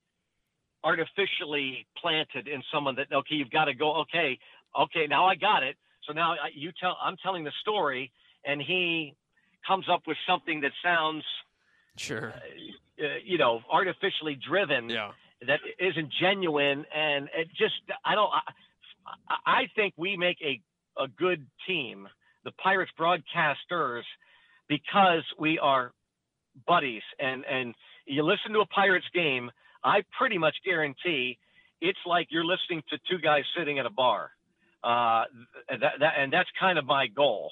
artificially 0.84 1.88
planted 2.02 2.48
in 2.48 2.62
someone 2.74 2.96
that 2.96 3.08
okay 3.12 3.36
you've 3.36 3.52
got 3.52 3.66
to 3.66 3.74
go 3.74 4.02
okay 4.02 4.38
okay 4.80 5.08
now 5.08 5.26
I 5.26 5.36
got 5.36 5.64
it. 5.64 5.78
So 6.08 6.14
now 6.14 6.36
you 6.54 6.72
tell 6.80 6.98
I'm 7.02 7.16
telling 7.24 7.46
the 7.46 7.54
story 7.62 8.12
and 8.46 8.62
he 8.62 9.16
comes 9.66 9.86
up 9.90 10.02
with 10.06 10.18
something 10.28 10.62
that 10.62 10.72
sounds 10.84 11.24
sure. 11.98 12.34
Uh, 12.36 13.04
uh, 13.04 13.08
you 13.24 13.38
know 13.38 13.62
artificially 13.72 14.38
driven 14.48 14.90
yeah. 14.90 15.12
that 15.48 15.60
isn't 15.80 16.10
genuine 16.22 16.86
and 16.96 17.28
it 17.36 17.48
just 17.58 17.74
i 18.06 18.14
don't 18.14 18.30
i, 19.28 19.36
I 19.46 19.62
think 19.76 19.96
we 19.98 20.16
make 20.16 20.38
a, 20.42 20.62
a 21.02 21.08
good 21.08 21.46
team 21.68 22.08
the 22.46 22.52
pirates 22.52 22.92
broadcasters 23.00 24.04
because 24.68 25.24
we 25.40 25.60
are 25.60 25.92
buddies. 26.68 27.02
And 27.20 27.44
and 27.46 27.74
you 28.06 28.24
listen 28.24 28.54
to 28.54 28.60
a 28.60 28.66
pirates 28.66 29.06
game 29.14 29.50
i 29.84 30.04
pretty 30.18 30.38
much 30.38 30.56
guarantee 30.66 31.38
it's 31.82 32.00
like 32.06 32.28
you're 32.30 32.46
listening 32.46 32.82
to 32.90 32.98
two 33.10 33.22
guys 33.22 33.44
sitting 33.58 33.78
at 33.78 33.86
a 33.86 33.90
bar. 33.90 34.32
Uh, 34.82 35.24
that, 35.70 35.94
that, 36.00 36.14
and 36.18 36.32
that's 36.32 36.48
kind 36.58 36.78
of 36.78 36.86
my 36.86 37.08
goal 37.08 37.52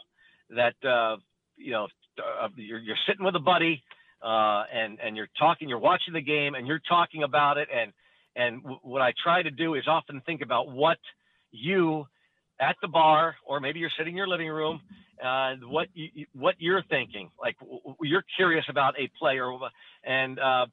that 0.49 0.75
uh, 0.87 1.17
you 1.57 1.71
know 1.71 1.87
uh, 2.17 2.47
you're, 2.55 2.79
you're 2.79 2.97
sitting 3.07 3.25
with 3.25 3.35
a 3.35 3.39
buddy 3.39 3.83
uh, 4.23 4.63
and 4.73 4.99
and 5.03 5.17
you're 5.17 5.29
talking, 5.39 5.69
you're 5.69 5.79
watching 5.79 6.13
the 6.13 6.21
game, 6.21 6.55
and 6.55 6.67
you're 6.67 6.81
talking 6.87 7.23
about 7.23 7.57
it. 7.57 7.69
And 7.73 7.93
and 8.35 8.61
w- 8.63 8.79
what 8.83 9.01
I 9.01 9.13
try 9.23 9.41
to 9.43 9.51
do 9.51 9.75
is 9.75 9.83
often 9.87 10.21
think 10.25 10.41
about 10.41 10.69
what 10.71 10.97
you 11.51 12.05
at 12.59 12.75
the 12.81 12.87
bar, 12.87 13.35
or 13.45 13.59
maybe 13.59 13.79
you're 13.79 13.91
sitting 13.97 14.13
in 14.13 14.17
your 14.17 14.27
living 14.27 14.49
room, 14.49 14.81
uh, 15.23 15.55
what 15.63 15.87
you, 15.93 16.25
what 16.33 16.55
you're 16.59 16.83
thinking. 16.89 17.31
Like 17.39 17.57
w- 17.59 17.81
you're 18.01 18.25
curious 18.37 18.65
about 18.69 18.95
a 18.99 19.09
player, 19.19 19.51
and 20.03 20.39
uh, 20.39 20.67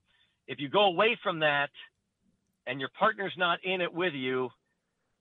if 0.46 0.60
you 0.60 0.68
go 0.68 0.84
away 0.86 1.18
from 1.22 1.40
that, 1.40 1.70
and 2.66 2.80
your 2.80 2.90
partner's 2.98 3.34
not 3.38 3.58
in 3.64 3.80
it 3.80 3.92
with 3.92 4.14
you, 4.14 4.50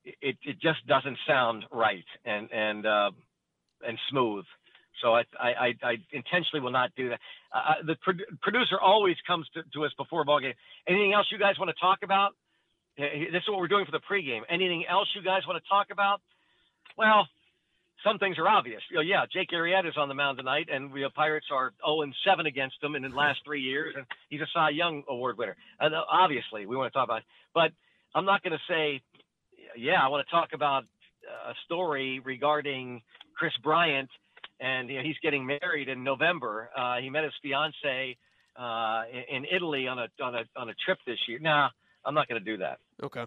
it 0.06 0.38
it 0.44 0.60
just 0.62 0.86
doesn't 0.88 1.18
sound 1.28 1.66
right 1.72 2.06
and 2.26 2.52
and 2.52 2.86
uh, 2.86 3.12
and 3.88 3.98
smooth. 4.10 4.46
So 5.02 5.14
I, 5.14 5.24
I, 5.40 5.74
I 5.84 5.96
intentionally 6.12 6.62
will 6.62 6.72
not 6.72 6.92
do 6.96 7.10
that. 7.10 7.20
Uh, 7.54 7.58
uh 7.58 7.74
the 7.86 7.96
pro- 8.02 8.38
producer 8.42 8.80
always 8.80 9.16
comes 9.26 9.48
to, 9.54 9.64
to 9.74 9.86
us 9.86 9.92
before 9.98 10.24
ball 10.26 10.40
game. 10.40 10.54
Anything 10.88 11.14
else 11.14 11.28
you 11.32 11.38
guys 11.38 11.58
want 11.60 11.70
to 11.70 11.80
talk 11.80 12.00
about? 12.04 12.34
This 12.98 13.44
is 13.44 13.48
what 13.48 13.60
we're 13.60 13.68
doing 13.68 13.86
for 13.86 13.92
the 13.92 14.02
pregame. 14.10 14.42
Anything 14.50 14.86
else 14.90 15.08
you 15.16 15.22
guys 15.22 15.42
want 15.48 15.62
to 15.62 15.70
talk 15.70 15.88
about? 15.92 16.20
Well, 16.98 17.28
some 18.04 18.18
things 18.18 18.38
are 18.40 18.48
obvious. 18.48 18.82
You 18.90 18.98
know, 18.98 19.02
yeah, 19.02 19.26
Jake 19.32 19.50
Arrieta 19.52 19.88
is 19.88 19.98
on 19.98 20.08
the 20.08 20.16
mound 20.16 20.38
tonight, 20.38 20.70
and 20.72 20.92
the 20.92 21.10
Pirates 21.14 21.48
are 21.52 21.74
0 21.86 22.02
and 22.02 22.16
7 22.26 22.46
against 22.48 22.82
him 22.82 22.96
in 22.96 23.04
the 23.04 23.10
last 23.10 23.40
three 23.46 23.62
years, 23.62 23.94
and 23.96 24.06
he's 24.30 24.42
a 24.42 24.48
Cy 24.52 24.70
Young 24.70 25.04
Award 25.08 25.38
winner. 25.38 25.56
And 25.80 25.94
uh, 25.94 26.02
obviously, 26.12 26.66
we 26.66 26.76
want 26.76 26.92
to 26.92 26.98
talk 26.98 27.08
about. 27.08 27.20
It. 27.20 27.26
But 27.54 27.72
I'm 28.16 28.26
not 28.26 28.42
going 28.42 28.54
to 28.54 28.74
say, 28.74 29.02
yeah, 29.78 30.02
I 30.04 30.08
want 30.08 30.26
to 30.26 30.32
talk 30.32 30.50
about 30.54 30.86
a 31.48 31.54
story 31.66 32.20
regarding 32.24 33.02
Kris 33.36 33.54
Bryant 33.64 34.10
and 34.60 34.90
you 34.90 34.98
know, 34.98 35.04
he's 35.04 35.18
getting 35.22 35.46
married 35.46 35.90
in 35.90 36.04
November. 36.04 36.70
Uh, 36.76 36.98
he 36.98 37.10
met 37.10 37.24
his 37.24 37.34
fiance 37.42 38.18
uh, 38.56 39.04
in, 39.30 39.46
Italy 39.52 39.88
on 39.88 40.00
a 40.00 40.08
on 40.22 40.36
a 40.36 40.44
on 40.56 40.70
a 40.70 40.74
trip 40.86 40.98
this 41.06 41.20
year. 41.28 41.40
Nah, 41.40 41.70
I'm 42.06 42.14
not 42.14 42.28
going 42.28 42.44
to 42.44 42.46
do 42.46 42.58
that. 42.58 42.80
Okay. 43.04 43.26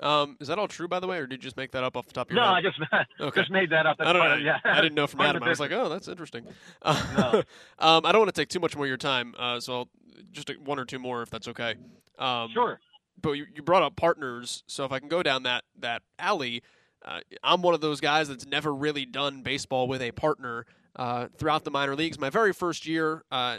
Um, 0.00 0.36
is 0.40 0.48
that 0.48 0.58
all 0.58 0.66
true, 0.66 0.88
by 0.88 0.98
the 0.98 1.06
way, 1.06 1.18
or 1.18 1.26
did 1.26 1.36
you 1.36 1.42
just 1.42 1.56
make 1.56 1.70
that 1.72 1.84
up 1.84 1.96
off 1.96 2.06
the 2.06 2.12
top 2.12 2.28
of 2.28 2.34
your 2.34 2.42
no, 2.42 2.54
head? 2.54 2.64
No, 2.64 2.68
I 2.68 3.02
just 3.02 3.10
okay. 3.20 3.40
just 3.40 3.50
made 3.50 3.70
that 3.70 3.86
up. 3.86 3.98
That's 3.98 4.10
I 4.10 4.12
don't 4.12 4.28
know. 4.28 4.36
Yeah. 4.36 4.58
I 4.64 4.80
didn't 4.80 4.94
know 4.94 5.06
from 5.06 5.20
Adam. 5.22 5.42
I 5.42 5.48
was 5.48 5.60
like, 5.60 5.72
oh, 5.72 5.88
that's 5.88 6.08
interesting. 6.08 6.44
Uh, 6.82 7.02
no. 7.16 7.42
um, 7.78 8.04
I 8.04 8.12
don't 8.12 8.20
want 8.20 8.34
to 8.34 8.40
take 8.40 8.48
too 8.48 8.60
much 8.60 8.76
more 8.76 8.86
of 8.86 8.88
your 8.88 8.96
time, 8.96 9.34
uh, 9.38 9.60
so 9.60 9.72
I'll, 9.74 9.88
just 10.32 10.50
one 10.58 10.78
or 10.78 10.84
two 10.84 10.98
more, 10.98 11.22
if 11.22 11.30
that's 11.30 11.48
okay. 11.48 11.74
Um, 12.18 12.50
sure. 12.52 12.80
But 13.20 13.32
you, 13.32 13.46
you 13.54 13.62
brought 13.62 13.82
up 13.82 13.96
partners, 13.96 14.64
so 14.66 14.84
if 14.84 14.92
I 14.92 14.98
can 14.98 15.08
go 15.08 15.22
down 15.22 15.44
that 15.44 15.64
that 15.78 16.02
alley, 16.18 16.62
uh, 17.04 17.20
I'm 17.42 17.62
one 17.62 17.74
of 17.74 17.80
those 17.80 18.00
guys 18.00 18.28
that's 18.28 18.46
never 18.46 18.74
really 18.74 19.06
done 19.06 19.42
baseball 19.42 19.88
with 19.88 20.02
a 20.02 20.12
partner 20.12 20.66
uh, 20.96 21.28
throughout 21.36 21.64
the 21.64 21.70
minor 21.70 21.94
leagues. 21.94 22.18
My 22.18 22.30
very 22.30 22.52
first 22.52 22.86
year, 22.86 23.24
uh, 23.30 23.58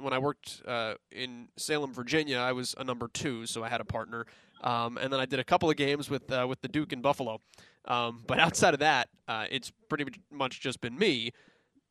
when 0.00 0.12
I 0.12 0.18
worked 0.18 0.62
uh, 0.66 0.94
in 1.10 1.48
Salem, 1.56 1.92
Virginia, 1.92 2.38
I 2.38 2.52
was 2.52 2.74
a 2.78 2.84
number 2.84 3.08
two, 3.08 3.46
so 3.46 3.62
I 3.62 3.68
had 3.68 3.80
a 3.80 3.84
partner. 3.84 4.26
Um, 4.62 4.96
and 4.98 5.12
then 5.12 5.20
I 5.20 5.26
did 5.26 5.38
a 5.38 5.44
couple 5.44 5.68
of 5.68 5.76
games 5.76 6.08
with 6.08 6.32
uh, 6.32 6.46
with 6.48 6.60
the 6.62 6.68
Duke 6.68 6.92
in 6.92 7.00
Buffalo. 7.00 7.40
Um, 7.84 8.24
but 8.26 8.38
outside 8.40 8.74
of 8.74 8.80
that, 8.80 9.08
uh, 9.28 9.46
it's 9.50 9.72
pretty 9.88 10.06
much 10.30 10.60
just 10.60 10.80
been 10.80 10.98
me. 10.98 11.32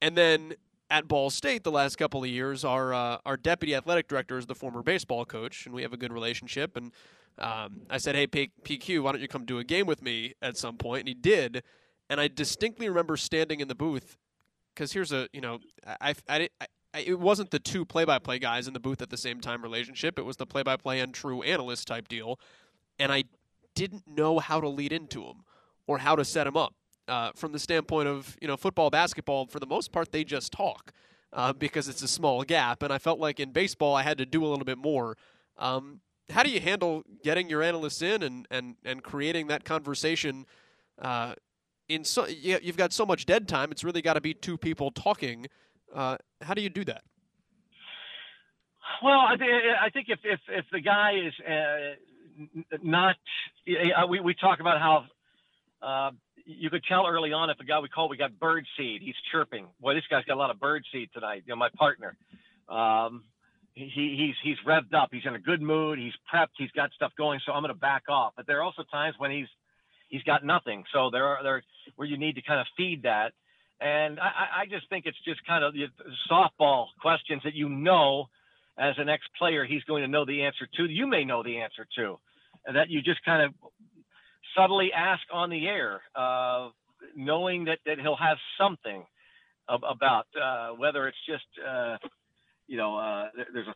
And 0.02 0.18
then 0.18 0.54
at 0.90 1.08
Ball 1.08 1.30
State, 1.30 1.64
the 1.64 1.72
last 1.72 1.98
couple 1.98 2.24
of 2.24 2.30
years, 2.30 2.64
our 2.64 2.94
our 2.94 3.38
deputy 3.38 3.76
athletic 3.76 4.08
director 4.08 4.38
is 4.38 4.46
the 4.46 4.56
former 4.56 4.84
baseball 4.84 5.26
coach, 5.26 5.66
and 5.66 5.74
we 5.74 5.82
have 5.82 5.94
a 5.94 5.98
good 5.98 6.14
relationship. 6.14 6.78
And 6.78 6.92
um, 7.40 7.82
I 7.90 7.98
said, 7.98 8.16
"Hey, 8.16 8.28
P- 8.28 8.52
PQ, 8.64 9.02
why 9.02 9.12
don't 9.12 9.22
you 9.22 9.28
come 9.28 9.46
do 9.46 9.60
a 9.60 9.64
game 9.64 9.86
with 9.86 10.02
me 10.02 10.34
at 10.42 10.58
some 10.58 10.78
point?" 10.78 11.02
And 11.02 11.08
he 11.08 11.14
did. 11.14 11.64
And 12.10 12.20
I 12.20 12.28
distinctly 12.28 12.90
remember 12.90 13.18
standing 13.18 13.60
in 13.60 13.68
the 13.68 13.76
booth 13.76 14.18
because 14.74 14.92
here's 14.92 15.12
a 15.12 15.28
you 15.34 15.42
know 15.42 15.60
I, 15.86 16.14
I, 16.30 16.50
I, 16.62 16.68
I 16.94 17.00
it 17.00 17.20
wasn't 17.20 17.50
the 17.50 17.60
two 17.60 17.86
play-by-play 17.86 18.38
guys 18.38 18.68
in 18.68 18.74
the 18.74 18.80
booth 18.80 19.02
at 19.02 19.10
the 19.10 19.18
same 19.18 19.40
time 19.40 19.64
relationship. 19.64 20.20
It 20.20 20.24
was 20.24 20.38
the 20.38 20.46
play-by-play 20.46 21.00
and 21.00 21.14
true 21.14 21.42
analyst 21.42 21.88
type 21.88 22.08
deal, 22.08 22.40
and 23.00 23.12
I 23.12 23.24
didn't 23.74 24.08
know 24.08 24.38
how 24.38 24.62
to 24.62 24.70
lead 24.70 24.94
into 24.94 25.24
him 25.24 25.44
or 25.88 25.98
how 25.98 26.16
to 26.16 26.24
set 26.24 26.46
him 26.46 26.56
up. 26.56 26.76
Uh, 27.08 27.32
from 27.36 27.52
the 27.52 27.60
standpoint 27.60 28.08
of 28.08 28.38
you 28.42 28.48
know 28.48 28.58
football, 28.58 28.90
basketball. 28.90 29.48
For 29.48 29.60
the 29.60 29.66
most 29.66 29.92
part, 29.92 30.12
they 30.12 30.24
just 30.24 30.52
talk 30.52 30.94
uh, 31.32 31.54
because 31.54 31.88
it's 31.88 32.02
a 32.02 32.08
small 32.08 32.44
gap, 32.44 32.84
and 32.84 32.92
I 32.92 32.98
felt 32.98 33.20
like 33.20 33.40
in 33.40 33.52
baseball 33.52 33.96
I 33.96 34.04
had 34.04 34.18
to 34.18 34.26
do 34.26 34.46
a 34.46 34.48
little 34.48 34.66
bit 34.66 34.78
more. 34.78 35.18
Um, 35.58 36.02
how 36.30 36.44
do 36.44 36.50
you 36.50 36.60
handle 36.60 37.04
getting 37.24 37.50
your 37.50 37.62
analysts 37.62 38.02
in 38.02 38.24
and 38.24 38.48
and 38.50 38.76
and 38.86 39.04
creating 39.04 39.48
that 39.48 39.66
conversation? 39.66 40.46
Uh, 41.02 41.34
in 41.90 42.04
so 42.04 42.28
you've 42.28 42.78
got 42.78 42.94
so 42.94 43.06
much 43.06 43.26
dead 43.26 43.48
time, 43.48 43.72
it's 43.72 43.84
really 43.84 44.02
got 44.02 44.14
to 44.14 44.22
be 44.22 44.34
two 44.34 44.58
people 44.58 44.92
talking. 44.92 45.48
Uh, 45.94 46.18
how 46.42 46.54
do 46.54 46.62
you 46.62 46.70
do 46.70 46.84
that? 46.86 47.04
Well, 49.04 49.20
I, 49.20 49.36
th- 49.36 49.50
I 49.82 49.90
think 49.90 50.08
if, 50.10 50.20
if, 50.24 50.40
if 50.48 50.66
the 50.72 50.80
guy 50.80 51.14
is 51.26 51.34
uh, 51.46 52.76
not, 52.82 53.16
we, 54.10 54.20
we 54.20 54.34
talk 54.34 54.60
about 54.60 54.80
how 54.80 55.06
uh, 55.82 56.12
you 56.46 56.70
could 56.70 56.84
tell 56.84 57.08
early 57.08 57.34
on 57.34 57.50
if 57.50 57.60
a 57.60 57.64
guy 57.64 57.80
we 57.80 57.90
call 57.90 58.10
we 58.10 58.18
got 58.18 58.38
bird 58.40 58.66
seed, 58.78 59.02
he's 59.02 59.16
chirping. 59.32 59.68
Boy, 59.80 59.94
this 59.94 60.04
guy's 60.10 60.26
got 60.26 60.36
a 60.36 60.40
lot 60.40 60.50
of 60.50 60.60
bird 60.60 60.84
seed 60.92 61.10
tonight. 61.14 61.44
You 61.46 61.54
know, 61.54 61.58
my 61.58 61.70
partner. 61.78 62.18
Um, 62.70 63.24
he, 63.74 63.86
he's 64.18 64.36
he's 64.44 64.58
revved 64.68 64.94
up. 64.94 65.10
He's 65.12 65.24
in 65.26 65.36
a 65.36 65.40
good 65.40 65.62
mood. 65.62 65.98
He's 65.98 66.14
prepped. 66.32 66.56
He's 66.58 66.72
got 66.72 66.92
stuff 66.94 67.12
going. 67.18 67.40
So 67.46 67.54
I'm 67.54 67.64
going 67.64 67.74
to 67.74 67.80
back 67.80 68.04
off. 68.10 68.34
But 68.36 68.46
there 68.46 68.60
are 68.60 68.64
also 68.64 68.84
times 68.92 69.16
when 69.18 69.32
he's 69.32 69.48
he's 70.10 70.24
got 70.24 70.46
nothing. 70.46 70.84
So 70.94 71.10
there 71.12 71.26
are 71.26 71.44
there 71.44 71.64
where 71.96 72.08
you 72.08 72.18
need 72.18 72.36
to 72.36 72.42
kind 72.42 72.60
of 72.60 72.68
feed 72.78 73.04
that. 73.04 73.34
And 73.82 74.20
I, 74.20 74.62
I 74.62 74.66
just 74.70 74.88
think 74.90 75.06
it's 75.06 75.18
just 75.26 75.46
kind 75.46 75.64
of 75.64 75.74
softball 76.32 76.86
questions 77.02 77.42
that 77.44 77.56
you 77.56 77.68
know 77.68 78.28
as 78.78 78.96
an 78.98 79.10
ex-player 79.10 79.66
he's 79.66 79.84
going 79.84 80.04
to 80.04 80.08
know 80.08 80.26
the 80.26 80.44
answer 80.44 80.68
to. 80.78 80.86
You 80.86 81.08
may 81.08 81.26
know 81.26 81.44
the 81.44 81.60
answer 81.60 81.86
to, 81.98 82.20
and 82.66 82.76
that 82.76 82.90
you 82.90 83.02
just 83.02 83.24
kind 83.26 83.42
of 83.42 83.54
subtly 84.56 84.92
ask 84.94 85.22
on 85.32 85.50
the 85.50 85.68
air, 85.68 86.02
uh, 86.16 86.70
knowing 87.16 87.66
that 87.66 87.80
that 87.86 88.00
he'll 88.00 88.16
have 88.16 88.38
something 88.60 89.04
about 89.68 90.26
uh, 90.42 90.70
whether 90.70 91.08
it's 91.08 91.18
just 91.28 91.46
uh, 91.66 91.98
you 92.68 92.78
know 92.78 92.98
uh, 92.98 93.30
there's 93.54 93.68
a 93.68 93.76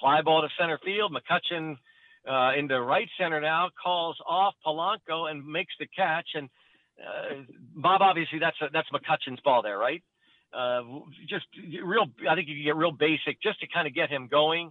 fly 0.00 0.22
ball 0.22 0.42
to 0.42 0.48
center 0.58 0.78
field, 0.84 1.12
McCutchen 1.12 1.76
uh, 2.28 2.58
into 2.58 2.80
right 2.80 3.08
center 3.18 3.40
now 3.40 3.68
calls 3.82 4.16
off 4.26 4.54
Polanco 4.66 5.30
and 5.30 5.46
makes 5.46 5.72
the 5.78 5.86
catch 5.96 6.28
and. 6.34 6.48
Uh, 6.96 7.42
Bob, 7.74 8.02
obviously 8.02 8.38
that's 8.38 8.56
a, 8.62 8.66
that's 8.72 8.86
McCutchen's 8.90 9.40
ball 9.40 9.62
there, 9.62 9.76
right? 9.76 10.00
just 11.28 11.44
real. 11.82 12.06
I 12.30 12.36
think 12.36 12.46
you 12.46 12.54
can 12.54 12.64
get 12.64 12.76
real 12.76 12.92
basic 12.92 13.42
just 13.42 13.58
to 13.58 13.66
kind 13.66 13.88
of 13.88 13.94
get 13.96 14.10
him 14.10 14.28
going, 14.28 14.70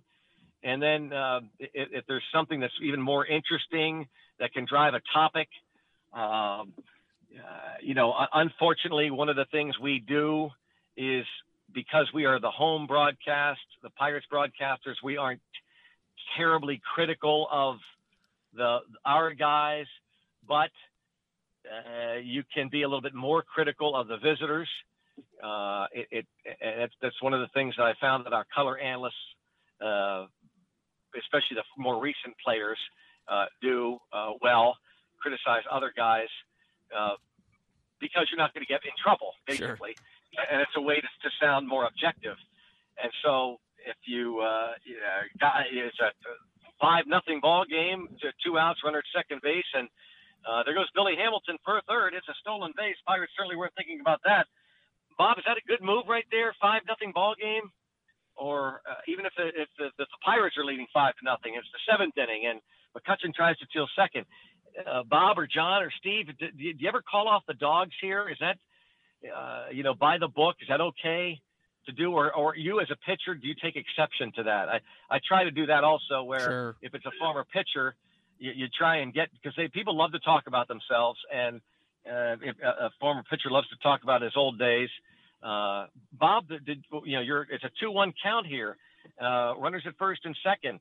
and 0.64 0.82
then 0.82 1.12
if, 1.60 1.90
if, 1.92 2.06
there's 2.08 2.24
something 2.34 2.62
that's 2.62 2.74
even 2.82 3.02
more 3.02 3.26
interesting 3.26 4.08
that 4.44 4.52
can 4.54 4.66
drive 4.68 4.94
a 4.94 5.02
topic. 5.14 5.48
Um, 6.12 6.74
uh, 7.34 7.80
you 7.82 7.96
know, 7.96 8.14
unfortunately, 8.34 9.10
one 9.10 9.30
of 9.30 9.38
the 9.38 9.46
things 9.52 9.80
we 9.80 10.04
do 10.06 10.50
is 10.98 11.24
because 11.74 12.08
we 12.14 12.26
are 12.26 12.40
the 12.40 12.52
home 12.52 12.86
broadcast, 12.86 13.62
the 13.82 13.90
Pirates 13.92 14.28
broadcasters, 14.32 14.96
we 15.02 15.16
aren't 15.16 15.40
terribly 16.36 16.82
critical 16.94 17.48
of 17.50 17.78
the 18.54 18.80
our 19.06 19.34
guys, 19.34 19.86
but 20.46 20.72
uh, 21.66 22.18
you 22.22 22.44
can 22.54 22.68
be 22.70 22.84
a 22.84 22.88
little 22.88 23.02
bit 23.02 23.16
more 23.16 23.42
critical 23.42 23.96
of 23.96 24.10
the 24.10 24.18
visitors 24.18 24.68
uh, 25.44 25.86
it, 25.92 26.08
it, 26.12 26.26
it's, 26.62 26.94
that's 27.02 27.22
one 27.22 27.34
of 27.34 27.42
the 27.42 27.50
things 27.54 27.74
that 27.78 27.84
I 27.84 27.94
found 28.00 28.26
that 28.26 28.34
our 28.34 28.46
color 28.54 28.78
analysts, 28.78 29.14
uh, 29.82 30.26
especially 31.18 31.56
the 31.56 31.64
more 31.78 32.02
recent 32.02 32.36
players, 32.44 32.78
uh, 33.28 33.46
do 33.62 33.98
uh, 34.12 34.32
well. 34.42 34.78
Criticize 35.20 35.64
other 35.72 35.92
guys 35.96 36.28
uh, 36.96 37.16
because 38.00 38.28
you're 38.30 38.38
not 38.38 38.54
going 38.54 38.66
to 38.66 38.72
get 38.72 38.84
in 38.84 38.92
trouble, 39.02 39.32
basically, 39.48 39.96
sure. 40.36 40.46
and 40.52 40.62
it's 40.62 40.76
a 40.76 40.82
way 40.82 40.96
to, 40.96 41.08
to, 41.24 41.30
sound 41.40 41.68
more 41.68 41.86
objective. 41.88 42.36
And 43.02 43.12
so, 43.24 43.60
if 43.88 43.96
you, 44.04 44.40
uh, 44.40 44.76
you 44.84 45.00
know, 45.00 45.88
it's 45.88 46.00
a 46.00 46.12
five 46.80 47.08
nothing 47.08 47.40
ball 47.40 47.64
game, 47.64 48.10
two 48.44 48.58
outs, 48.58 48.82
runner 48.84 49.00
at 49.00 49.06
second 49.16 49.42
base, 49.42 49.72
and 49.74 49.88
there 50.66 50.76
goes 50.76 50.92
Billy 50.94 51.16
Hamilton 51.16 51.56
for 51.64 51.78
a 51.78 51.82
third. 51.88 52.14
It's 52.14 52.28
a 52.28 52.36
stolen 52.42 52.74
base. 52.76 53.00
Pirates 53.08 53.32
certainly 53.38 53.56
weren't 53.56 53.74
thinking 53.76 54.02
about 54.02 54.20
that 54.26 54.48
Bob, 55.18 55.38
is 55.38 55.46
that 55.46 55.58
a 55.58 55.66
good 55.68 55.82
move 55.82 56.06
right 56.08 56.26
there? 56.32 56.54
Five 56.62 56.82
nothing 56.88 57.12
ball 57.14 57.36
game, 57.40 57.70
or 58.36 58.82
uh, 58.90 59.02
even 59.08 59.26
if 59.26 59.34
the, 59.38 59.48
if 59.54 59.70
the, 59.78 59.88
if 59.94 60.10
the 60.10 60.22
Pirates 60.26 60.58
are 60.58 60.66
leading 60.66 60.88
five 60.94 61.14
to 61.18 61.24
nothing, 61.26 61.54
it's 61.56 61.70
the 61.70 61.82
seventh 61.90 62.18
inning, 62.18 62.50
and 62.50 62.60
McCutchen 62.96 63.34
tries 63.34 63.58
to 63.58 63.66
steal 63.70 63.88
second. 63.96 64.26
Uh, 64.88 65.04
Bob 65.04 65.38
or 65.38 65.48
John 65.48 65.84
or 65.84 65.92
Steve, 66.00 66.28
do, 66.40 66.48
do, 66.52 66.64
you 66.64 66.88
ever 66.88 67.02
call 67.02 67.28
off 67.28 67.44
the 67.48 67.54
dogs 67.54 67.92
here? 68.02 68.28
Is 68.30 68.38
that 68.40 68.58
uh, 69.36 69.66
you 69.72 69.84
know 69.84 69.94
by 69.94 70.18
the 70.18 70.28
book? 70.28 70.56
Is 70.62 70.68
that 70.70 70.82
okay 70.82 71.40
to 71.86 71.92
do, 71.92 72.12
or 72.12 72.34
or 72.34 72.56
you 72.56 72.80
as 72.80 72.88
a 72.90 72.96
pitcher, 72.96 73.36
do 73.36 73.48
you 73.48 73.56
take 73.62 73.76
exception 73.76 74.32
to 74.36 74.44
that? 74.44 74.70
I 74.70 74.80
I 75.10 75.20
try 75.28 75.44
to 75.44 75.52
do 75.52 75.68
that 75.68 75.84
also, 75.84 76.24
where 76.24 76.40
sure. 76.40 76.76
if 76.82 76.96
it's 76.96 77.06
a 77.06 77.12
former 77.20 77.46
pitcher, 77.54 77.96
you, 78.40 78.52
you 78.56 78.68
try 78.76 78.98
and 78.98 79.14
get 79.14 79.30
because 79.32 79.56
they 79.56 79.68
people 79.68 79.96
love 79.96 80.12
to 80.14 80.20
talk 80.20 80.48
about 80.48 80.68
themselves 80.68 81.20
and 81.34 81.62
uh, 82.06 82.36
if 82.42 82.56
a, 82.62 82.86
a, 82.86 82.90
former 83.00 83.24
pitcher 83.30 83.50
loves 83.50 83.68
to 83.70 83.78
talk 83.78 84.04
about 84.04 84.22
his 84.22 84.34
old 84.36 84.60
days. 84.60 84.90
Uh, 85.42 85.88
Bob, 86.12 86.48
did 86.48 86.84
you 87.06 87.16
know 87.18 87.22
you're? 87.22 87.48
It's 87.50 87.64
a 87.64 87.72
two-one 87.80 88.14
count 88.22 88.48
here. 88.48 88.78
Uh, 89.22 89.54
runners 89.58 89.84
at 89.86 89.98
first 89.98 90.22
and 90.26 90.36
second. 90.44 90.80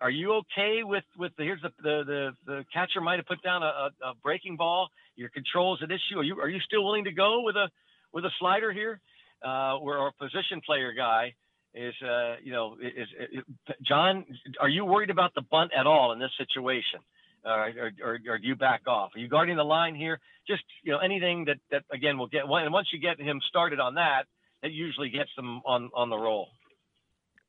Are 0.00 0.10
you 0.10 0.34
okay 0.36 0.82
with 0.82 1.04
with 1.18 1.32
the, 1.36 1.44
here's 1.44 1.60
the 1.60 1.70
the 1.82 2.04
the, 2.06 2.30
the 2.46 2.64
catcher 2.72 3.00
might 3.00 3.16
have 3.16 3.26
put 3.26 3.42
down 3.42 3.62
a, 3.62 3.90
a, 4.02 4.14
breaking 4.22 4.56
ball. 4.56 4.88
Your 5.14 5.28
control 5.28 5.74
is 5.74 5.82
an 5.82 5.90
issue. 5.90 6.18
Are 6.18 6.22
you 6.22 6.40
are 6.40 6.48
you 6.48 6.60
still 6.60 6.84
willing 6.84 7.04
to 7.04 7.12
go 7.12 7.42
with 7.42 7.56
a 7.56 7.68
with 8.12 8.24
a 8.24 8.30
slider 8.38 8.72
here? 8.72 9.00
Uh, 9.44 9.76
where 9.76 9.98
our 9.98 10.10
position 10.18 10.62
player 10.64 10.94
guy 10.94 11.34
is, 11.74 11.92
uh, 12.02 12.36
you 12.42 12.50
know, 12.50 12.76
is, 12.80 13.08
is, 13.30 13.42
John. 13.86 14.24
Are 14.58 14.70
you 14.70 14.86
worried 14.86 15.10
about 15.10 15.34
the 15.34 15.42
bunt 15.42 15.70
at 15.78 15.86
all 15.86 16.12
in 16.12 16.18
this 16.18 16.30
situation? 16.38 17.00
or, 17.44 17.92
or, 18.02 18.18
or, 18.26 18.38
do 18.38 18.46
you 18.46 18.56
back 18.56 18.82
off? 18.86 19.10
Are 19.14 19.18
you 19.18 19.28
guarding 19.28 19.56
the 19.56 19.64
line 19.64 19.94
here? 19.94 20.18
Just 20.48 20.62
you 20.82 20.92
know 20.92 20.98
anything 20.98 21.44
that 21.46 21.58
that 21.70 21.82
again 21.92 22.18
will 22.18 22.26
get 22.26 22.44
and 22.44 22.72
once 22.72 22.88
you 22.92 22.98
get 22.98 23.20
him 23.20 23.40
started 23.48 23.80
on 23.80 23.94
that, 23.94 24.24
it 24.62 24.72
usually 24.72 25.10
gets 25.10 25.30
them 25.36 25.60
on 25.64 25.90
on 25.94 26.10
the 26.10 26.16
roll. 26.16 26.48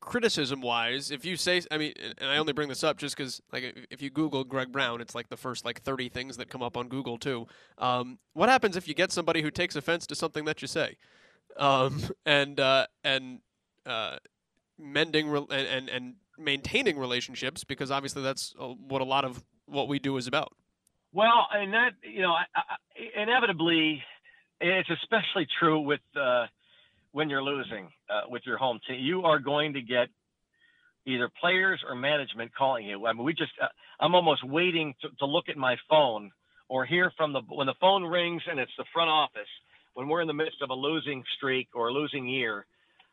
Criticism 0.05 0.61
wise, 0.61 1.09
if 1.09 1.25
you 1.25 1.35
say, 1.35 1.61
I 1.71 1.79
mean, 1.79 1.93
and 2.19 2.29
I 2.29 2.37
only 2.37 2.53
bring 2.53 2.69
this 2.69 2.83
up 2.83 2.97
just 2.97 3.17
because, 3.17 3.41
like, 3.51 3.87
if 3.89 4.03
you 4.03 4.11
Google 4.11 4.43
Greg 4.43 4.71
Brown, 4.71 5.01
it's 5.01 5.15
like 5.15 5.29
the 5.29 5.37
first 5.37 5.65
like 5.65 5.81
30 5.81 6.09
things 6.09 6.37
that 6.37 6.47
come 6.47 6.61
up 6.61 6.77
on 6.77 6.87
Google 6.87 7.17
too. 7.17 7.47
Um, 7.79 8.19
what 8.33 8.47
happens 8.47 8.77
if 8.77 8.87
you 8.87 8.93
get 8.93 9.11
somebody 9.11 9.41
who 9.41 9.49
takes 9.49 9.75
offense 9.75 10.05
to 10.07 10.15
something 10.15 10.45
that 10.45 10.61
you 10.61 10.67
say, 10.67 10.97
um, 11.57 12.03
and 12.25 12.59
uh, 12.59 12.85
and 13.03 13.39
uh, 13.87 14.17
mending 14.77 15.27
re- 15.27 15.47
and, 15.49 15.67
and 15.67 15.89
and 15.89 16.13
maintaining 16.37 16.99
relationships 16.99 17.63
because 17.63 17.89
obviously 17.89 18.21
that's 18.21 18.53
what 18.57 19.01
a 19.01 19.05
lot 19.05 19.25
of 19.25 19.43
what 19.65 19.87
we 19.87 19.97
do 19.97 20.17
is 20.17 20.27
about. 20.27 20.53
Well, 21.13 21.47
and 21.51 21.73
that 21.73 21.93
you 22.03 22.21
know, 22.21 22.33
I, 22.33 22.43
I, 22.55 23.21
inevitably, 23.21 24.03
it's 24.61 24.89
especially 24.89 25.47
true 25.59 25.79
with 25.79 26.01
uh, 26.15 26.45
when 27.15 27.29
you're 27.29 27.41
losing 27.41 27.87
uh, 28.09 28.23
with 28.27 28.41
your 28.45 28.57
home 28.57 28.77
team. 28.85 28.99
You 28.99 29.21
are 29.21 29.39
going 29.39 29.71
to 29.75 29.81
get 29.81 30.09
either 31.05 31.29
players 31.39 31.81
or 31.87 31.95
management 31.95 32.53
calling 32.53 32.85
you. 32.85 33.05
I 33.05 33.13
mean, 33.13 33.23
we 33.23 33.33
just 33.33 33.53
uh, 33.61 33.67
I'm 34.01 34.13
almost 34.13 34.43
waiting 34.43 34.93
to, 35.01 35.07
to 35.19 35.25
look 35.25 35.47
at 35.47 35.55
my 35.55 35.77
phone 35.89 36.31
or 36.67 36.85
hear 36.85 37.13
from 37.15 37.31
the 37.31 37.39
when 37.47 37.67
the 37.67 37.73
phone 37.79 38.03
rings 38.03 38.41
and 38.51 38.59
it's 38.59 38.73
the 38.77 38.83
front 38.91 39.09
office 39.09 39.47
when 39.93 40.09
we're 40.09 40.19
in 40.19 40.27
the 40.27 40.33
midst 40.33 40.61
of 40.61 40.71
a 40.71 40.73
losing 40.73 41.23
streak 41.37 41.69
or 41.73 41.87
a 41.87 41.93
losing 41.93 42.27
year. 42.27 42.65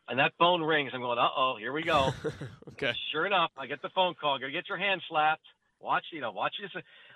And 0.09 0.19
that 0.19 0.33
phone 0.37 0.61
rings. 0.61 0.91
I'm 0.93 0.99
going, 0.99 1.17
uh 1.17 1.29
oh, 1.37 1.55
here 1.57 1.71
we 1.71 1.83
go. 1.83 2.11
okay. 2.73 2.91
Sure 3.13 3.25
enough, 3.25 3.51
I 3.57 3.67
get 3.67 3.81
the 3.81 3.89
phone 3.95 4.15
call. 4.19 4.37
To 4.37 4.51
get 4.51 4.67
your 4.67 4.77
hand 4.77 5.01
slapped 5.07 5.45
Watch, 5.83 6.05
you 6.11 6.21
know, 6.21 6.31
watch 6.31 6.55
this. 6.61 6.71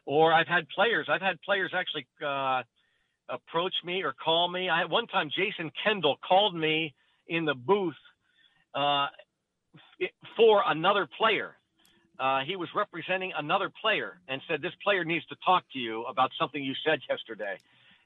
Or 0.06 0.34
I've 0.34 0.48
had 0.48 0.68
players. 0.70 1.08
I've 1.10 1.22
had 1.22 1.42
players 1.42 1.72
actually 1.74 2.06
uh, 2.24 2.64
approach 3.30 3.74
me 3.84 4.04
or 4.04 4.14
call 4.14 4.50
me. 4.50 4.70
I 4.70 4.86
one 4.86 5.08
time 5.08 5.30
Jason 5.30 5.72
Kendall 5.84 6.18
called 6.28 6.56
me 6.56 6.94
in 7.28 7.46
the 7.46 7.54
booth 7.54 7.96
uh, 8.74 9.08
for 10.36 10.64
another 10.66 11.08
player. 11.18 11.56
Uh, 12.20 12.40
he 12.48 12.56
was 12.56 12.70
representing 12.76 13.32
another 13.38 13.72
player 13.82 14.20
and 14.28 14.42
said, 14.48 14.62
"This 14.62 14.74
player 14.84 15.04
needs 15.04 15.26
to 15.28 15.36
talk 15.46 15.64
to 15.74 15.80
you 15.80 16.04
about 16.06 16.32
something 16.40 16.64
you 16.64 16.74
said 16.86 17.00
yesterday." 17.10 17.58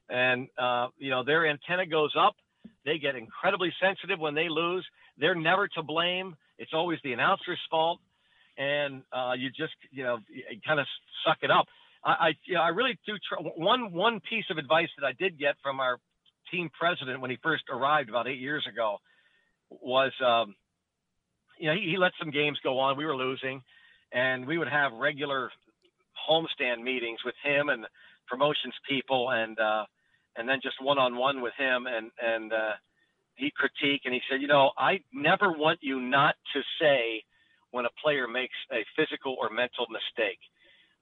And 0.08 0.48
uh, 0.58 0.88
you 0.98 1.10
know, 1.10 1.24
their 1.24 1.46
antenna 1.46 1.86
goes 1.86 2.12
up. 2.18 2.36
They 2.84 2.98
get 2.98 3.16
incredibly 3.16 3.72
sensitive 3.80 4.18
when 4.18 4.34
they 4.34 4.48
lose. 4.48 4.86
They're 5.18 5.34
never 5.34 5.68
to 5.68 5.82
blame. 5.82 6.36
It's 6.58 6.72
always 6.74 6.98
the 7.02 7.12
announcer's 7.12 7.60
fault 7.70 8.00
and 8.56 9.02
uh, 9.12 9.32
you 9.36 9.50
just 9.50 9.74
you 9.90 10.04
know 10.04 10.18
kind 10.66 10.80
of 10.80 10.86
suck 11.26 11.38
it 11.42 11.50
up. 11.50 11.66
I 12.04 12.10
I, 12.10 12.28
you 12.44 12.54
know, 12.54 12.62
I 12.62 12.68
really 12.68 12.98
do. 13.06 13.14
One 13.56 13.92
one 13.92 14.20
piece 14.20 14.44
of 14.50 14.58
advice 14.58 14.88
that 14.98 15.06
I 15.06 15.12
did 15.12 15.38
get 15.38 15.56
from 15.62 15.80
our 15.80 15.98
team 16.50 16.70
president 16.78 17.20
when 17.20 17.30
he 17.30 17.38
first 17.42 17.64
arrived 17.70 18.08
about 18.08 18.28
eight 18.28 18.40
years 18.40 18.66
ago 18.70 18.98
was, 19.70 20.12
um, 20.24 20.54
you 21.58 21.68
know, 21.68 21.74
he, 21.74 21.92
he 21.92 21.96
let 21.96 22.12
some 22.18 22.30
games 22.30 22.58
go 22.62 22.78
on. 22.78 22.96
We 22.96 23.06
were 23.06 23.16
losing, 23.16 23.62
and 24.12 24.46
we 24.46 24.58
would 24.58 24.68
have 24.68 24.92
regular 24.92 25.50
homestand 26.28 26.82
meetings 26.82 27.20
with 27.24 27.34
him 27.42 27.68
and 27.68 27.86
promotions 28.26 28.74
people, 28.88 29.30
and 29.30 29.58
uh, 29.58 29.84
and 30.36 30.48
then 30.48 30.58
just 30.62 30.76
one 30.82 30.98
on 30.98 31.16
one 31.16 31.40
with 31.40 31.54
him, 31.58 31.86
and 31.86 32.10
and 32.20 32.52
uh, 32.52 32.72
he 33.36 33.52
critique 33.54 34.02
and 34.04 34.14
he 34.14 34.20
said, 34.30 34.40
you 34.40 34.48
know, 34.48 34.70
I 34.78 35.00
never 35.12 35.52
want 35.52 35.78
you 35.82 36.00
not 36.00 36.34
to 36.54 36.62
say 36.80 37.24
when 37.70 37.86
a 37.86 37.90
player 38.02 38.28
makes 38.28 38.54
a 38.70 38.84
physical 38.96 39.36
or 39.40 39.50
mental 39.50 39.86
mistake, 39.88 40.38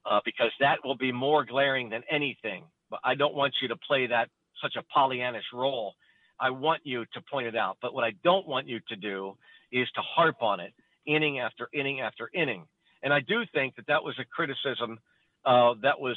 uh, 0.05 0.21
because 0.25 0.51
that 0.61 0.79
will 0.85 0.97
be 0.97 1.13
more 1.13 1.45
glaring 1.45 1.91
than 1.91 2.03
anything. 2.11 2.65
But 2.91 3.01
I 3.05 3.15
don't 3.15 3.35
want 3.35 3.55
you 3.63 3.69
to 3.69 3.77
play 3.77 4.07
that 4.09 4.29
such 4.63 4.77
a 4.77 4.85
Pollyannish 4.97 5.53
role. 5.55 5.95
I 6.39 6.51
want 6.51 6.81
you 6.85 7.05
to 7.13 7.21
point 7.31 7.47
it 7.47 7.57
out. 7.57 7.79
But 7.83 7.95
what 7.95 8.05
I 8.05 8.13
don't 8.25 8.47
want 8.47 8.67
you 8.67 8.81
to 8.89 8.97
do 8.97 9.37
is 9.71 9.89
to 9.95 10.01
harp 10.01 10.43
on 10.43 10.61
it 10.61 10.73
inning 11.07 11.39
after 11.39 11.69
inning 11.73 12.01
after 12.01 12.31
inning. 12.35 12.65
And 13.03 13.13
I 13.13 13.21
do 13.21 13.43
think 13.55 13.77
that 13.77 13.87
that 13.87 14.03
was 14.03 14.15
a 14.19 14.25
criticism 14.25 14.99
uh, 15.45 15.75
that 15.83 16.01
was 16.01 16.17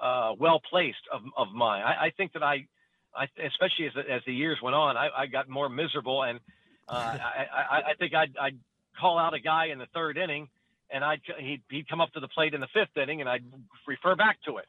uh, 0.00 0.32
well 0.38 0.60
placed 0.70 0.96
of, 1.12 1.22
of 1.36 1.48
mine. 1.52 1.82
I, 1.82 2.06
I, 2.06 2.12
think 2.16 2.32
that 2.32 2.42
I, 2.42 2.66
I 3.14 3.24
especially 3.44 3.86
as 3.86 3.94
the, 3.94 4.10
as 4.10 4.22
the 4.26 4.32
years 4.32 4.58
went 4.62 4.74
on, 4.74 4.96
I, 4.96 5.08
I 5.16 5.26
got 5.26 5.48
more 5.48 5.68
miserable, 5.68 6.22
and 6.22 6.40
uh, 6.88 6.92
I, 7.20 7.46
I, 7.54 7.76
I, 7.90 7.94
think 7.98 8.14
I'd, 8.14 8.34
I'd, 8.40 8.58
call 8.98 9.18
out 9.18 9.34
a 9.34 9.40
guy 9.40 9.66
in 9.66 9.78
the 9.78 9.86
third 9.92 10.16
inning, 10.16 10.48
and 10.90 11.04
I'd 11.04 11.20
he'd, 11.38 11.62
he'd 11.70 11.88
come 11.88 12.00
up 12.00 12.12
to 12.12 12.20
the 12.20 12.28
plate 12.28 12.54
in 12.54 12.60
the 12.60 12.68
fifth 12.72 12.96
inning, 12.96 13.20
and 13.20 13.28
I'd 13.28 13.44
refer 13.86 14.14
back 14.14 14.38
to 14.46 14.58
it, 14.58 14.66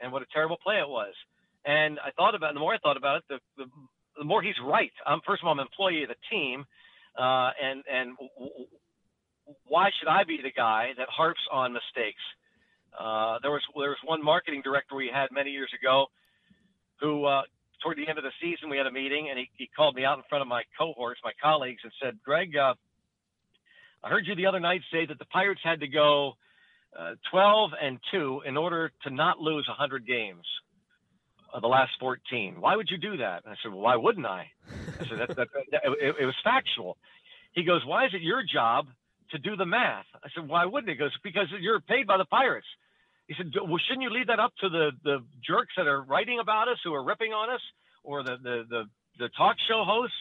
and 0.00 0.12
what 0.12 0.22
a 0.22 0.26
terrible 0.32 0.58
play 0.62 0.76
it 0.76 0.88
was. 0.88 1.14
And 1.64 1.98
I 1.98 2.10
thought 2.12 2.34
about 2.34 2.50
it. 2.50 2.54
The 2.54 2.60
more 2.60 2.74
I 2.74 2.78
thought 2.78 2.96
about 2.96 3.18
it, 3.18 3.24
the, 3.28 3.64
the, 3.64 3.70
the 4.18 4.24
more 4.24 4.42
he's 4.42 4.54
right. 4.64 4.92
I'm 5.06 5.20
first 5.26 5.42
of 5.42 5.46
all, 5.46 5.52
I'm 5.52 5.58
an 5.58 5.66
employee 5.66 6.04
of 6.04 6.08
the 6.08 6.16
team, 6.30 6.64
uh, 7.18 7.50
and 7.62 7.82
and 7.90 8.16
why 9.66 9.90
should 9.98 10.08
I 10.08 10.24
be 10.24 10.38
the 10.42 10.52
guy 10.52 10.90
that 10.96 11.08
harps 11.08 11.40
on 11.52 11.72
mistakes? 11.72 12.22
Uh, 12.98 13.38
there 13.42 13.50
was 13.50 13.62
there 13.76 13.90
was 13.90 13.98
one 14.04 14.24
marketing 14.24 14.62
director 14.62 14.94
we 14.94 15.10
had 15.12 15.28
many 15.32 15.50
years 15.50 15.70
ago, 15.78 16.06
who 17.00 17.24
uh, 17.24 17.42
toward 17.82 17.98
the 17.98 18.08
end 18.08 18.18
of 18.18 18.24
the 18.24 18.32
season 18.40 18.70
we 18.70 18.76
had 18.78 18.86
a 18.86 18.92
meeting, 18.92 19.28
and 19.30 19.38
he, 19.38 19.50
he 19.56 19.68
called 19.76 19.94
me 19.94 20.04
out 20.04 20.18
in 20.18 20.24
front 20.28 20.42
of 20.42 20.48
my 20.48 20.62
cohorts, 20.78 21.20
my 21.24 21.32
colleagues, 21.42 21.80
and 21.82 21.92
said, 22.02 22.18
"Greg, 22.24 22.56
uh, 22.56 22.74
I 24.02 24.08
heard 24.08 24.26
you 24.26 24.34
the 24.34 24.46
other 24.46 24.60
night 24.60 24.82
say 24.92 25.06
that 25.06 25.18
the 25.18 25.24
Pirates 25.26 25.60
had 25.64 25.80
to 25.80 25.88
go 25.88 26.34
uh, 26.98 27.14
12 27.30 27.70
and 27.82 27.98
two 28.10 28.42
in 28.46 28.56
order 28.56 28.90
to 29.04 29.10
not 29.10 29.38
lose 29.40 29.66
100 29.68 30.06
games." 30.06 30.44
Of 31.54 31.62
the 31.62 31.68
last 31.68 31.92
14. 32.00 32.56
Why 32.60 32.76
would 32.76 32.90
you 32.90 32.98
do 32.98 33.16
that? 33.18 33.44
And 33.44 33.52
I 33.54 33.56
said, 33.62 33.72
well, 33.72 33.80
why 33.80 33.96
wouldn't 33.96 34.26
I? 34.26 34.50
I 35.00 35.08
said, 35.08 35.18
that, 35.20 35.36
that, 35.36 35.48
that, 35.70 35.80
it, 36.00 36.16
it 36.20 36.26
was 36.26 36.34
factual. 36.44 36.98
He 37.52 37.62
goes, 37.62 37.82
why 37.86 38.04
is 38.04 38.10
it 38.12 38.20
your 38.20 38.42
job 38.42 38.88
to 39.30 39.38
do 39.38 39.56
the 39.56 39.64
math? 39.64 40.04
I 40.22 40.28
said, 40.34 40.46
why 40.48 40.66
wouldn't 40.66 40.90
it? 40.90 40.94
He 40.94 40.98
goes, 40.98 41.16
because 41.22 41.46
you're 41.60 41.80
paid 41.80 42.06
by 42.06 42.18
the 42.18 42.26
Pirates. 42.26 42.66
He 43.26 43.34
said, 43.38 43.52
well, 43.54 43.78
shouldn't 43.88 44.02
you 44.02 44.10
leave 44.10 44.26
that 44.26 44.40
up 44.40 44.52
to 44.60 44.68
the, 44.68 44.90
the 45.02 45.24
jerks 45.46 45.72
that 45.78 45.86
are 45.86 46.02
writing 46.02 46.40
about 46.40 46.68
us, 46.68 46.76
who 46.84 46.92
are 46.92 47.02
ripping 47.02 47.32
on 47.32 47.48
us, 47.48 47.62
or 48.04 48.22
the, 48.22 48.36
the, 48.42 48.64
the, 48.68 48.82
the 49.18 49.28
talk 49.38 49.56
show 49.66 49.84
hosts? 49.86 50.16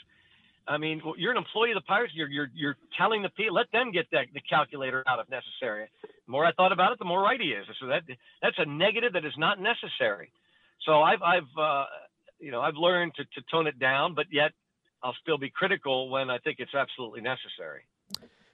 I 0.67 0.77
mean, 0.77 1.01
you're 1.17 1.31
an 1.31 1.37
employee 1.37 1.71
of 1.71 1.75
the 1.75 1.81
Pirates. 1.81 2.13
You're, 2.15 2.27
you're, 2.27 2.49
you're 2.53 2.77
telling 2.97 3.21
the 3.21 3.29
people, 3.29 3.55
let 3.55 3.71
them 3.71 3.91
get 3.91 4.07
that, 4.11 4.25
the 4.33 4.41
calculator 4.41 5.03
out 5.07 5.19
if 5.19 5.29
necessary. 5.29 5.87
The 6.01 6.31
more 6.31 6.45
I 6.45 6.51
thought 6.53 6.71
about 6.71 6.91
it, 6.91 6.99
the 6.99 7.05
more 7.05 7.21
right 7.21 7.39
he 7.39 7.49
is. 7.49 7.65
So 7.79 7.87
that, 7.87 8.01
that's 8.41 8.57
a 8.57 8.65
negative 8.65 9.13
that 9.13 9.25
is 9.25 9.33
not 9.37 9.59
necessary. 9.59 10.31
So 10.85 11.01
I've, 11.01 11.21
I've, 11.21 11.57
uh, 11.57 11.85
you 12.39 12.51
know, 12.51 12.61
I've 12.61 12.75
learned 12.75 13.13
to, 13.15 13.23
to 13.23 13.41
tone 13.51 13.67
it 13.67 13.79
down, 13.79 14.15
but 14.15 14.25
yet 14.31 14.51
I'll 15.03 15.15
still 15.21 15.37
be 15.37 15.51
critical 15.51 16.09
when 16.09 16.29
I 16.31 16.39
think 16.39 16.57
it's 16.59 16.73
absolutely 16.73 17.21
necessary. 17.21 17.81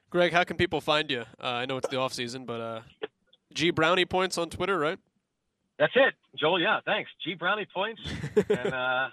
Greg, 0.09 0.33
how 0.33 0.43
can 0.43 0.57
people 0.57 0.81
find 0.81 1.09
you? 1.09 1.21
Uh, 1.41 1.47
I 1.47 1.65
know 1.65 1.77
it's 1.77 1.87
the 1.87 1.97
off 1.97 2.11
season, 2.11 2.43
but 2.45 2.59
uh, 2.59 2.81
G 3.53 3.71
Brownie 3.71 4.05
points 4.05 4.37
on 4.37 4.49
Twitter, 4.49 4.77
right? 4.77 4.99
That's 5.79 5.93
it, 5.95 6.13
Joel. 6.37 6.61
Yeah, 6.61 6.81
thanks. 6.85 7.09
G 7.23 7.33
Brownie 7.33 7.67
points, 7.73 8.01
and 8.49 8.73
uh, 8.73 9.07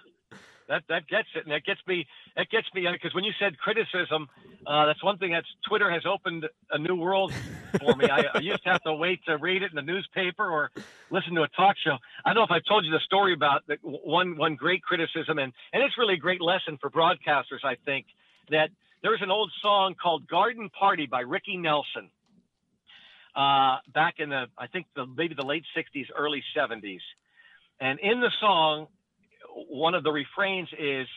that 0.69 0.83
that 0.87 1.07
gets 1.07 1.27
it, 1.35 1.43
and 1.43 1.51
that 1.51 1.65
gets 1.65 1.81
me. 1.87 2.07
That 2.37 2.49
gets 2.49 2.67
me 2.73 2.87
because 2.91 3.13
when 3.13 3.23
you 3.23 3.33
said 3.39 3.57
criticism, 3.57 4.29
uh, 4.65 4.85
that's 4.85 5.03
one 5.03 5.17
thing 5.17 5.31
that's 5.31 5.47
Twitter 5.67 5.89
has 5.91 6.03
opened 6.05 6.47
a 6.71 6.77
new 6.77 6.95
world 6.95 7.33
for 7.79 7.95
me. 7.95 8.07
I, 8.09 8.25
I, 8.35 8.39
used 8.39 8.63
to 8.63 8.69
have 8.69 8.83
to 8.83 8.93
wait 8.93 9.19
to 9.25 9.37
read 9.37 9.63
it 9.63 9.71
in 9.71 9.75
the 9.75 9.81
newspaper 9.81 10.49
or 10.49 10.71
listen 11.09 11.33
to 11.35 11.41
a 11.41 11.47
talk 11.49 11.75
show. 11.83 11.97
I 12.23 12.29
don't 12.33 12.35
know 12.35 12.43
if 12.43 12.51
I 12.51 12.59
told 12.67 12.85
you 12.85 12.91
the 12.91 12.99
story 12.99 13.33
about 13.33 13.65
the, 13.67 13.77
one 13.81 14.37
one 14.37 14.55
great 14.55 14.83
criticism, 14.83 15.39
and 15.39 15.51
and 15.73 15.83
it's 15.83 15.97
really 15.97 16.13
a 16.13 16.17
great 16.17 16.41
lesson 16.41 16.77
for 16.79 16.89
broadcasters. 16.89 17.65
I 17.65 17.75
think 17.83 18.05
that 18.51 18.69
there's 19.01 19.21
an 19.21 19.31
old 19.31 19.51
song 19.61 19.95
called 20.01 20.27
"Garden 20.27 20.69
Party" 20.69 21.07
by 21.07 21.21
Ricky 21.21 21.57
Nelson 21.57 22.11
uh, 23.35 23.77
back 23.93 24.15
in 24.19 24.29
the 24.29 24.45
I 24.57 24.67
think 24.67 24.85
the 24.95 25.05
maybe 25.05 25.33
the 25.33 25.45
late 25.45 25.63
'60s, 25.75 26.05
early 26.15 26.43
'70s, 26.55 26.99
and 27.79 27.99
in 27.99 28.19
the 28.19 28.31
song, 28.39 28.87
one 29.69 29.95
of 29.95 30.03
the 30.03 30.11
refrains 30.11 30.69
is, 30.77 31.07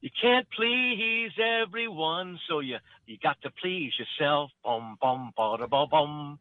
"You 0.00 0.10
can't 0.20 0.46
please 0.50 1.32
everyone, 1.38 2.38
so 2.48 2.60
you 2.60 2.78
you 3.06 3.18
got 3.18 3.40
to 3.42 3.50
please 3.62 3.92
yourself." 3.98 4.50
Bum 4.64 4.96
bum 5.00 5.32
ba 5.36 5.86
bum 5.86 6.38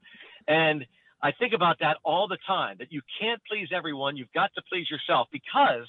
and 0.47 0.86
I 1.22 1.32
think 1.32 1.53
about 1.53 1.80
that 1.80 1.97
all 2.03 2.28
the 2.28 2.38
time. 2.45 2.78
That 2.80 2.91
you 2.91 3.01
can't 3.20 3.41
please 3.49 3.70
everyone, 3.74 4.18
you've 4.18 4.32
got 4.34 4.51
to 4.55 4.62
please 4.70 4.89
yourself 4.89 5.28
because 5.32 5.88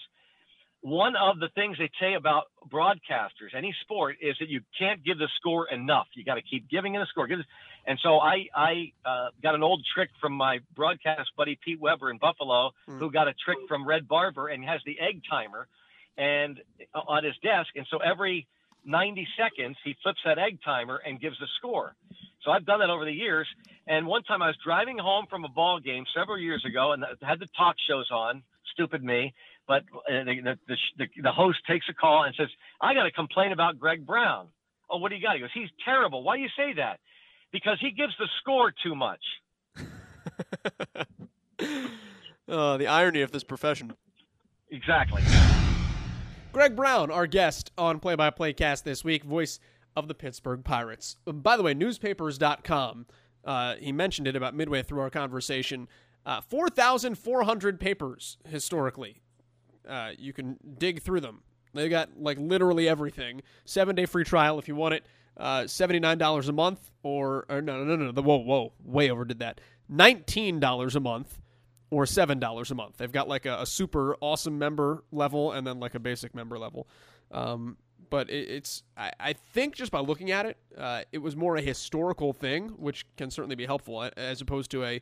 one 0.81 1.17
of 1.17 1.41
the 1.41 1.49
things 1.55 1.77
they 1.79 1.91
say 2.01 2.15
about 2.15 2.45
broadcasters, 2.71 3.55
any 3.55 3.75
sport, 3.83 4.17
is 4.21 4.37
that 4.41 4.49
you 4.49 4.61
can't 4.79 5.05
give 5.05 5.19
the 5.19 5.29
score 5.37 5.69
enough. 5.69 6.07
You 6.15 6.25
got 6.25 6.37
to 6.37 6.43
keep 6.43 6.71
giving 6.71 6.95
it 6.95 7.03
a 7.03 7.07
score. 7.07 7.29
And 7.89 7.99
so 8.03 8.19
I, 8.19 8.47
I 8.55 8.93
uh, 9.05 9.29
got 9.43 9.55
an 9.55 9.63
old 9.63 9.85
trick 9.95 10.11
from 10.21 10.35
my 10.35 10.61
broadcast 10.77 11.31
buddy 11.37 11.59
Pete 11.65 11.81
Weber 11.81 12.11
in 12.11 12.19
Buffalo, 12.19 12.71
mm. 12.89 12.99
who 12.99 13.11
got 13.11 13.29
a 13.29 13.33
trick 13.33 13.59
from 13.67 13.89
Red 13.89 14.07
Barber 14.07 14.49
and 14.49 14.63
has 14.65 14.81
the 14.85 15.01
egg 15.01 15.23
timer, 15.29 15.67
and 16.19 16.61
uh, 16.95 17.01
on 17.09 17.25
his 17.25 17.35
desk. 17.43 17.71
And 17.75 17.87
so 17.91 17.99
every 17.99 18.47
90 18.85 19.27
seconds 19.39 19.77
he 19.83 19.97
flips 20.03 20.21
that 20.27 20.39
egg 20.39 20.59
timer 20.63 21.01
and 21.05 21.19
gives 21.19 21.39
the 21.41 21.49
score. 21.57 21.97
So 22.45 22.51
I've 22.51 22.67
done 22.67 22.81
that 22.81 22.91
over 22.91 23.07
the 23.07 23.13
years. 23.13 23.49
And 23.87 24.07
one 24.07 24.23
time 24.23 24.43
I 24.43 24.49
was 24.49 24.57
driving 24.63 24.99
home 24.99 25.25
from 25.29 25.45
a 25.45 25.49
ball 25.49 25.81
game 25.81 26.05
several 26.15 26.39
years 26.39 26.65
ago, 26.65 26.93
and 26.93 27.05
had 27.23 27.41
the 27.41 27.49
talk 27.57 27.77
shows 27.89 28.11
on. 28.13 28.43
Stupid 28.75 29.03
me 29.03 29.35
but 29.69 29.83
uh, 29.95 30.25
the, 30.25 30.57
the, 30.67 30.77
the, 30.97 31.07
the 31.23 31.31
host 31.31 31.59
takes 31.69 31.87
a 31.91 31.93
call 31.93 32.25
and 32.25 32.35
says, 32.35 32.49
I 32.81 32.95
got 32.95 33.05
to 33.05 33.13
complain 33.13 33.53
about 33.53 33.79
Greg 33.79 34.05
Brown. 34.05 34.49
Oh, 34.91 34.97
what 34.97 35.11
do 35.11 35.17
you 35.17 35.23
got? 35.23 35.35
He 35.35 35.41
goes, 35.41 35.51
he's 35.53 35.69
terrible. 35.85 36.23
Why 36.23 36.37
do 36.37 36.43
you 36.43 36.49
say 36.57 36.73
that? 36.79 36.99
Because 37.53 37.79
he 37.81 37.91
gives 37.91 38.13
the 38.19 38.29
score 38.41 38.73
too 38.83 38.95
much. 38.95 39.21
uh, 42.49 42.77
the 42.77 42.87
irony 42.87 43.23
of 43.23 43.33
this 43.33 43.45
profession. 43.45 43.93
Exactly. 44.71 45.23
Greg 46.53 46.77
Brown, 46.77 47.11
our 47.11 47.27
guest 47.27 47.73
on 47.79 48.01
Play 48.01 48.15
by 48.15 48.31
Play 48.31 48.53
Cast 48.53 48.85
this 48.85 49.05
week, 49.05 49.25
voice 49.25 49.61
of 49.97 50.09
the 50.09 50.15
Pittsburgh 50.15 50.65
Pirates. 50.65 51.17
By 51.25 51.57
the 51.57 51.63
way, 51.63 51.75
newspapers.com, 51.75 53.07
uh, 53.45 53.75
he 53.77 53.93
mentioned 53.93 54.27
it 54.27 54.37
about 54.37 54.55
midway 54.55 54.83
through 54.83 55.01
our 55.01 55.11
conversation. 55.11 55.89
Uh, 56.27 56.41
4,400 56.43 57.81
papers 57.81 58.37
historically 58.47 59.23
uh, 59.89 60.11
you 60.19 60.33
can 60.33 60.59
dig 60.79 61.03
through 61.03 61.21
them. 61.21 61.43
They 61.75 61.89
got 61.89 62.11
like 62.21 62.39
literally 62.39 62.89
everything. 62.89 63.43
Seven 63.65 63.97
day 63.97 64.07
free 64.07 64.25
trial 64.25 64.59
if 64.59 64.69
you 64.69 64.75
want 64.75 64.95
it. 64.95 65.07
Uh, 65.39 65.67
Seventy 65.67 66.01
nine 66.01 66.19
dollars 66.19 66.49
a 66.49 66.53
month, 66.53 66.91
or, 67.03 67.47
or 67.49 67.63
no, 67.63 67.85
no, 67.85 67.97
no, 67.97 68.07
no, 68.07 68.13
the 68.13 68.23
whoa, 68.23 68.39
whoa, 68.39 68.73
way 68.85 69.11
overdid 69.11 69.39
that. 69.39 69.61
Nineteen 69.89 70.59
dollars 70.59 70.97
a 70.97 71.01
month, 71.01 71.41
or 71.91 72.07
seven 72.07 72.39
dollars 72.39 72.71
a 72.71 72.75
month. 72.75 72.97
They've 72.97 73.13
got 73.13 73.29
like 73.29 73.47
a, 73.47 73.61
a, 73.61 73.67
super 73.67 74.17
awesome 74.21 74.59
member 74.59 75.05
level 75.13 75.53
and 75.53 75.67
then 75.67 75.81
like 75.81 75.95
a 75.95 76.01
basic 76.01 76.35
member 76.35 76.59
level. 76.59 76.89
Um, 77.31 77.77
but 78.11 78.31
it, 78.31 78.51
it's 78.51 78.83
I, 78.97 79.13
I, 79.21 79.33
think 79.33 79.75
just 79.75 79.93
by 79.93 80.01
looking 80.01 80.31
at 80.31 80.47
it, 80.47 80.57
uh, 80.77 81.03
it 81.13 81.19
was 81.19 81.37
more 81.37 81.57
a 81.57 81.63
historical 81.63 82.33
thing, 82.33 82.69
which 82.71 83.07
can 83.17 83.31
certainly 83.31 83.57
be 83.57 83.67
helpful 83.67 84.11
as 84.17 84.41
opposed 84.41 84.71
to 84.73 84.85
a 84.85 85.01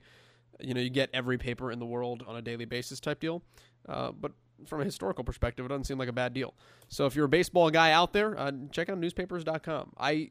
you 0.61 0.75
know 0.75 0.81
you 0.81 0.91
get 0.91 1.11
every 1.13 1.39
paper 1.39 1.71
in 1.71 1.79
the 1.79 1.87
world 1.87 2.25
on 2.27 2.37
a 2.37 2.43
daily 2.43 2.65
basis 2.65 3.01
type 3.01 3.21
deal. 3.21 3.43
Uh, 3.89 4.13
but 4.13 4.33
from 4.65 4.81
a 4.81 4.85
historical 4.85 5.25
perspective, 5.25 5.65
it 5.65 5.69
doesn't 5.69 5.85
seem 5.85 5.99
like 5.99 6.09
a 6.09 6.13
bad 6.13 6.33
deal. 6.33 6.55
So 6.89 7.07
if 7.07 7.15
you're 7.15 7.27
a 7.27 7.29
baseball 7.29 7.71
guy 7.71 7.93
out 7.93 8.13
there, 8.13 8.39
uh, 8.39 8.53
check 8.71 8.89
out 8.89 8.99
newspapers.com. 8.99 9.93
I 9.99 10.31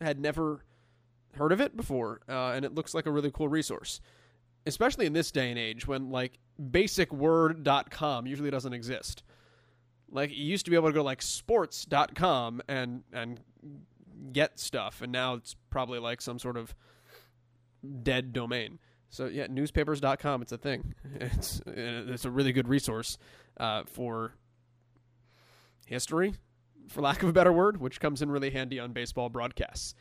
had 0.00 0.18
never 0.18 0.64
heard 1.34 1.52
of 1.52 1.60
it 1.60 1.76
before, 1.76 2.20
uh, 2.28 2.52
and 2.54 2.64
it 2.64 2.74
looks 2.74 2.94
like 2.94 3.06
a 3.06 3.10
really 3.10 3.30
cool 3.30 3.48
resource, 3.48 4.00
especially 4.66 5.06
in 5.06 5.12
this 5.12 5.30
day 5.30 5.50
and 5.50 5.58
age 5.58 5.86
when 5.86 6.10
like 6.10 6.38
basicword.com 6.60 8.26
usually 8.26 8.50
doesn't 8.50 8.72
exist. 8.72 9.22
Like 10.10 10.30
you 10.30 10.44
used 10.44 10.64
to 10.64 10.70
be 10.70 10.76
able 10.76 10.88
to 10.88 10.94
go 10.94 11.02
like 11.02 11.22
sports.com 11.22 12.62
and 12.68 13.04
and 13.12 13.40
get 14.32 14.58
stuff, 14.58 15.02
and 15.02 15.12
now 15.12 15.34
it's 15.34 15.54
probably 15.70 15.98
like 15.98 16.20
some 16.20 16.38
sort 16.38 16.56
of 16.56 16.74
dead 18.02 18.32
domain. 18.32 18.78
So 19.10 19.26
yeah, 19.26 19.46
newspapers.com. 19.48 20.42
It's 20.42 20.52
a 20.52 20.58
thing. 20.58 20.94
It's 21.20 21.60
it's 21.66 22.24
a 22.24 22.30
really 22.30 22.52
good 22.52 22.68
resource 22.68 23.18
uh, 23.58 23.82
for 23.84 24.34
history, 25.86 26.34
for 26.88 27.02
lack 27.02 27.22
of 27.22 27.28
a 27.28 27.32
better 27.32 27.52
word, 27.52 27.80
which 27.80 28.00
comes 28.00 28.22
in 28.22 28.30
really 28.30 28.50
handy 28.50 28.78
on 28.78 28.92
baseball 28.92 29.28
broadcasts. 29.28 29.94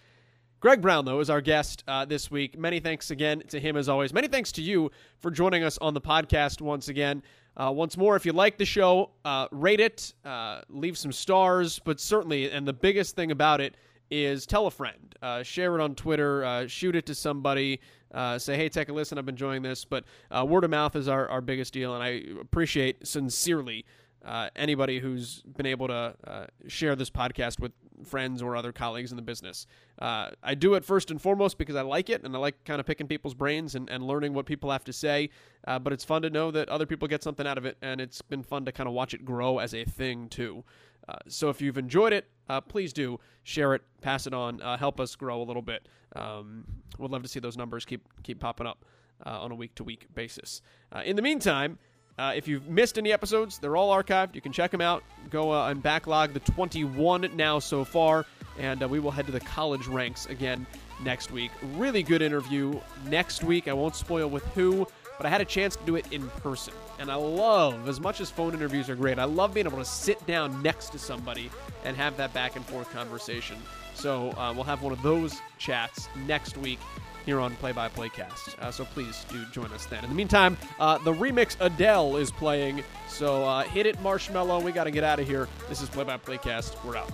Greg 0.61 0.81
Brown, 0.81 1.05
though, 1.05 1.21
is 1.21 1.29
our 1.29 1.39
guest 1.39 1.85
uh, 1.87 2.03
this 2.03 2.29
week. 2.29 2.57
Many 2.57 2.81
thanks 2.81 3.11
again 3.11 3.41
to 3.47 3.59
him, 3.59 3.77
as 3.77 3.87
always. 3.87 4.13
Many 4.13 4.27
thanks 4.27 4.51
to 4.53 4.61
you 4.61 4.91
for 5.19 5.31
joining 5.31 5.63
us 5.63 5.77
on 5.77 5.93
the 5.93 6.01
podcast 6.01 6.59
once 6.59 6.89
again. 6.89 7.23
Uh, 7.55 7.71
once 7.71 7.95
more, 7.95 8.17
if 8.17 8.25
you 8.25 8.33
like 8.33 8.57
the 8.57 8.65
show, 8.65 9.11
uh, 9.23 9.47
rate 9.51 9.79
it, 9.79 10.13
uh, 10.25 10.61
leave 10.69 10.97
some 10.97 11.13
stars, 11.13 11.79
but 11.79 11.99
certainly, 11.99 12.51
and 12.51 12.67
the 12.67 12.73
biggest 12.73 13.15
thing 13.15 13.31
about 13.31 13.61
it 13.61 13.75
is 14.11 14.45
tell 14.45 14.67
a 14.67 14.71
friend, 14.71 15.15
uh, 15.21 15.43
share 15.43 15.75
it 15.75 15.81
on 15.81 15.95
Twitter, 15.95 16.43
uh, 16.43 16.67
shoot 16.67 16.95
it 16.95 17.05
to 17.05 17.15
somebody, 17.15 17.79
uh, 18.13 18.39
say, 18.39 18.55
hey, 18.55 18.69
take 18.69 18.89
a 18.89 18.93
listen, 18.93 19.17
I'm 19.17 19.29
enjoying 19.29 19.61
this. 19.61 19.85
But 19.85 20.05
uh, 20.31 20.45
word 20.45 20.63
of 20.63 20.69
mouth 20.69 20.95
is 20.95 21.07
our, 21.07 21.27
our 21.27 21.41
biggest 21.41 21.73
deal, 21.73 21.93
and 21.93 22.03
I 22.03 22.23
appreciate 22.41 23.05
sincerely 23.07 23.85
uh, 24.25 24.49
anybody 24.55 24.99
who's 24.99 25.41
been 25.41 25.65
able 25.65 25.87
to 25.87 26.15
uh, 26.25 26.45
share 26.67 26.95
this 26.95 27.09
podcast 27.09 27.59
with 27.59 27.71
friends 28.03 28.41
or 28.41 28.55
other 28.55 28.71
colleagues 28.71 29.11
in 29.11 29.15
the 29.15 29.21
business. 29.21 29.65
Uh, 29.97 30.29
I 30.43 30.55
do 30.55 30.73
it 30.75 30.85
first 30.85 31.11
and 31.11 31.21
foremost 31.21 31.57
because 31.57 31.75
I 31.75 31.81
like 31.81 32.09
it 32.09 32.23
and 32.23 32.35
I 32.35 32.39
like 32.39 32.63
kind 32.65 32.79
of 32.79 32.85
picking 32.85 33.07
people's 33.07 33.33
brains 33.33 33.75
and, 33.75 33.89
and 33.89 34.03
learning 34.03 34.33
what 34.33 34.45
people 34.45 34.71
have 34.71 34.83
to 34.85 34.93
say. 34.93 35.29
Uh, 35.67 35.79
but 35.79 35.93
it's 35.93 36.03
fun 36.03 36.21
to 36.21 36.29
know 36.29 36.51
that 36.51 36.69
other 36.69 36.85
people 36.85 37.07
get 37.07 37.23
something 37.23 37.45
out 37.45 37.57
of 37.57 37.65
it, 37.65 37.77
and 37.81 37.99
it's 38.01 38.21
been 38.21 38.43
fun 38.43 38.65
to 38.65 38.71
kind 38.71 38.87
of 38.87 38.93
watch 38.93 39.13
it 39.13 39.25
grow 39.25 39.59
as 39.59 39.73
a 39.73 39.83
thing, 39.85 40.29
too. 40.29 40.63
Uh, 41.09 41.17
so 41.27 41.49
if 41.49 41.61
you've 41.61 41.77
enjoyed 41.77 42.13
it, 42.13 42.25
uh, 42.49 42.61
please 42.61 42.93
do 42.93 43.19
share 43.43 43.73
it, 43.73 43.81
pass 44.01 44.27
it 44.27 44.33
on, 44.33 44.59
help 44.77 44.99
us 44.99 45.15
grow 45.15 45.41
a 45.41 45.43
little 45.43 45.61
bit. 45.61 45.87
Um, 46.15 46.65
we'd 46.97 47.11
love 47.11 47.23
to 47.23 47.27
see 47.27 47.39
those 47.39 47.57
numbers 47.57 47.85
keep 47.85 48.07
keep 48.23 48.39
popping 48.39 48.67
up 48.67 48.85
on 49.25 49.51
a 49.51 49.55
week 49.55 49.75
to 49.75 49.83
week 49.83 50.07
basis. 50.13 50.61
in 51.03 51.15
the 51.15 51.21
meantime, 51.21 51.77
uh, 52.19 52.33
if 52.35 52.49
you've 52.49 52.67
missed 52.67 52.97
any 52.97 53.13
episodes, 53.13 53.59
they're 53.59 53.77
all 53.77 53.95
archived. 53.95 54.35
You 54.35 54.41
can 54.41 54.51
check 54.51 54.71
them 54.71 54.81
out. 54.81 55.05
Go 55.29 55.53
uh, 55.53 55.69
and 55.69 55.81
backlog 55.81 56.33
the 56.33 56.41
21 56.41 57.31
now 57.33 57.59
so 57.59 57.85
far, 57.85 58.25
and 58.57 58.83
uh, 58.83 58.89
we 58.89 58.99
will 58.99 59.09
head 59.09 59.25
to 59.27 59.31
the 59.31 59.39
college 59.39 59.87
ranks 59.87 60.25
again 60.25 60.67
next 61.01 61.31
week. 61.31 61.49
Really 61.77 62.03
good 62.03 62.21
interview 62.21 62.77
next 63.05 63.41
week. 63.41 63.69
I 63.69 63.73
won't 63.73 63.95
spoil 63.95 64.29
with 64.29 64.43
who, 64.47 64.85
but 65.19 65.25
I 65.25 65.29
had 65.29 65.41
a 65.41 65.45
chance 65.45 65.75
to 65.75 65.83
do 65.83 65.97
it 65.97 66.05
in 66.13 66.29
person. 66.29 66.73
And 66.97 67.11
I 67.11 67.15
love, 67.15 67.89
as 67.89 67.99
much 67.99 68.21
as 68.21 68.31
phone 68.31 68.53
interviews 68.53 68.89
are 68.89 68.95
great, 68.95 69.19
I 69.19 69.25
love 69.25 69.53
being 69.53 69.65
able 69.65 69.79
to 69.79 69.85
sit 69.85 70.25
down 70.25 70.63
next 70.63 70.93
to 70.93 70.99
somebody 70.99 71.51
and 71.83 71.97
have 71.97 72.15
that 72.15 72.33
back 72.33 72.55
and 72.55 72.65
forth 72.65 72.89
conversation. 72.91 73.57
So 73.95 74.31
uh, 74.31 74.53
we'll 74.55 74.63
have 74.63 74.81
one 74.81 74.93
of 74.93 75.01
those 75.01 75.35
chats 75.57 76.07
next 76.25 76.57
week 76.57 76.79
here 77.25 77.41
on 77.41 77.53
Play 77.57 77.73
by 77.73 77.89
Playcast. 77.89 78.57
Uh, 78.59 78.71
so 78.71 78.85
please 78.85 79.25
do 79.29 79.43
join 79.51 79.69
us 79.73 79.85
then. 79.87 80.05
In 80.05 80.09
the 80.09 80.15
meantime, 80.15 80.57
uh, 80.79 80.97
the 80.99 81.11
remix 81.13 81.57
Adele 81.59 82.15
is 82.15 82.31
playing. 82.31 82.81
So 83.09 83.43
uh, 83.43 83.63
hit 83.63 83.85
it, 83.85 84.01
Marshmello. 84.01 84.63
We 84.63 84.71
got 84.71 84.85
to 84.85 84.91
get 84.91 85.03
out 85.03 85.19
of 85.19 85.27
here. 85.27 85.49
This 85.67 85.81
is 85.81 85.89
Play 85.89 86.05
by 86.05 86.15
Playcast. 86.17 86.81
We're 86.85 86.95
out. 86.95 87.11